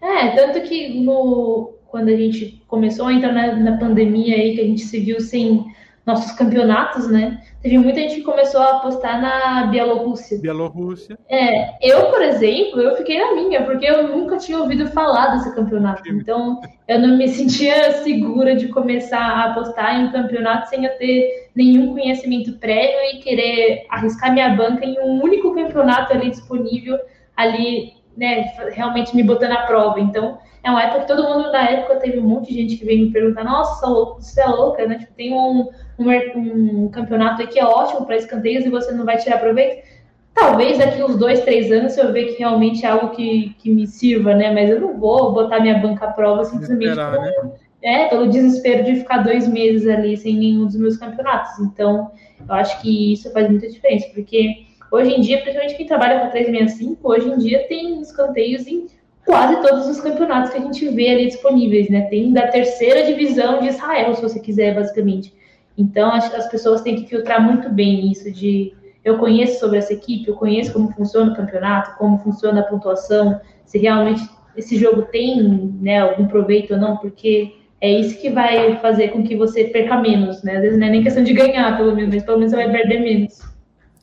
É, 0.01 0.29
tanto 0.35 0.61
que 0.61 1.01
no, 1.01 1.73
quando 1.87 2.09
a 2.09 2.15
gente 2.15 2.63
começou 2.67 3.07
a 3.07 3.13
entrar 3.13 3.33
na, 3.33 3.55
na 3.55 3.77
pandemia 3.77 4.35
aí, 4.35 4.55
que 4.55 4.61
a 4.61 4.65
gente 4.65 4.81
se 4.81 4.99
viu 4.99 5.19
sem 5.19 5.65
nossos 6.05 6.31
campeonatos, 6.31 7.07
né? 7.09 7.41
Teve 7.61 7.77
muita 7.77 7.99
gente 7.99 8.15
que 8.15 8.21
começou 8.21 8.61
a 8.61 8.77
apostar 8.77 9.21
na 9.21 9.67
Bielorrússia. 9.67 10.39
Bielorrússia. 10.39 11.17
É, 11.29 11.75
eu, 11.81 12.05
por 12.05 12.21
exemplo, 12.21 12.79
eu 12.79 12.95
fiquei 12.95 13.19
na 13.19 13.35
minha, 13.35 13.63
porque 13.63 13.85
eu 13.85 14.07
nunca 14.07 14.37
tinha 14.37 14.59
ouvido 14.59 14.87
falar 14.87 15.35
desse 15.35 15.53
campeonato. 15.53 16.07
Então, 16.09 16.61
eu 16.87 16.99
não 16.99 17.17
me 17.17 17.27
sentia 17.27 17.91
segura 18.01 18.55
de 18.55 18.69
começar 18.69 19.19
a 19.19 19.51
apostar 19.51 19.99
em 19.99 20.05
um 20.05 20.11
campeonato 20.11 20.69
sem 20.69 20.85
eu 20.85 20.97
ter 20.97 21.49
nenhum 21.53 21.93
conhecimento 21.93 22.53
prévio 22.59 22.99
e 23.13 23.19
querer 23.19 23.85
arriscar 23.89 24.33
minha 24.33 24.55
banca 24.55 24.85
em 24.85 24.97
um 24.99 25.21
único 25.21 25.53
campeonato 25.53 26.13
ali 26.13 26.29
disponível, 26.29 26.97
ali, 27.35 27.93
né, 28.15 28.53
realmente 28.71 29.13
me 29.13 29.23
botando 29.23 29.51
à 29.51 29.63
prova. 29.63 29.99
Então, 29.99 30.37
é 30.63 30.69
uma 30.69 30.83
época 30.83 31.01
que 31.01 31.07
todo 31.07 31.23
mundo 31.23 31.51
na 31.51 31.69
época 31.69 31.97
teve 31.97 32.19
um 32.19 32.27
monte 32.27 32.53
de 32.53 32.61
gente 32.61 32.77
que 32.77 32.85
veio 32.85 33.05
me 33.05 33.11
perguntar: 33.11 33.43
Nossa, 33.43 33.85
você 33.87 34.41
é 34.41 34.45
louca, 34.45 34.85
né? 34.85 34.97
Tipo, 34.97 35.13
tem 35.13 35.33
um, 35.33 35.69
um, 36.01 36.85
um 36.85 36.89
campeonato 36.89 37.41
aqui 37.41 37.59
é 37.59 37.65
ótimo 37.65 38.05
para 38.05 38.17
escanteios 38.17 38.65
e 38.65 38.69
você 38.69 38.91
não 38.91 39.05
vai 39.05 39.17
tirar 39.17 39.39
proveito. 39.39 39.87
Talvez 40.33 40.77
daqui 40.77 41.03
uns 41.03 41.17
dois, 41.17 41.41
três 41.41 41.71
anos 41.71 41.97
eu 41.97 42.13
ver 42.13 42.27
que 42.27 42.39
realmente 42.39 42.85
é 42.85 42.89
algo 42.89 43.09
que, 43.09 43.55
que 43.59 43.69
me 43.69 43.85
sirva, 43.85 44.33
né? 44.33 44.53
Mas 44.53 44.69
eu 44.69 44.79
não 44.79 44.97
vou 44.97 45.33
botar 45.33 45.59
minha 45.59 45.77
banca 45.79 46.05
à 46.05 46.11
prova 46.11 46.45
simplesmente 46.45 46.89
Esperar, 46.89 47.19
né? 47.19 47.51
é, 47.81 48.07
pelo 48.07 48.29
desespero 48.29 48.83
de 48.83 48.95
ficar 48.97 49.19
dois 49.19 49.47
meses 49.47 49.87
ali 49.87 50.15
sem 50.17 50.35
nenhum 50.35 50.65
dos 50.65 50.75
meus 50.75 50.97
campeonatos. 50.97 51.59
Então, 51.59 52.11
eu 52.47 52.53
acho 52.55 52.81
que 52.81 53.13
isso 53.13 53.31
faz 53.31 53.49
muita 53.49 53.67
diferença, 53.67 54.07
porque 54.13 54.65
hoje 54.91 55.11
em 55.11 55.21
dia, 55.21 55.41
principalmente 55.41 55.75
quem 55.75 55.85
trabalha 55.85 56.19
com 56.19 56.29
365, 56.29 57.09
hoje 57.09 57.27
em 57.29 57.37
dia 57.37 57.67
tem 57.67 58.01
escanteios 58.01 58.67
em 58.67 58.87
quase 59.25 59.61
todos 59.61 59.87
os 59.87 60.01
campeonatos 60.01 60.51
que 60.51 60.57
a 60.57 60.61
gente 60.61 60.87
vê 60.89 61.09
ali 61.09 61.27
disponíveis, 61.27 61.89
né? 61.89 62.01
Tem 62.09 62.33
da 62.33 62.47
terceira 62.47 63.03
divisão 63.03 63.59
de 63.59 63.67
Israel, 63.67 64.15
se 64.15 64.21
você 64.21 64.39
quiser, 64.39 64.73
basicamente. 64.73 65.33
Então, 65.79 66.11
as, 66.11 66.31
as 66.33 66.51
pessoas 66.51 66.81
têm 66.81 66.97
que 66.97 67.09
filtrar 67.09 67.41
muito 67.41 67.69
bem 67.69 68.11
isso 68.11 68.29
de 68.29 68.73
eu 69.03 69.17
conheço 69.17 69.61
sobre 69.61 69.77
essa 69.77 69.93
equipe, 69.93 70.27
eu 70.27 70.35
conheço 70.35 70.73
como 70.73 70.91
funciona 70.91 71.31
o 71.31 71.35
campeonato, 71.35 71.97
como 71.97 72.19
funciona 72.19 72.59
a 72.59 72.63
pontuação, 72.63 73.39
se 73.65 73.77
realmente 73.77 74.21
esse 74.57 74.77
jogo 74.77 75.03
tem 75.03 75.41
né, 75.81 76.01
algum 76.01 76.27
proveito 76.27 76.73
ou 76.73 76.79
não, 76.79 76.97
porque 76.97 77.55
é 77.79 77.89
isso 77.89 78.19
que 78.19 78.29
vai 78.29 78.75
fazer 78.81 79.07
com 79.09 79.23
que 79.23 79.37
você 79.37 79.63
perca 79.63 79.95
menos, 80.01 80.43
né? 80.43 80.57
Às 80.57 80.61
vezes 80.63 80.77
não 80.77 80.87
é 80.87 80.89
nem 80.89 81.01
questão 81.01 81.23
de 81.23 81.31
ganhar, 81.31 81.77
pelo 81.77 81.95
menos, 81.95 82.13
mas 82.13 82.23
pelo 82.23 82.39
menos 82.39 82.51
você 82.51 82.57
vai 82.57 82.69
perder 82.69 82.99
menos. 82.99 83.41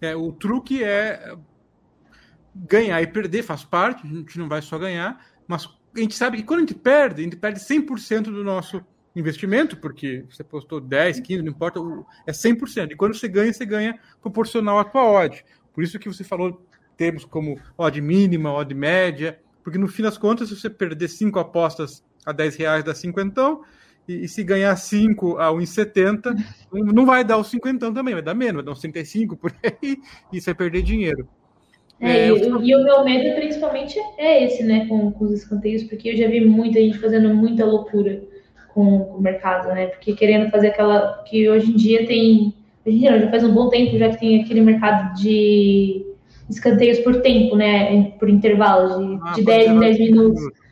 É, 0.00 0.16
o 0.16 0.32
truque 0.32 0.82
é 0.82 1.34
ganhar 2.54 3.02
e 3.02 3.06
perder, 3.06 3.42
faz 3.42 3.64
parte, 3.64 4.06
a 4.06 4.08
gente 4.08 4.38
não 4.38 4.48
vai 4.48 4.62
só 4.62 4.78
ganhar, 4.78 5.20
mas 5.46 5.68
a 5.94 6.00
gente 6.00 6.14
sabe 6.14 6.38
que 6.38 6.42
quando 6.42 6.60
a 6.60 6.62
gente 6.62 6.74
perde, 6.74 7.20
a 7.20 7.24
gente 7.24 7.36
perde 7.36 7.60
100% 7.60 8.22
do 8.22 8.42
nosso 8.42 8.82
investimento, 9.16 9.78
porque 9.78 10.24
você 10.30 10.44
postou 10.44 10.78
10, 10.78 11.20
15, 11.20 11.42
não 11.42 11.50
importa, 11.50 11.80
é 12.26 12.32
100%. 12.32 12.92
E 12.92 12.96
quando 12.96 13.14
você 13.14 13.26
ganha, 13.26 13.52
você 13.52 13.64
ganha 13.64 13.98
proporcional 14.20 14.78
à 14.78 14.84
tua 14.84 15.02
odd. 15.10 15.42
Por 15.72 15.82
isso 15.82 15.98
que 15.98 16.08
você 16.08 16.22
falou 16.22 16.62
termos 16.96 17.24
como 17.24 17.58
odd 17.76 18.00
mínima, 18.00 18.52
odd 18.52 18.74
média, 18.74 19.38
porque 19.64 19.78
no 19.78 19.88
fim 19.88 20.02
das 20.02 20.18
contas, 20.18 20.48
se 20.48 20.56
você 20.56 20.68
perder 20.68 21.08
5 21.08 21.38
apostas 21.38 22.04
a 22.24 22.32
10 22.32 22.56
reais, 22.56 22.84
dá 22.84 22.94
50, 22.94 23.58
e, 24.06 24.24
e 24.24 24.28
se 24.28 24.44
ganhar 24.44 24.76
5 24.76 25.38
a 25.38 25.50
1,70, 25.50 26.36
não 26.94 27.06
vai 27.06 27.24
dar 27.24 27.38
os 27.38 27.48
50 27.48 27.92
também, 27.92 28.14
vai 28.14 28.22
dar 28.22 28.34
menos, 28.34 28.56
vai 28.56 28.64
dar 28.64 28.72
uns 28.72 28.80
35 28.80 29.36
por 29.36 29.52
aí, 29.62 29.96
e 30.32 30.40
você 30.40 30.50
vai 30.50 30.54
perder 30.54 30.82
dinheiro. 30.82 31.26
É, 31.98 32.26
é, 32.26 32.30
eu... 32.30 32.36
e, 32.62 32.74
o 32.76 32.84
meu 32.84 33.02
medo 33.02 33.34
principalmente 33.36 33.98
é 34.18 34.44
esse, 34.44 34.62
né, 34.62 34.86
com, 34.86 35.10
com 35.10 35.24
os 35.24 35.32
escanteios, 35.32 35.82
porque 35.84 36.10
eu 36.10 36.16
já 36.16 36.28
vi 36.28 36.44
muita 36.44 36.78
gente 36.78 36.98
fazendo 36.98 37.34
muita 37.34 37.64
loucura 37.64 38.22
com, 38.76 39.00
com 39.00 39.16
o 39.16 39.22
mercado, 39.22 39.68
né? 39.68 39.86
Porque 39.86 40.12
querendo 40.12 40.50
fazer 40.50 40.68
aquela. 40.68 41.24
que 41.26 41.48
hoje 41.48 41.72
em 41.72 41.76
dia 41.76 42.06
tem. 42.06 42.54
Hoje 42.84 42.96
em 42.96 43.00
dia, 43.00 43.18
já 43.18 43.30
faz 43.30 43.42
um 43.42 43.54
bom 43.54 43.70
tempo 43.70 43.96
já 43.96 44.10
que 44.10 44.18
tem 44.18 44.42
aquele 44.42 44.60
mercado 44.60 45.14
de 45.14 46.04
escanteios 46.48 46.98
por 46.98 47.22
tempo, 47.22 47.56
né? 47.56 48.10
Por 48.18 48.28
intervalos, 48.28 48.98
de, 48.98 49.18
ah, 49.22 49.32
de 49.32 49.42
10 49.42 49.70
em 49.70 49.78
10 49.80 49.98
minutos. 49.98 50.40
minutos? 50.42 50.65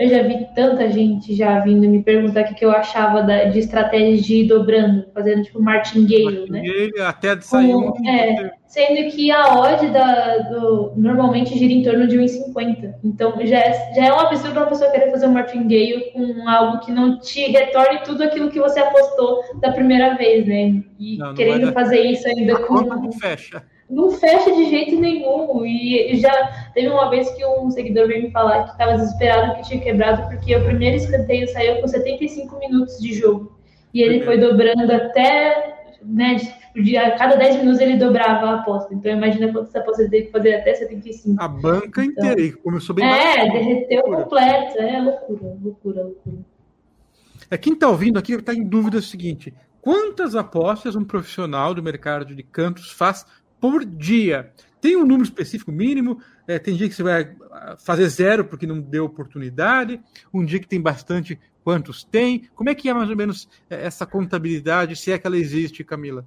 Eu 0.00 0.08
já 0.08 0.22
vi 0.22 0.46
tanta 0.54 0.90
gente 0.90 1.34
já 1.34 1.60
vindo 1.60 1.86
me 1.86 2.02
perguntar 2.02 2.40
o 2.40 2.44
que, 2.46 2.54
que 2.54 2.64
eu 2.64 2.70
achava 2.70 3.22
da, 3.22 3.44
de 3.44 3.58
estratégia 3.58 4.16
de 4.16 4.34
ir 4.36 4.48
dobrando, 4.48 5.04
fazendo 5.12 5.42
tipo 5.42 5.60
martingale, 5.60 6.48
né? 6.48 6.62
até 7.06 7.36
de 7.36 7.44
sair 7.44 7.74
um... 7.74 7.92
é, 8.08 8.50
sendo 8.66 9.10
que 9.10 9.30
a 9.30 9.60
odd 9.60 9.90
da, 9.90 10.38
do, 10.38 10.94
normalmente 10.96 11.58
gira 11.58 11.74
em 11.74 11.82
torno 11.82 12.06
de 12.06 12.16
1,50. 12.16 12.94
Então 13.04 13.34
já 13.46 13.58
é, 13.58 13.92
já 13.94 14.06
é 14.06 14.12
um 14.12 14.20
absurdo 14.20 14.58
uma 14.58 14.66
pessoa 14.68 14.90
querer 14.90 15.10
fazer 15.10 15.26
um 15.26 15.32
martingale 15.32 16.10
com 16.14 16.48
algo 16.48 16.80
que 16.80 16.90
não 16.90 17.20
te 17.20 17.50
retorne 17.50 18.00
tudo 18.02 18.24
aquilo 18.24 18.50
que 18.50 18.58
você 18.58 18.80
apostou 18.80 19.42
da 19.60 19.70
primeira 19.70 20.14
vez, 20.14 20.46
né? 20.46 20.82
E 20.98 21.18
não, 21.18 21.26
não 21.26 21.34
querendo 21.34 21.70
fazer 21.74 22.00
isso 22.00 22.26
ainda 22.26 22.56
a 22.56 22.62
com. 22.66 22.80
Não 22.80 23.12
fecha 23.12 23.62
não 23.90 24.10
fecha 24.10 24.52
de 24.52 24.70
jeito 24.70 24.98
nenhum. 24.98 25.66
E 25.66 26.16
já 26.16 26.32
teve 26.72 26.88
uma 26.88 27.10
vez 27.10 27.28
que 27.32 27.44
um 27.44 27.70
seguidor 27.70 28.06
veio 28.06 28.22
me 28.22 28.30
falar 28.30 28.64
que 28.64 28.70
estava 28.70 28.92
desesperado 28.92 29.56
que 29.56 29.68
tinha 29.68 29.80
quebrado 29.80 30.28
porque 30.28 30.54
o 30.54 30.64
primeiro 30.64 30.96
escanteio 30.96 31.48
saiu 31.48 31.80
com 31.80 31.88
75 31.88 32.58
minutos 32.58 32.98
de 33.00 33.12
jogo. 33.14 33.58
E 33.92 34.00
ele 34.00 34.24
foi 34.24 34.38
dobrando 34.38 34.92
até, 34.92 35.96
né, 36.02 36.36
de, 36.74 36.96
a 36.96 37.16
cada 37.16 37.34
10 37.36 37.56
minutos 37.56 37.80
ele 37.80 37.96
dobrava 37.96 38.46
a 38.46 38.54
aposta. 38.60 38.94
Então 38.94 39.12
imagina 39.12 39.52
quantas 39.52 39.74
apostas 39.74 40.00
ele 40.00 40.10
teve 40.10 40.26
que 40.26 40.32
fazer 40.32 40.54
até 40.54 40.74
75. 40.74 41.42
A 41.42 41.48
banca 41.48 42.04
então, 42.04 42.26
inteira, 42.32 42.56
começou 42.62 42.94
bem 42.94 43.04
É, 43.04 43.50
derreteu 43.50 44.02
loucura. 44.02 44.22
completo. 44.22 44.78
É 44.78 45.00
loucura, 45.00 45.56
loucura, 45.62 46.02
loucura. 46.04 46.36
É, 47.50 47.58
quem 47.58 47.72
está 47.72 47.88
ouvindo 47.88 48.18
aqui 48.18 48.34
está 48.34 48.54
em 48.54 48.62
dúvida 48.62 48.98
o 48.98 49.02
seguinte: 49.02 49.52
quantas 49.80 50.36
apostas 50.36 50.94
um 50.94 51.04
profissional 51.04 51.74
do 51.74 51.82
mercado 51.82 52.32
de 52.32 52.42
cantos 52.44 52.92
faz 52.92 53.26
por 53.60 53.84
dia. 53.84 54.52
Tem 54.80 54.96
um 54.96 55.04
número 55.04 55.24
específico 55.24 55.70
mínimo, 55.70 56.20
é, 56.48 56.58
tem 56.58 56.74
dia 56.74 56.88
que 56.88 56.94
você 56.94 57.02
vai 57.02 57.36
ah, 57.52 57.76
fazer 57.78 58.08
zero 58.08 58.44
porque 58.44 58.66
não 58.66 58.80
deu 58.80 59.04
oportunidade, 59.04 60.00
um 60.32 60.44
dia 60.44 60.58
que 60.58 60.66
tem 60.66 60.80
bastante, 60.80 61.38
quantos 61.62 62.02
tem? 62.02 62.48
Como 62.54 62.70
é 62.70 62.74
que 62.74 62.88
é 62.88 62.94
mais 62.94 63.10
ou 63.10 63.16
menos 63.16 63.48
é, 63.68 63.84
essa 63.84 64.06
contabilidade, 64.06 64.96
se 64.96 65.12
é 65.12 65.18
que 65.18 65.26
ela 65.26 65.36
existe, 65.36 65.84
Camila? 65.84 66.24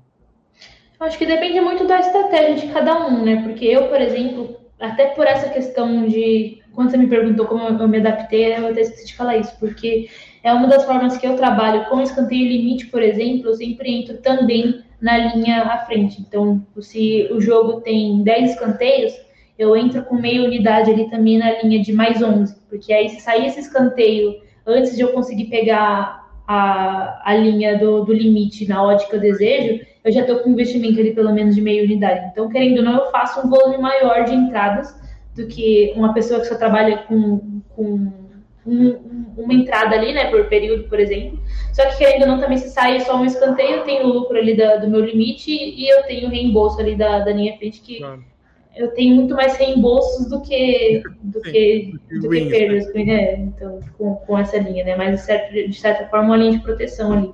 Acho 0.99 1.17
que 1.17 1.25
depende 1.25 1.59
muito 1.59 1.85
da 1.85 1.99
estratégia 1.99 2.67
de 2.67 2.73
cada 2.73 3.07
um, 3.07 3.25
né? 3.25 3.41
Porque 3.43 3.65
eu, 3.65 3.89
por 3.89 3.99
exemplo, 3.99 4.57
até 4.79 5.07
por 5.07 5.25
essa 5.25 5.49
questão 5.49 6.07
de. 6.07 6.61
Quando 6.71 6.91
você 6.91 6.97
me 6.97 7.07
perguntou 7.07 7.45
como 7.45 7.61
eu 7.61 7.87
me 7.87 7.99
adaptei, 7.99 8.55
eu 8.55 8.67
até 8.67 8.81
esqueci 8.81 9.07
de 9.07 9.15
falar 9.15 9.37
isso, 9.37 9.53
porque 9.59 10.09
é 10.43 10.53
uma 10.53 10.67
das 10.67 10.85
formas 10.85 11.17
que 11.17 11.25
eu 11.25 11.37
trabalho 11.37 11.85
com 11.85 12.01
escanteio 12.01 12.47
limite, 12.47 12.87
por 12.87 13.01
exemplo, 13.01 13.49
eu 13.49 13.55
sempre 13.55 13.89
entro 13.89 14.17
também 14.17 14.83
na 15.01 15.17
linha 15.17 15.63
à 15.63 15.77
frente. 15.85 16.21
Então, 16.21 16.65
se 16.79 17.29
o 17.31 17.39
jogo 17.39 17.79
tem 17.81 18.21
10 18.21 18.51
escanteios, 18.51 19.13
eu 19.57 19.75
entro 19.75 20.03
com 20.03 20.15
meia 20.15 20.43
unidade 20.43 20.91
ali 20.91 21.09
também 21.09 21.37
na 21.37 21.61
linha 21.61 21.81
de 21.81 21.93
mais 21.93 22.21
11, 22.21 22.55
porque 22.69 22.91
aí 22.91 23.09
se 23.09 23.21
sair 23.21 23.45
esse 23.45 23.61
escanteio 23.61 24.35
antes 24.65 24.95
de 24.95 25.01
eu 25.01 25.13
conseguir 25.13 25.45
pegar 25.45 26.23
a, 26.45 27.21
a 27.23 27.35
linha 27.35 27.77
do, 27.77 28.03
do 28.03 28.13
limite 28.13 28.67
na 28.67 28.83
odd 28.83 29.07
que 29.07 29.15
eu 29.15 29.19
desejo, 29.19 29.81
eu 30.03 30.11
já 30.11 30.21
estou 30.21 30.39
com 30.39 30.49
um 30.49 30.53
investimento 30.53 30.99
ali 30.99 31.13
pelo 31.13 31.33
menos 31.33 31.55
de 31.55 31.61
meia 31.61 31.83
unidade. 31.83 32.27
Então, 32.31 32.49
querendo 32.49 32.79
ou 32.79 32.83
não, 32.83 32.95
eu 32.95 33.11
faço 33.11 33.45
um 33.45 33.49
volume 33.49 33.77
maior 33.77 34.25
de 34.25 34.33
entradas 34.33 34.93
do 35.35 35.47
que 35.47 35.93
uma 35.95 36.13
pessoa 36.13 36.41
que 36.41 36.47
só 36.47 36.55
trabalha 36.55 36.97
com, 37.07 37.61
com 37.75 38.22
um, 38.65 39.25
uma 39.37 39.53
entrada 39.53 39.95
ali, 39.95 40.13
né, 40.13 40.29
por 40.29 40.45
período, 40.45 40.87
por 40.87 40.99
exemplo. 40.99 41.39
Só 41.73 41.85
que 41.87 41.97
querendo 41.97 42.21
ou 42.23 42.27
não, 42.27 42.39
também 42.39 42.57
se 42.57 42.69
sai 42.69 42.99
só 43.01 43.17
um 43.17 43.25
escanteio, 43.25 43.77
eu 43.77 43.83
tenho 43.83 44.05
o 44.05 44.13
lucro 44.13 44.37
ali 44.37 44.55
da, 44.55 44.77
do 44.77 44.89
meu 44.89 45.01
limite 45.01 45.51
e 45.51 45.87
eu 45.89 46.03
tenho 46.03 46.29
reembolso 46.29 46.79
ali 46.79 46.95
da, 46.95 47.19
da 47.19 47.31
linha 47.31 47.57
frente, 47.57 47.81
que 47.81 47.99
claro. 47.99 48.23
eu 48.75 48.93
tenho 48.93 49.15
muito 49.15 49.35
mais 49.35 49.57
reembolsos 49.57 50.29
do 50.29 50.41
que, 50.41 51.03
do 51.21 51.43
Sim, 51.43 51.51
que, 51.51 51.99
do 52.21 52.29
que 52.29 52.45
perdas, 52.45 52.93
né? 52.93 53.35
Então, 53.35 53.79
com, 53.97 54.15
com 54.15 54.37
essa 54.37 54.57
linha, 54.57 54.83
né? 54.83 54.95
Mas 54.95 55.19
de 55.19 55.25
certa, 55.25 55.51
de 55.51 55.73
certa 55.73 56.07
forma, 56.07 56.27
uma 56.27 56.37
linha 56.37 56.51
de 56.53 56.59
proteção 56.59 57.11
ali. 57.11 57.31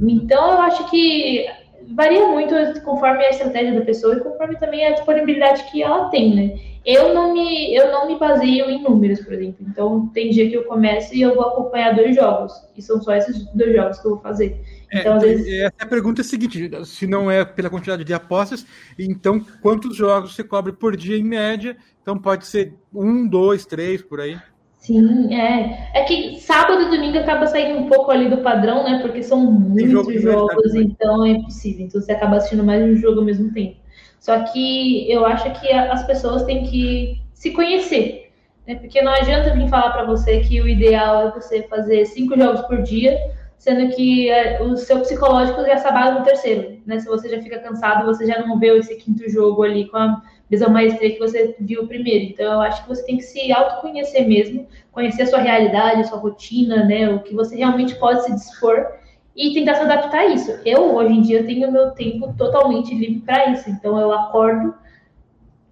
Então, 0.00 0.52
eu 0.52 0.60
acho 0.60 0.88
que 0.90 1.46
varia 1.94 2.26
muito 2.28 2.54
conforme 2.82 3.24
a 3.24 3.30
estratégia 3.30 3.74
da 3.74 3.84
pessoa 3.84 4.14
e 4.14 4.20
conforme 4.20 4.56
também 4.56 4.86
a 4.86 4.92
disponibilidade 4.92 5.64
que 5.70 5.82
ela 5.82 6.08
tem, 6.08 6.34
né? 6.34 6.71
Eu 6.84 7.14
não 7.14 7.32
me, 7.32 7.74
eu 7.74 7.92
não 7.92 8.08
me 8.08 8.18
baseio 8.18 8.68
em 8.68 8.82
números, 8.82 9.20
por 9.20 9.32
exemplo. 9.32 9.64
Então, 9.68 10.08
tem 10.08 10.30
dia 10.30 10.48
que 10.48 10.56
eu 10.56 10.64
começo 10.64 11.14
e 11.14 11.22
eu 11.22 11.34
vou 11.34 11.44
acompanhar 11.44 11.94
dois 11.94 12.16
jogos. 12.16 12.52
E 12.76 12.82
são 12.82 13.00
só 13.00 13.14
esses 13.14 13.44
dois 13.54 13.74
jogos 13.74 14.00
que 14.00 14.06
eu 14.06 14.12
vou 14.12 14.20
fazer. 14.20 14.60
É, 14.90 15.00
então, 15.00 15.14
às 15.14 15.22
vezes... 15.22 15.46
Essa 15.46 15.74
é 15.80 15.84
a 15.84 15.86
pergunta 15.86 16.20
é 16.20 16.22
a 16.22 16.24
seguinte: 16.24 16.70
se 16.84 17.06
não 17.06 17.30
é 17.30 17.44
pela 17.44 17.70
quantidade 17.70 18.04
de 18.04 18.12
apostas, 18.12 18.66
então 18.98 19.44
quantos 19.60 19.96
jogos 19.96 20.34
você 20.34 20.42
cobre 20.42 20.72
por 20.72 20.96
dia 20.96 21.16
em 21.16 21.24
média? 21.24 21.76
Então 22.02 22.18
pode 22.18 22.46
ser 22.46 22.74
um, 22.92 23.26
dois, 23.26 23.64
três, 23.64 24.02
por 24.02 24.20
aí. 24.20 24.36
Sim, 24.76 25.32
é. 25.32 25.90
É 25.94 26.02
que 26.02 26.40
sábado 26.40 26.82
e 26.82 26.90
domingo 26.90 27.16
acaba 27.16 27.46
saindo 27.46 27.78
um 27.78 27.88
pouco 27.88 28.10
ali 28.10 28.28
do 28.28 28.38
padrão, 28.38 28.82
né? 28.82 28.98
Porque 29.00 29.22
são 29.22 29.38
muitos 29.40 29.92
jogo 29.92 30.18
jogos, 30.18 30.74
então 30.74 31.24
é 31.24 31.30
impossível. 31.30 31.86
Então 31.86 32.00
você 32.00 32.10
acaba 32.10 32.36
assistindo 32.36 32.64
mais 32.64 32.84
de 32.84 32.90
um 32.90 32.96
jogo 32.96 33.20
ao 33.20 33.24
mesmo 33.24 33.52
tempo. 33.52 33.76
Só 34.22 34.38
que 34.44 35.10
eu 35.10 35.26
acho 35.26 35.50
que 35.60 35.68
as 35.72 36.06
pessoas 36.06 36.44
têm 36.44 36.62
que 36.62 37.20
se 37.34 37.50
conhecer. 37.50 38.30
Né? 38.64 38.76
Porque 38.76 39.02
não 39.02 39.12
adianta 39.12 39.52
vir 39.52 39.68
falar 39.68 39.90
para 39.90 40.04
você 40.04 40.38
que 40.38 40.60
o 40.60 40.68
ideal 40.68 41.26
é 41.26 41.30
você 41.32 41.64
fazer 41.64 42.06
cinco 42.06 42.38
jogos 42.38 42.60
por 42.62 42.82
dia, 42.82 43.18
sendo 43.58 43.92
que 43.92 44.30
é, 44.30 44.62
o 44.62 44.76
seu 44.76 45.00
psicológico 45.00 45.64
já 45.64 45.76
sabe 45.78 46.16
no 46.16 46.24
terceiro. 46.24 46.78
Né? 46.86 47.00
Se 47.00 47.08
você 47.08 47.28
já 47.28 47.42
fica 47.42 47.58
cansado, 47.58 48.06
você 48.06 48.24
já 48.24 48.46
não 48.46 48.60
vê 48.60 48.68
esse 48.78 48.94
quinto 48.94 49.28
jogo 49.28 49.64
ali 49.64 49.88
com 49.88 49.96
a 49.96 50.22
mesma 50.48 50.68
maestria 50.68 51.14
que 51.14 51.18
você 51.18 51.56
viu 51.58 51.88
primeiro. 51.88 52.26
Então, 52.26 52.52
eu 52.52 52.60
acho 52.60 52.80
que 52.84 52.88
você 52.90 53.04
tem 53.04 53.16
que 53.16 53.24
se 53.24 53.52
autoconhecer 53.52 54.28
mesmo, 54.28 54.68
conhecer 54.92 55.22
a 55.22 55.26
sua 55.26 55.40
realidade, 55.40 56.02
a 56.02 56.04
sua 56.04 56.18
rotina, 56.18 56.84
né? 56.84 57.12
o 57.12 57.24
que 57.24 57.34
você 57.34 57.56
realmente 57.56 57.96
pode 57.96 58.22
se 58.22 58.32
dispor 58.32 58.86
e 59.34 59.54
tentar 59.54 59.74
se 59.74 59.82
adaptar 59.82 60.20
a 60.20 60.26
isso. 60.26 60.60
Eu, 60.64 60.94
hoje 60.94 61.14
em 61.14 61.22
dia, 61.22 61.44
tenho 61.44 61.72
meu 61.72 61.90
tempo 61.92 62.34
totalmente 62.36 62.94
livre 62.94 63.20
para 63.20 63.50
isso. 63.50 63.68
Então, 63.70 63.98
eu 63.98 64.12
acordo 64.12 64.74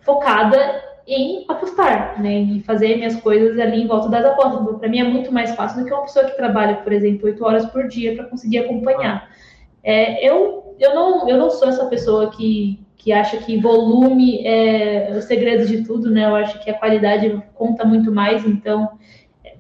focada 0.01 0.83
em 1.07 1.45
apostar, 1.49 2.21
né? 2.23 2.41
E 2.41 2.63
fazer 2.63 2.97
minhas 2.97 3.17
coisas 3.17 3.59
ali 3.59 3.83
em 3.83 3.87
volta 3.87 4.09
das 4.09 4.25
apostas. 4.25 4.63
Então, 4.63 4.79
para 4.79 4.89
mim 4.89 5.01
é 5.01 5.05
muito 5.05 5.33
mais 5.33 5.55
fácil 5.55 5.81
do 5.81 5.87
que 5.87 5.93
uma 5.93 6.03
pessoa 6.03 6.25
que 6.25 6.37
trabalha, 6.37 6.77
por 6.77 6.93
exemplo, 6.93 7.27
oito 7.27 7.45
horas 7.45 7.67
por 7.67 7.87
dia 7.89 8.15
para 8.15 8.25
conseguir 8.25 8.59
acompanhar. 8.59 9.29
É, 9.83 10.27
eu, 10.27 10.77
eu, 10.79 10.95
não, 10.95 11.29
eu 11.29 11.37
não 11.37 11.51
sou 11.51 11.69
essa 11.69 11.87
pessoa 11.87 12.31
que, 12.31 12.81
que 12.97 13.13
acha 13.13 13.39
que 13.39 13.61
volume 13.61 14.47
é 14.47 15.13
o 15.17 15.21
segredo 15.21 15.67
de 15.67 15.85
tudo, 15.85 16.11
né? 16.11 16.25
Eu 16.25 16.37
acho 16.37 16.63
que 16.63 16.71
a 16.71 16.79
qualidade 16.79 17.43
conta 17.55 17.85
muito 17.85 18.13
mais, 18.13 18.47
então 18.47 18.91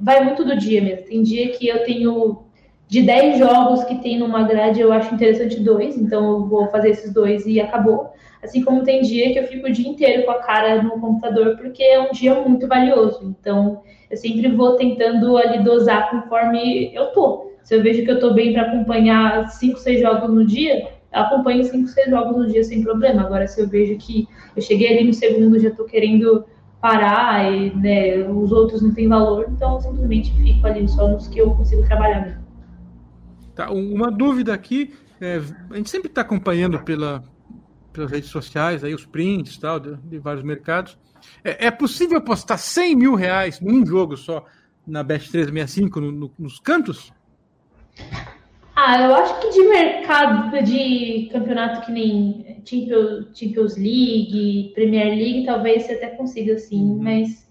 vai 0.00 0.24
muito 0.24 0.44
do 0.44 0.56
dia 0.56 0.80
mesmo. 0.80 1.06
Tem 1.06 1.22
dia 1.22 1.50
que 1.50 1.68
eu 1.68 1.84
tenho 1.84 2.49
de 2.90 3.02
10 3.02 3.38
jogos 3.38 3.84
que 3.84 4.02
tem 4.02 4.18
numa 4.18 4.42
grade, 4.42 4.80
eu 4.80 4.92
acho 4.92 5.14
interessante 5.14 5.60
dois, 5.60 5.96
então 5.96 6.28
eu 6.28 6.46
vou 6.48 6.66
fazer 6.70 6.90
esses 6.90 7.12
dois 7.14 7.46
e 7.46 7.60
acabou. 7.60 8.10
Assim 8.42 8.64
como 8.64 8.82
tem 8.82 9.00
dia 9.02 9.32
que 9.32 9.38
eu 9.38 9.46
fico 9.46 9.68
o 9.68 9.72
dia 9.72 9.88
inteiro 9.88 10.24
com 10.24 10.32
a 10.32 10.40
cara 10.40 10.82
no 10.82 10.98
computador, 10.98 11.56
porque 11.56 11.84
é 11.84 12.00
um 12.00 12.10
dia 12.10 12.34
muito 12.34 12.66
valioso. 12.66 13.36
Então, 13.38 13.82
eu 14.10 14.16
sempre 14.16 14.48
vou 14.50 14.74
tentando 14.74 15.36
ali 15.36 15.62
dosar 15.62 16.10
conforme 16.10 16.92
eu 16.92 17.12
tô. 17.12 17.52
Se 17.62 17.76
eu 17.76 17.82
vejo 17.82 18.04
que 18.04 18.10
eu 18.10 18.18
tô 18.18 18.34
bem 18.34 18.52
para 18.52 18.62
acompanhar 18.62 19.48
5, 19.48 19.78
6 19.78 20.00
jogos 20.00 20.28
no 20.28 20.44
dia, 20.44 20.88
eu 21.14 21.20
acompanho 21.20 21.62
5, 21.62 21.86
6 21.86 22.10
jogos 22.10 22.36
no 22.36 22.48
dia 22.48 22.64
sem 22.64 22.82
problema. 22.82 23.22
Agora, 23.22 23.46
se 23.46 23.60
eu 23.60 23.68
vejo 23.68 23.96
que 23.98 24.26
eu 24.56 24.62
cheguei 24.62 24.92
ali 24.92 25.06
no 25.06 25.14
segundo, 25.14 25.60
já 25.60 25.70
tô 25.70 25.84
querendo 25.84 26.44
parar 26.80 27.52
e 27.52 27.72
né, 27.76 28.16
os 28.28 28.50
outros 28.50 28.82
não 28.82 28.92
têm 28.92 29.06
valor, 29.06 29.46
então 29.48 29.74
eu 29.74 29.80
simplesmente 29.80 30.32
fico 30.32 30.66
ali 30.66 30.88
só 30.88 31.06
nos 31.06 31.28
que 31.28 31.38
eu 31.38 31.54
consigo 31.54 31.86
trabalhar 31.86 32.22
mesmo. 32.22 32.39
Tá, 33.60 33.70
uma 33.70 34.10
dúvida 34.10 34.54
aqui, 34.54 34.94
é, 35.20 35.38
a 35.68 35.76
gente 35.76 35.90
sempre 35.90 36.08
está 36.08 36.22
acompanhando 36.22 36.82
pela, 36.82 37.22
pelas 37.92 38.10
redes 38.10 38.30
sociais, 38.30 38.82
aí 38.82 38.94
os 38.94 39.04
prints 39.04 39.58
tal, 39.58 39.78
de, 39.78 39.96
de 39.96 40.18
vários 40.18 40.42
mercados. 40.42 40.96
É, 41.44 41.66
é, 41.66 41.70
possível 41.70 42.16
apostar 42.16 42.56
100 42.56 42.96
mil 42.96 43.14
reais 43.14 43.60
num 43.60 43.84
jogo 43.84 44.16
só 44.16 44.46
na 44.86 45.02
Bet 45.02 45.30
365 45.30 46.00
no, 46.00 46.10
no, 46.10 46.32
nos 46.38 46.58
cantos? 46.58 47.12
Ah, 48.74 49.02
eu 49.02 49.14
acho 49.14 49.38
que 49.42 49.50
de 49.50 49.68
mercado 49.68 50.64
de 50.64 51.28
campeonato 51.30 51.84
que 51.84 51.92
nem 51.92 52.62
Champions 52.64 53.76
League, 53.76 54.72
Premier 54.74 55.08
League, 55.08 55.44
talvez 55.44 55.82
você 55.82 55.92
até 55.92 56.08
consiga 56.16 56.56
sim, 56.56 56.82
uhum. 56.82 57.02
mas 57.02 57.46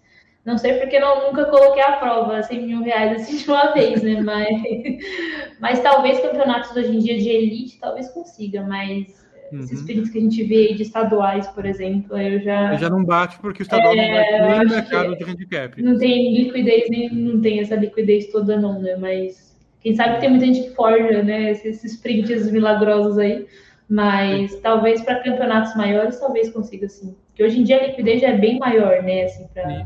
não 0.50 0.58
sei 0.58 0.74
porque 0.74 0.95
eu 0.95 1.28
nunca 1.28 1.45
coloquei 1.45 1.84
a 1.84 1.93
prova 1.93 2.41
100 2.41 2.66
mil 2.66 2.82
reais 2.82 3.22
assim 3.22 3.38
de 3.38 3.50
uma 3.50 3.72
vez, 3.72 4.02
né? 4.02 4.20
Mas, 4.22 4.50
mas 5.62 5.80
talvez 5.80 6.20
campeonatos 6.20 6.76
hoje 6.76 6.95
em 6.95 7.00
dia 7.00 7.18
de 7.18 7.30
elite 7.30 7.80
talvez 7.80 8.10
consiga, 8.10 8.64
mas 8.64 9.24
uhum. 9.52 9.60
esses 9.60 9.84
prints 9.84 10.10
que 10.10 10.18
a 10.18 10.22
gente 10.22 10.43
vê 10.43 10.74
de 10.74 10.82
estaduais, 10.82 11.47
por 11.47 11.66
exemplo, 11.66 12.18
eu 12.18 12.39
já. 12.39 12.76
já 12.76 12.89
não 12.89 13.06
bate 13.06 13.38
porque 13.39 13.62
o 13.62 13.64
estadual 13.64 13.93
é, 13.93 14.08
não 14.39 14.47
bate 14.47 14.58
nem 14.58 14.66
no 14.66 14.70
mercado 14.70 15.16
de 15.16 15.24
handicap. 15.24 15.82
Não 15.82 15.97
tem 16.00 16.34
liquidez, 16.36 16.89
nem 16.89 17.14
não 17.14 17.39
tem 17.39 17.60
essa 17.60 17.76
liquidez 17.76 18.32
toda, 18.32 18.60
não, 18.60 18.82
né? 18.82 18.95
Mas 18.95 19.56
quem 19.82 19.95
sabe 19.95 20.20
tem 20.20 20.32
muita 20.32 20.47
gente 20.47 20.64
que 20.64 20.76
forja, 20.76 21.22
né? 21.22 21.52
Esses 21.52 21.95
prints 21.97 22.52
milagrosos 22.52 23.20
aí. 23.20 23.45
Mas 23.88 24.52
Sim. 24.52 24.62
talvez 24.62 25.02
para 25.02 25.24
campeonatos 25.24 25.76
maiores, 25.76 26.20
talvez 26.20 26.50
consiga 26.52 26.88
sim. 26.88 27.16
Porque 27.28 27.43
hoje 27.43 27.60
em 27.60 27.64
dia 27.64 27.82
a 27.82 27.88
liquidez 27.88 28.22
já 28.22 28.30
é 28.30 28.38
bem 28.38 28.60
maior, 28.60 29.02
né? 29.02 29.24
Assim, 29.24 29.47
pra... 29.52 29.84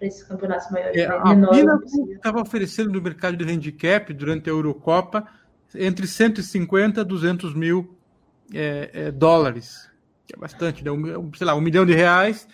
esses 0.00 0.22
campeonatos 0.22 0.70
maiores. 0.70 0.96
É, 0.96 1.06
a 1.06 1.20
Pinnacle 1.22 2.12
estava 2.12 2.40
oferecendo 2.40 2.90
no 2.92 3.02
mercado 3.02 3.36
de 3.36 3.44
handicap 3.44 4.12
durante 4.12 4.48
a 4.48 4.52
Eurocopa 4.52 5.26
entre 5.74 6.06
150 6.06 7.00
e 7.00 7.04
200 7.04 7.54
mil 7.54 7.96
é, 8.52 8.90
é, 8.92 9.10
dólares, 9.10 9.88
que 10.26 10.34
é 10.34 10.38
bastante, 10.38 10.84
né? 10.84 10.90
um, 10.90 11.32
sei 11.34 11.46
lá, 11.46 11.54
um 11.54 11.60
milhão 11.60 11.86
de 11.86 11.94
reais 11.94 12.48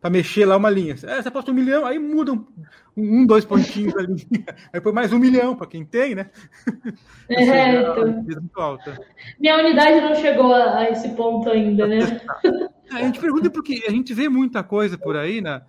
para 0.00 0.10
mexer 0.10 0.44
lá 0.44 0.56
uma 0.56 0.68
linha. 0.68 0.94
É, 1.04 1.22
você 1.22 1.28
aposta 1.28 1.50
um 1.50 1.54
milhão, 1.54 1.86
aí 1.86 1.98
muda 1.98 2.32
um, 2.32 2.44
um 2.96 3.24
dois 3.24 3.44
pontinhos 3.44 3.96
ali, 3.96 4.26
aí 4.72 4.80
põe 4.80 4.92
mais 4.92 5.12
um 5.12 5.18
milhão 5.18 5.56
para 5.56 5.66
quem 5.66 5.84
tem, 5.84 6.14
né? 6.14 6.30
É, 7.26 7.80
então... 7.80 8.22
Minha 9.40 9.58
unidade 9.58 9.98
não 10.02 10.14
chegou 10.14 10.52
a, 10.52 10.80
a, 10.80 10.90
esse 10.90 11.08
ponto 11.10 11.48
ainda, 11.48 11.86
né? 11.86 12.00
A 12.92 12.98
gente 12.98 13.18
pergunta 13.18 13.50
porque 13.50 13.82
a 13.88 13.90
gente 13.90 14.12
vê 14.12 14.28
muita 14.28 14.62
coisa 14.62 14.98
por 14.98 15.16
aí, 15.16 15.40
né? 15.40 15.62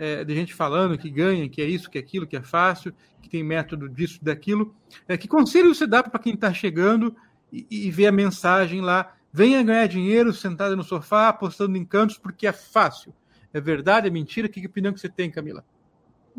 É, 0.00 0.24
de 0.24 0.34
gente 0.34 0.54
falando 0.54 0.96
que 0.96 1.10
ganha, 1.10 1.48
que 1.48 1.60
é 1.60 1.66
isso, 1.66 1.90
que 1.90 1.98
é 1.98 2.00
aquilo, 2.00 2.26
que 2.26 2.36
é 2.36 2.42
fácil, 2.42 2.92
que 3.20 3.28
tem 3.28 3.44
método 3.44 3.88
disso, 3.88 4.18
daquilo. 4.22 4.74
É, 5.06 5.16
que 5.16 5.28
conselho 5.28 5.74
você 5.74 5.86
dá 5.86 6.02
para 6.02 6.18
quem 6.18 6.34
está 6.34 6.52
chegando 6.52 7.14
e, 7.52 7.66
e 7.70 7.90
vê 7.90 8.06
a 8.06 8.12
mensagem 8.12 8.80
lá? 8.80 9.14
Venha 9.32 9.62
ganhar 9.62 9.86
dinheiro 9.86 10.32
sentado 10.32 10.76
no 10.76 10.82
sofá, 10.82 11.28
apostando 11.28 11.76
em 11.76 11.84
cantos, 11.84 12.18
porque 12.18 12.46
é 12.46 12.52
fácil. 12.52 13.14
É 13.52 13.60
verdade, 13.60 14.08
é 14.08 14.10
mentira? 14.10 14.48
Que 14.48 14.66
opinião 14.66 14.92
que 14.92 15.00
você 15.00 15.08
tem, 15.08 15.30
Camila? 15.30 15.64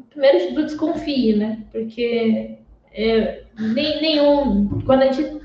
Primeiro 0.09 0.47
tudo, 0.47 0.65
desconfie, 0.65 1.35
né? 1.35 1.63
Porque 1.71 2.57
é, 2.91 3.43
nem, 3.57 4.01
nenhum. 4.01 4.81
Quando 4.81 5.03
a 5.03 5.11
gente 5.11 5.41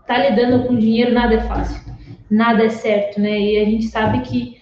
está 0.00 0.18
lidando 0.18 0.66
com 0.66 0.76
dinheiro, 0.76 1.12
nada 1.12 1.34
é 1.34 1.40
fácil. 1.40 1.94
Nada 2.30 2.64
é 2.64 2.68
certo, 2.68 3.20
né? 3.20 3.38
E 3.38 3.58
a 3.58 3.64
gente 3.64 3.86
sabe 3.88 4.20
que, 4.22 4.55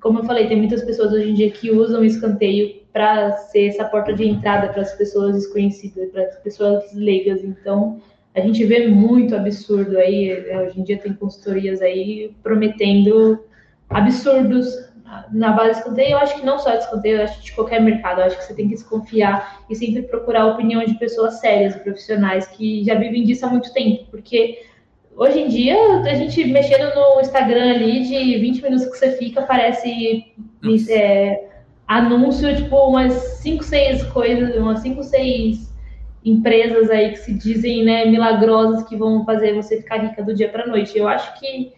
como 0.00 0.20
eu 0.20 0.24
falei, 0.24 0.48
tem 0.48 0.56
muitas 0.56 0.82
pessoas 0.82 1.12
hoje 1.12 1.30
em 1.30 1.34
dia 1.34 1.50
que 1.50 1.70
usam 1.70 2.00
o 2.00 2.04
escanteio 2.04 2.80
para 2.92 3.32
ser 3.32 3.68
essa 3.68 3.84
porta 3.84 4.12
de 4.12 4.26
entrada 4.26 4.68
para 4.68 4.82
as 4.82 4.92
pessoas 4.94 5.34
desconhecidas, 5.34 6.10
para 6.10 6.22
as 6.22 6.36
pessoas 6.38 6.92
leigas. 6.94 7.44
Então, 7.44 8.00
a 8.34 8.40
gente 8.40 8.64
vê 8.64 8.88
muito 8.88 9.36
absurdo 9.36 9.98
aí. 9.98 10.32
Hoje 10.66 10.80
em 10.80 10.84
dia 10.84 10.98
tem 10.98 11.12
consultorias 11.12 11.82
aí 11.82 12.34
prometendo 12.42 13.44
absurdos 13.88 14.66
na 15.32 15.52
base 15.52 15.72
de 15.72 15.78
escanteio. 15.78 16.12
Eu 16.12 16.18
acho 16.18 16.36
que 16.36 16.46
não 16.46 16.58
só 16.58 16.70
de 16.70 16.84
escanteio, 16.84 17.18
eu 17.18 17.24
acho 17.24 17.42
de 17.42 17.52
qualquer 17.52 17.80
mercado. 17.80 18.20
Eu 18.20 18.26
acho 18.26 18.38
que 18.38 18.44
você 18.44 18.54
tem 18.54 18.68
que 18.68 18.74
desconfiar 18.74 19.64
e 19.68 19.74
sempre 19.74 20.02
procurar 20.02 20.42
a 20.42 20.46
opinião 20.46 20.84
de 20.84 20.94
pessoas 20.94 21.40
sérias 21.40 21.76
profissionais 21.76 22.46
que 22.46 22.84
já 22.84 22.94
vivem 22.94 23.24
disso 23.24 23.44
há 23.44 23.50
muito 23.50 23.72
tempo. 23.72 24.06
Porque 24.10 24.62
hoje 25.16 25.40
em 25.40 25.48
dia, 25.48 25.76
a 26.00 26.14
gente 26.14 26.44
mexendo 26.44 26.94
no 26.94 27.20
Instagram 27.20 27.74
ali, 27.74 28.04
de 28.04 28.38
20 28.38 28.62
minutos 28.62 28.86
que 28.86 28.96
você 28.96 29.12
fica, 29.12 29.42
parece 29.42 30.32
é, 30.88 31.48
anúncio, 31.86 32.54
tipo, 32.56 32.76
umas 32.76 33.12
5, 33.12 33.64
6 33.64 34.04
coisas, 34.04 34.56
umas 34.56 34.80
5, 34.80 35.02
6 35.02 35.70
empresas 36.24 36.90
aí 36.90 37.10
que 37.12 37.18
se 37.18 37.32
dizem 37.32 37.84
né, 37.84 38.04
milagrosas 38.04 38.82
que 38.84 38.96
vão 38.96 39.24
fazer 39.24 39.54
você 39.54 39.78
ficar 39.78 39.96
rica 39.96 40.22
do 40.22 40.34
dia 40.34 40.48
para 40.48 40.66
noite. 40.66 40.96
Eu 40.96 41.08
acho 41.08 41.38
que, 41.38 41.72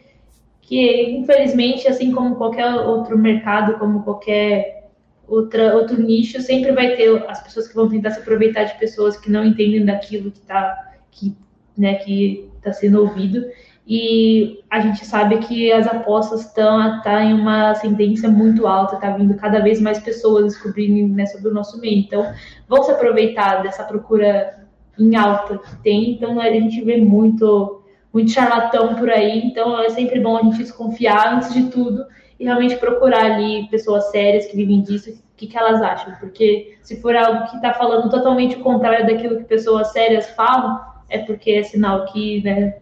que, 0.61 1.11
infelizmente, 1.12 1.89
assim 1.89 2.12
como 2.12 2.37
qualquer 2.37 2.74
outro 2.74 3.16
mercado, 3.16 3.78
como 3.78 4.03
qualquer 4.03 4.91
outra, 5.26 5.74
outro 5.76 6.01
nicho, 6.01 6.41
sempre 6.41 6.72
vai 6.72 6.97
ter 6.97 7.24
as 7.28 7.43
pessoas 7.43 7.68
que 7.68 7.74
vão 7.74 7.89
tentar 7.89 8.11
se 8.11 8.20
aproveitar 8.20 8.64
de 8.64 8.78
pessoas 8.78 9.16
que 9.16 9.30
não 9.30 9.45
entendem 9.45 9.85
daquilo 9.85 10.30
que 10.30 10.39
está 10.39 10.93
que, 11.11 11.37
né, 11.77 11.95
que 11.97 12.51
tá 12.62 12.73
sendo 12.73 13.01
ouvido 13.01 13.45
e 13.87 14.62
a 14.70 14.81
gente 14.81 15.05
sabe 15.05 15.39
que 15.39 15.73
as 15.73 15.87
apostas 15.87 16.47
estão 16.47 17.03
tá 17.03 17.23
em 17.23 17.35
uma 17.35 17.75
tendência 17.75 18.29
muito 18.29 18.66
alta, 18.66 18.97
tá 18.97 19.11
vindo 19.11 19.35
cada 19.35 19.61
vez 19.61 19.81
mais 19.81 19.99
pessoas 19.99 20.45
descobrindo 20.45 21.14
né, 21.14 21.27
sobre 21.27 21.49
o 21.49 21.55
nosso 21.55 21.81
meio. 21.81 21.99
Então, 21.99 22.33
vão 22.68 22.83
se 22.85 22.93
aproveitar 22.93 23.62
dessa 23.62 23.83
procura 23.83 24.66
em 24.99 25.16
alta 25.16 25.59
que 25.59 25.77
tem. 25.83 26.12
Então, 26.12 26.41
a 26.41 26.49
gente 26.51 26.81
vê 26.83 26.97
muito, 26.97 27.83
muito 28.12 28.31
charlatão 28.31 28.95
por 28.95 29.11
aí. 29.11 29.41
Então, 29.45 29.81
é 29.81 29.91
sempre 29.91 30.20
bom 30.20 30.37
a 30.37 30.43
gente 30.43 30.59
desconfiar 30.59 31.35
antes 31.35 31.53
de 31.53 31.64
tudo 31.64 32.05
e 32.39 32.45
realmente 32.45 32.77
procurar 32.77 33.33
ali 33.33 33.66
pessoas 33.68 34.11
sérias 34.12 34.47
que 34.47 34.57
vivem 34.57 34.81
disso, 34.81 35.11
o 35.11 35.14
que, 35.37 35.49
que 35.49 35.59
elas 35.59 35.83
acham. 35.83 36.14
Porque 36.20 36.79
se 36.83 37.01
for 37.01 37.16
algo 37.16 37.51
que 37.51 37.57
está 37.57 37.75
falando 37.75 38.09
totalmente 38.09 38.57
o 38.57 38.61
contrário 38.61 39.09
daquilo 39.09 39.39
que 39.39 39.45
pessoas 39.45 39.89
sérias 39.89 40.31
falam, 40.31 40.91
é 41.13 41.19
porque 41.19 41.53
é 41.53 41.63
sinal 41.63 42.07
que 42.07 42.43
né, 42.43 42.75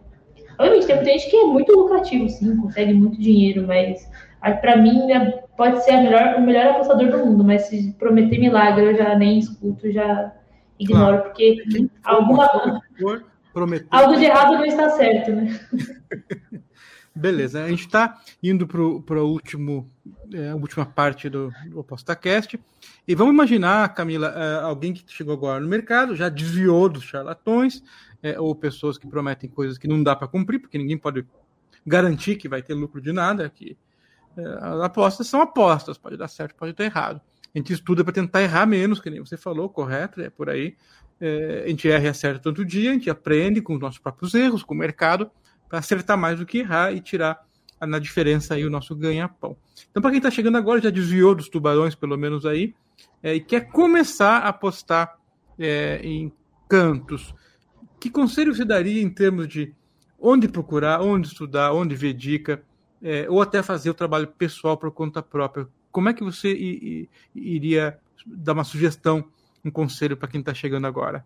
Obviamente, 0.61 0.85
tem 0.85 0.95
muita 0.95 1.11
gente 1.11 1.29
que 1.29 1.37
é 1.37 1.43
muito 1.43 1.71
lucrativo, 1.73 2.29
sim, 2.29 2.55
consegue 2.55 2.93
muito 2.93 3.19
dinheiro, 3.19 3.65
mas 3.65 4.07
para 4.61 4.77
mim 4.77 5.07
né, 5.07 5.39
pode 5.57 5.83
ser 5.83 5.97
melhor, 5.97 6.35
o 6.37 6.41
melhor 6.41 6.67
apostador 6.67 7.09
do 7.09 7.25
mundo, 7.25 7.43
mas 7.43 7.63
se 7.63 7.93
prometer 7.93 8.37
milagre 8.37 8.85
eu 8.85 8.95
já 8.95 9.15
nem 9.15 9.39
escuto, 9.39 9.91
já 9.91 10.31
ignoro, 10.79 11.17
claro. 11.17 11.23
porque 11.23 11.57
alguma, 12.03 12.47
algo 13.89 14.15
de 14.15 14.25
errado 14.25 14.53
não 14.53 14.65
está 14.65 14.89
certo, 14.91 15.31
né? 15.31 15.59
Beleza, 17.13 17.63
a 17.63 17.67
gente 17.67 17.85
está 17.85 18.19
indo 18.41 18.65
para 18.65 19.19
a 19.19 19.23
é, 20.33 20.53
última 20.53 20.85
parte 20.85 21.27
do, 21.27 21.51
do 21.69 21.81
ApostaCast. 21.81 22.57
E 23.05 23.13
vamos 23.13 23.33
imaginar, 23.33 23.93
Camila, 23.93 24.33
é, 24.33 24.63
alguém 24.63 24.93
que 24.93 25.03
chegou 25.07 25.33
agora 25.33 25.59
no 25.59 25.67
mercado, 25.67 26.15
já 26.15 26.29
desviou 26.29 26.87
dos 26.87 27.03
charlatões, 27.03 27.83
é, 28.23 28.39
ou 28.39 28.53
pessoas 28.55 28.97
que 28.97 29.07
prometem 29.07 29.49
coisas 29.49 29.77
que 29.77 29.87
não 29.87 30.01
dá 30.01 30.15
para 30.15 30.27
cumprir, 30.27 30.59
porque 30.59 30.77
ninguém 30.77 30.97
pode 30.97 31.25
garantir 31.85 32.35
que 32.35 32.47
vai 32.47 32.61
ter 32.61 32.73
lucro 32.73 33.01
de 33.01 33.11
nada, 33.11 33.49
que 33.49 33.77
é, 34.37 34.43
as 34.43 34.81
apostas 34.81 35.27
são 35.27 35.41
apostas, 35.41 35.97
pode 35.97 36.17
dar 36.17 36.27
certo, 36.27 36.55
pode 36.55 36.73
dar 36.73 36.85
errado. 36.85 37.21
A 37.53 37.57
gente 37.57 37.73
estuda 37.73 38.03
para 38.03 38.13
tentar 38.13 38.41
errar 38.41 38.65
menos, 38.65 38.99
que 38.99 39.09
nem 39.09 39.19
você 39.19 39.35
falou, 39.35 39.69
correto, 39.69 40.21
é 40.21 40.29
por 40.29 40.49
aí. 40.49 40.75
É, 41.19 41.63
a 41.65 41.69
gente 41.69 41.89
erra 41.89 42.05
e 42.05 42.07
acerta 42.07 42.39
tanto 42.39 42.63
dia, 42.63 42.91
a 42.91 42.93
gente 42.93 43.09
aprende 43.09 43.61
com 43.61 43.73
os 43.73 43.79
nossos 43.79 43.99
próprios 43.99 44.33
erros, 44.33 44.63
com 44.63 44.73
o 44.73 44.77
mercado, 44.77 45.29
para 45.67 45.79
acertar 45.79 46.17
mais 46.17 46.39
do 46.39 46.45
que 46.45 46.59
errar 46.59 46.93
e 46.93 47.01
tirar 47.01 47.45
na 47.79 47.99
diferença 47.99 48.53
aí 48.53 48.65
o 48.65 48.69
nosso 48.69 48.95
ganha-pão. 48.95 49.57
Então, 49.89 50.01
para 50.01 50.11
quem 50.11 50.17
está 50.17 50.29
chegando 50.29 50.57
agora, 50.57 50.81
já 50.81 50.89
desviou 50.89 51.33
dos 51.33 51.49
tubarões, 51.49 51.95
pelo 51.95 52.17
menos 52.17 52.45
aí, 52.45 52.73
é, 53.21 53.35
e 53.35 53.39
quer 53.39 53.69
começar 53.71 54.39
a 54.39 54.49
apostar 54.49 55.17
é, 55.59 55.99
em 56.03 56.31
cantos, 56.69 57.33
que 58.01 58.09
conselho 58.09 58.53
você 58.53 58.65
daria 58.65 58.99
em 58.99 59.09
termos 59.09 59.47
de 59.47 59.75
onde 60.19 60.47
procurar, 60.47 61.01
onde 61.01 61.27
estudar, 61.27 61.71
onde 61.71 61.95
ver 61.95 62.13
dica, 62.13 62.63
é, 63.01 63.29
ou 63.29 63.39
até 63.39 63.61
fazer 63.61 63.91
o 63.91 63.93
trabalho 63.93 64.27
pessoal 64.27 64.75
por 64.75 64.91
conta 64.91 65.21
própria? 65.21 65.67
Como 65.91 66.09
é 66.09 66.13
que 66.13 66.23
você 66.23 66.51
iria 67.35 67.99
dar 68.25 68.53
uma 68.53 68.63
sugestão, 68.63 69.23
um 69.63 69.69
conselho 69.69 70.17
para 70.17 70.27
quem 70.27 70.39
está 70.39 70.51
chegando 70.51 70.87
agora? 70.87 71.23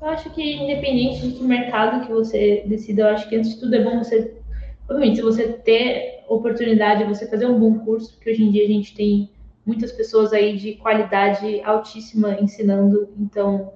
Eu 0.00 0.06
acho 0.08 0.30
que 0.30 0.54
independente 0.54 1.26
de 1.26 1.32
que 1.34 1.42
mercado 1.42 2.06
que 2.06 2.12
você 2.12 2.62
decida, 2.64 3.02
eu 3.02 3.08
acho 3.08 3.28
que 3.28 3.34
antes 3.34 3.54
de 3.54 3.60
tudo 3.60 3.74
é 3.74 3.82
bom 3.82 3.98
você, 3.98 4.36
obviamente, 4.88 5.16
se 5.16 5.22
você 5.22 5.48
ter 5.48 6.22
oportunidade, 6.28 7.02
você 7.02 7.28
fazer 7.28 7.46
um 7.46 7.58
bom 7.58 7.80
curso, 7.80 8.14
porque 8.14 8.30
hoje 8.30 8.44
em 8.44 8.52
dia 8.52 8.64
a 8.64 8.68
gente 8.68 8.94
tem 8.94 9.28
muitas 9.66 9.90
pessoas 9.90 10.32
aí 10.32 10.56
de 10.56 10.74
qualidade 10.74 11.60
altíssima 11.62 12.38
ensinando, 12.40 13.08
então 13.18 13.72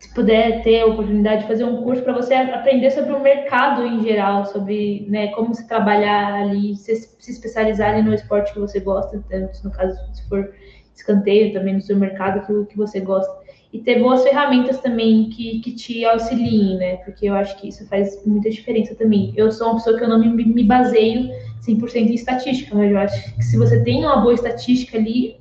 se 0.00 0.14
puder 0.14 0.62
ter 0.62 0.80
a 0.80 0.86
oportunidade 0.86 1.42
de 1.42 1.48
fazer 1.48 1.64
um 1.64 1.82
curso 1.82 2.02
para 2.02 2.14
você 2.14 2.32
aprender 2.32 2.90
sobre 2.90 3.12
o 3.12 3.20
mercado 3.20 3.84
em 3.84 4.02
geral, 4.02 4.46
sobre 4.46 5.06
né, 5.08 5.28
como 5.28 5.54
se 5.54 5.68
trabalhar 5.68 6.40
ali, 6.40 6.74
se, 6.74 6.96
se 6.96 7.30
especializar 7.30 7.90
ali 7.90 8.02
no 8.02 8.14
esporte 8.14 8.52
que 8.52 8.58
você 8.58 8.80
gosta, 8.80 9.22
tanto 9.28 9.62
no 9.62 9.70
caso 9.70 9.94
se 10.14 10.26
for 10.26 10.52
escanteio 10.94 11.52
também 11.52 11.74
no 11.74 11.82
seu 11.82 11.96
mercado 11.98 12.46
que, 12.46 12.72
que 12.72 12.76
você 12.78 12.98
gosta. 12.98 13.30
E 13.72 13.78
ter 13.78 14.00
boas 14.00 14.24
ferramentas 14.24 14.80
também 14.80 15.28
que, 15.28 15.60
que 15.60 15.72
te 15.72 16.04
auxiliem, 16.04 16.76
né? 16.76 16.96
Porque 16.96 17.26
eu 17.26 17.34
acho 17.34 17.56
que 17.60 17.68
isso 17.68 17.86
faz 17.86 18.24
muita 18.26 18.50
diferença 18.50 18.94
também. 18.96 19.32
Eu 19.36 19.52
sou 19.52 19.68
uma 19.68 19.76
pessoa 19.76 19.96
que 19.96 20.02
eu 20.02 20.08
não 20.08 20.18
me, 20.18 20.28
me 20.28 20.64
baseio 20.64 21.30
100% 21.68 21.94
em 21.94 22.14
estatística, 22.14 22.74
mas 22.74 22.90
eu 22.90 22.98
acho 22.98 23.36
que 23.36 23.44
se 23.44 23.56
você 23.56 23.80
tem 23.84 24.04
uma 24.04 24.16
boa 24.16 24.34
estatística 24.34 24.98
ali, 24.98 25.38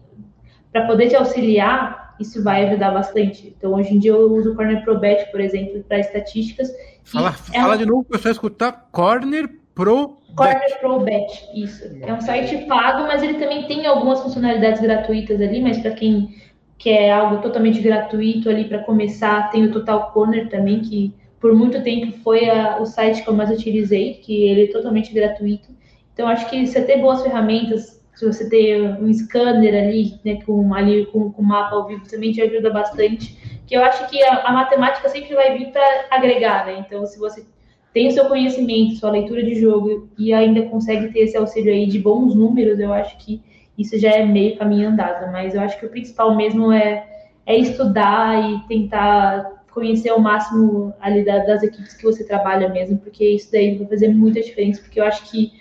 para 0.72 0.86
poder 0.86 1.08
te 1.08 1.16
auxiliar, 1.16 2.09
isso 2.20 2.44
vai 2.44 2.68
ajudar 2.68 2.92
bastante. 2.92 3.54
Então, 3.58 3.74
hoje 3.74 3.94
em 3.94 4.00
dia, 4.00 4.12
eu 4.12 4.32
uso 4.32 4.52
o 4.52 4.56
Corner 4.56 4.84
Pro 4.84 5.00
Bet, 5.00 5.32
por 5.32 5.40
exemplo, 5.40 5.84
para 5.88 6.00
estatísticas. 6.00 6.72
Fala, 7.04 7.36
é 7.54 7.60
fala 7.60 7.78
de 7.78 7.86
novo 7.86 8.04
para 8.04 8.20
você 8.20 8.32
escutar 8.32 8.90
Corner 8.92 9.50
Pro 9.74 10.18
Corner 10.36 10.60
Bet. 10.60 10.80
Pro 10.80 11.00
Bet, 11.00 11.50
isso. 11.56 11.84
É 12.02 12.14
um 12.14 12.22
site 12.22 12.66
pago, 12.66 13.04
mas 13.04 13.24
ele 13.24 13.36
também 13.36 13.68
tem 13.68 13.86
algumas 13.86 14.22
funcionalidades 14.22 14.82
gratuitas 14.82 15.42
ali, 15.42 15.62
mas 15.62 15.80
para 15.80 15.92
quem 15.92 16.36
quer 16.78 17.12
algo 17.12 17.42
totalmente 17.42 17.82
gratuito 17.82 18.50
ali 18.50 18.66
para 18.66 18.80
começar, 18.80 19.50
tem 19.52 19.66
o 19.66 19.72
Total 19.72 20.12
Corner 20.12 20.50
também, 20.50 20.80
que 20.80 21.14
por 21.40 21.54
muito 21.54 21.82
tempo 21.84 22.18
foi 22.24 22.50
a, 22.50 22.80
o 22.80 22.86
site 22.86 23.24
que 23.24 23.30
eu 23.30 23.34
mais 23.34 23.50
utilizei, 23.50 24.16
que 24.16 24.44
ele 24.44 24.66
é 24.66 24.72
totalmente 24.72 25.14
gratuito. 25.14 25.70
Então, 26.14 26.28
acho 26.28 26.50
que 26.50 26.66
você 26.66 26.82
ter 26.82 26.98
boas 26.98 27.22
ferramentas 27.22 27.99
se 28.20 28.26
você 28.26 28.50
ter 28.50 28.82
um 29.02 29.14
scanner 29.14 29.74
ali, 29.74 30.20
né, 30.26 30.42
com, 30.46 30.74
ali, 30.74 31.06
com, 31.06 31.32
com 31.32 31.42
mapa 31.42 31.74
ao 31.74 31.88
vivo, 31.88 32.06
também 32.06 32.34
te 32.34 32.42
ajuda 32.42 32.70
bastante. 32.70 33.62
Que 33.66 33.78
eu 33.78 33.82
acho 33.82 34.10
que 34.10 34.22
a, 34.22 34.42
a 34.42 34.52
matemática 34.52 35.08
sempre 35.08 35.34
vai 35.34 35.58
vir 35.58 35.72
para 35.72 36.08
agregar, 36.12 36.66
né? 36.66 36.84
Então, 36.86 37.06
se 37.06 37.18
você 37.18 37.46
tem 37.94 38.10
o 38.10 38.12
seu 38.12 38.26
conhecimento, 38.26 38.98
sua 38.98 39.12
leitura 39.12 39.42
de 39.42 39.56
jogo 39.56 40.10
e 40.18 40.34
ainda 40.34 40.64
consegue 40.64 41.14
ter 41.14 41.20
esse 41.20 41.38
auxílio 41.38 41.72
aí 41.72 41.88
de 41.88 41.98
bons 41.98 42.36
números, 42.36 42.78
eu 42.78 42.92
acho 42.92 43.18
que 43.20 43.42
isso 43.78 43.98
já 43.98 44.10
é 44.10 44.26
meio 44.26 44.58
caminho 44.58 44.90
andado. 44.90 45.32
Mas 45.32 45.56
eu 45.56 45.62
acho 45.62 45.80
que 45.80 45.86
o 45.86 45.90
principal 45.90 46.36
mesmo 46.36 46.74
é, 46.74 47.08
é 47.46 47.56
estudar 47.58 48.52
e 48.52 48.60
tentar 48.68 49.64
conhecer 49.72 50.10
ao 50.10 50.20
máximo 50.20 50.94
ali 51.00 51.24
das 51.24 51.64
equipes 51.64 51.94
que 51.94 52.04
você 52.04 52.26
trabalha 52.26 52.68
mesmo, 52.68 52.98
porque 52.98 53.24
isso 53.24 53.50
daí 53.50 53.78
vai 53.78 53.88
fazer 53.88 54.10
muita 54.10 54.42
diferença, 54.42 54.82
porque 54.82 55.00
eu 55.00 55.06
acho 55.06 55.32
que 55.32 55.54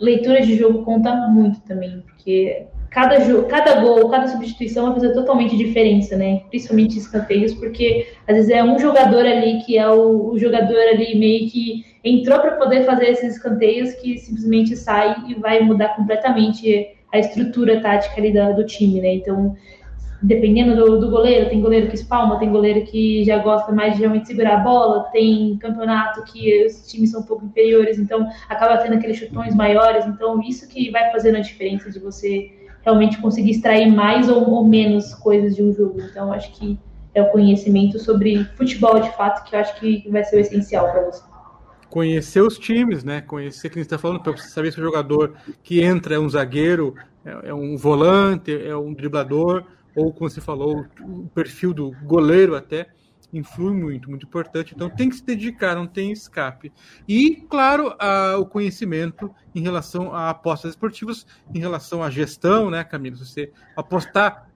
leitura 0.00 0.40
de 0.42 0.56
jogo 0.56 0.84
conta 0.84 1.14
muito 1.28 1.60
também, 1.60 2.02
porque 2.06 2.66
cada, 2.90 3.20
jogo, 3.20 3.46
cada 3.48 3.80
gol, 3.80 4.08
cada 4.08 4.28
substituição 4.28 4.86
vai 4.86 4.94
fazer 4.94 5.12
totalmente 5.12 5.56
diferença, 5.56 6.16
né? 6.16 6.42
Principalmente 6.48 6.98
escanteios, 6.98 7.52
porque 7.54 8.06
às 8.26 8.36
vezes 8.36 8.50
é 8.50 8.62
um 8.62 8.78
jogador 8.78 9.26
ali 9.26 9.60
que 9.64 9.76
é 9.76 9.88
o, 9.88 10.30
o 10.30 10.38
jogador 10.38 10.78
ali 10.78 11.18
meio 11.18 11.50
que 11.50 11.84
entrou 12.02 12.40
para 12.40 12.52
poder 12.52 12.84
fazer 12.84 13.06
esses 13.06 13.34
escanteios 13.34 13.92
que 13.94 14.18
simplesmente 14.18 14.76
sai 14.76 15.16
e 15.28 15.34
vai 15.34 15.60
mudar 15.60 15.96
completamente 15.96 16.96
a 17.12 17.18
estrutura 17.18 17.80
tática 17.80 18.20
ali 18.20 18.32
da, 18.32 18.52
do 18.52 18.64
time, 18.64 19.00
né? 19.00 19.14
Então, 19.14 19.54
dependendo 20.22 20.74
do, 20.76 21.00
do, 21.00 21.10
goleiro, 21.10 21.48
tem 21.48 21.60
goleiro 21.60 21.88
que 21.88 21.94
espalma, 21.94 22.38
tem 22.38 22.50
goleiro 22.50 22.84
que 22.86 23.24
já 23.24 23.38
gosta 23.38 23.72
mais 23.72 23.94
de 23.94 24.00
realmente 24.00 24.26
segurar 24.26 24.56
a 24.56 24.60
bola, 24.60 25.04
tem 25.12 25.56
campeonato 25.58 26.24
que 26.24 26.66
os 26.66 26.90
times 26.90 27.10
são 27.10 27.20
um 27.20 27.24
pouco 27.24 27.44
inferiores, 27.44 27.98
então 27.98 28.28
acaba 28.48 28.78
tendo 28.78 28.94
aqueles 28.94 29.16
chutões 29.16 29.54
maiores, 29.54 30.06
então 30.06 30.40
isso 30.42 30.68
que 30.68 30.90
vai 30.90 31.10
fazendo 31.10 31.36
a 31.36 31.40
diferença 31.40 31.90
de 31.90 31.98
você 31.98 32.50
realmente 32.82 33.20
conseguir 33.20 33.50
extrair 33.50 33.92
mais 33.92 34.28
ou, 34.28 34.48
ou 34.48 34.64
menos 34.64 35.14
coisas 35.14 35.56
de 35.56 35.62
um 35.62 35.72
jogo. 35.72 36.00
Então, 36.00 36.32
acho 36.32 36.52
que 36.52 36.78
é 37.14 37.22
o 37.22 37.30
conhecimento 37.30 37.98
sobre 37.98 38.44
futebol 38.56 39.00
de 39.00 39.10
fato 39.16 39.48
que 39.48 39.56
eu 39.56 39.60
acho 39.60 39.78
que 39.80 40.08
vai 40.08 40.22
ser 40.22 40.36
o 40.36 40.40
essencial 40.40 40.90
para 40.92 41.02
você 41.02 41.36
conhecer 41.88 42.42
os 42.42 42.58
times, 42.58 43.04
né? 43.04 43.22
Conhecer 43.22 43.70
quem 43.70 43.80
está 43.80 43.96
falando, 43.96 44.20
para 44.20 44.32
você 44.32 44.48
saber 44.48 44.70
se 44.70 44.78
o 44.78 44.82
jogador 44.82 45.34
que 45.62 45.80
entra 45.82 46.16
é 46.16 46.18
um 46.18 46.28
zagueiro, 46.28 46.94
é, 47.24 47.48
é, 47.48 47.54
um 47.54 47.76
volante, 47.76 48.52
é 48.52 48.76
um 48.76 48.92
driblador, 48.92 49.64
ou 49.96 50.12
como 50.12 50.28
você 50.28 50.40
falou, 50.40 50.86
o 51.00 51.28
perfil 51.34 51.72
do 51.72 51.90
goleiro 52.04 52.54
até 52.54 52.88
influi 53.32 53.74
muito, 53.74 54.08
muito 54.08 54.26
importante. 54.26 54.74
Então 54.74 54.88
tem 54.88 55.08
que 55.08 55.16
se 55.16 55.24
dedicar, 55.24 55.74
não 55.74 55.86
tem 55.86 56.12
escape. 56.12 56.72
E, 57.08 57.36
claro, 57.48 57.94
a, 57.98 58.36
o 58.38 58.46
conhecimento 58.46 59.34
em 59.54 59.60
relação 59.60 60.14
a 60.14 60.30
apostas 60.30 60.70
esportivas, 60.70 61.26
em 61.54 61.58
relação 61.58 62.02
à 62.02 62.10
gestão, 62.10 62.70
né, 62.70 62.84
Camilo? 62.84 63.16
Você 63.16 63.52
apostar 63.76 64.48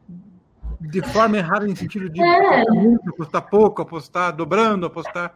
de 0.80 1.02
forma 1.02 1.36
errada 1.36 1.66
no 1.66 1.76
sentido 1.76 2.08
de 2.08 2.22
é. 2.22 2.62
apostar 3.08 3.48
pouco, 3.48 3.82
apostar 3.82 4.34
dobrando, 4.34 4.86
apostar 4.86 5.34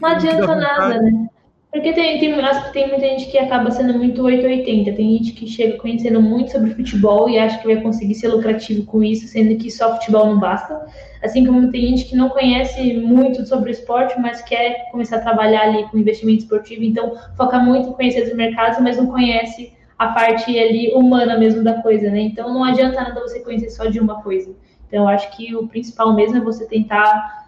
não 0.00 0.08
adianta 0.08 0.54
nada, 0.54 1.00
né? 1.00 1.28
Porque 1.72 1.94
tem, 1.94 2.20
tem, 2.20 2.34
tem 2.72 2.88
muita 2.88 3.00
gente 3.00 3.30
que 3.30 3.38
acaba 3.38 3.70
sendo 3.70 3.94
muito 3.94 4.22
880. 4.22 4.92
Tem 4.92 5.16
gente 5.16 5.32
que 5.32 5.46
chega 5.46 5.78
conhecendo 5.78 6.20
muito 6.20 6.52
sobre 6.52 6.74
futebol 6.74 7.30
e 7.30 7.38
acha 7.38 7.58
que 7.58 7.66
vai 7.66 7.82
conseguir 7.82 8.14
ser 8.14 8.28
lucrativo 8.28 8.84
com 8.84 9.02
isso, 9.02 9.26
sendo 9.26 9.56
que 9.56 9.70
só 9.70 9.94
futebol 9.94 10.26
não 10.26 10.38
basta. 10.38 10.84
Assim 11.22 11.46
como 11.46 11.70
tem 11.70 11.86
gente 11.86 12.04
que 12.04 12.14
não 12.14 12.28
conhece 12.28 12.92
muito 12.92 13.46
sobre 13.46 13.70
o 13.70 13.72
esporte, 13.72 14.20
mas 14.20 14.42
quer 14.42 14.90
começar 14.90 15.16
a 15.16 15.20
trabalhar 15.20 15.62
ali 15.62 15.84
com 15.84 15.96
investimento 15.96 16.40
esportivo, 16.40 16.84
então 16.84 17.14
foca 17.38 17.58
muito 17.58 17.88
em 17.88 17.92
conhecer 17.94 18.24
os 18.28 18.34
mercados, 18.34 18.78
mas 18.78 18.98
não 18.98 19.06
conhece 19.06 19.72
a 19.98 20.08
parte 20.08 20.58
ali 20.58 20.92
humana 20.92 21.38
mesmo 21.38 21.64
da 21.64 21.80
coisa, 21.80 22.10
né? 22.10 22.20
Então 22.20 22.52
não 22.52 22.64
adianta 22.64 23.00
nada 23.00 23.18
você 23.18 23.40
conhecer 23.40 23.70
só 23.70 23.86
de 23.86 23.98
uma 23.98 24.20
coisa. 24.20 24.54
Então 24.88 25.04
eu 25.04 25.08
acho 25.08 25.34
que 25.34 25.56
o 25.56 25.66
principal 25.68 26.12
mesmo 26.12 26.36
é 26.36 26.40
você 26.40 26.66
tentar 26.66 27.41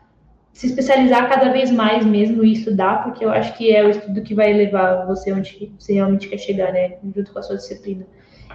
se 0.54 0.68
especializar 0.68 1.28
cada 1.28 1.50
vez 1.50 1.70
mais 1.72 2.06
mesmo 2.06 2.44
e 2.44 2.52
estudar, 2.52 3.02
porque 3.02 3.24
eu 3.24 3.30
acho 3.30 3.56
que 3.58 3.74
é 3.74 3.84
o 3.84 3.90
estudo 3.90 4.22
que 4.22 4.34
vai 4.34 4.52
levar 4.52 5.04
você 5.04 5.32
onde 5.32 5.72
você 5.76 5.94
realmente 5.94 6.28
quer 6.28 6.38
chegar, 6.38 6.72
né? 6.72 6.94
Junto 7.14 7.32
com 7.32 7.40
a 7.40 7.42
sua 7.42 7.56
disciplina. 7.56 8.06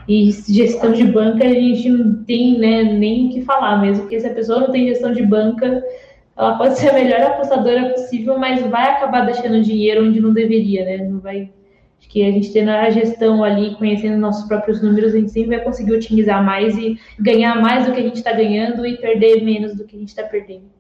E 0.07 0.31
gestão 0.31 0.93
de 0.93 1.03
banca 1.03 1.43
a 1.43 1.53
gente 1.53 1.89
não 1.89 2.23
tem 2.23 2.57
né, 2.57 2.83
nem 2.83 3.27
o 3.27 3.29
que 3.31 3.41
falar 3.41 3.81
mesmo, 3.81 4.03
porque 4.03 4.19
se 4.19 4.25
a 4.25 4.33
pessoa 4.33 4.61
não 4.61 4.71
tem 4.71 4.87
gestão 4.87 5.11
de 5.11 5.23
banca, 5.23 5.83
ela 6.37 6.57
pode 6.57 6.79
ser 6.79 6.89
a 6.89 6.93
melhor 6.93 7.19
apostadora 7.19 7.89
possível, 7.89 8.39
mas 8.39 8.65
vai 8.67 8.91
acabar 8.91 9.25
deixando 9.25 9.61
dinheiro 9.61 10.07
onde 10.07 10.21
não 10.21 10.33
deveria, 10.33 10.85
né? 10.85 10.97
Não 10.99 11.19
vai. 11.19 11.51
Acho 11.99 12.09
que 12.09 12.23
a 12.23 12.31
gente 12.31 12.53
tendo 12.53 12.69
a 12.69 12.89
gestão 12.89 13.43
ali, 13.43 13.75
conhecendo 13.75 14.17
nossos 14.17 14.47
próprios 14.47 14.81
números, 14.81 15.13
a 15.13 15.17
gente 15.17 15.31
sempre 15.31 15.57
vai 15.57 15.65
conseguir 15.65 15.91
otimizar 15.91 16.41
mais 16.41 16.77
e 16.77 16.97
ganhar 17.19 17.61
mais 17.61 17.85
do 17.85 17.91
que 17.91 17.99
a 17.99 18.03
gente 18.03 18.15
está 18.15 18.31
ganhando 18.31 18.85
e 18.85 18.95
perder 18.95 19.43
menos 19.43 19.75
do 19.75 19.83
que 19.83 19.97
a 19.97 19.99
gente 19.99 20.07
está 20.07 20.23
perdendo. 20.23 20.78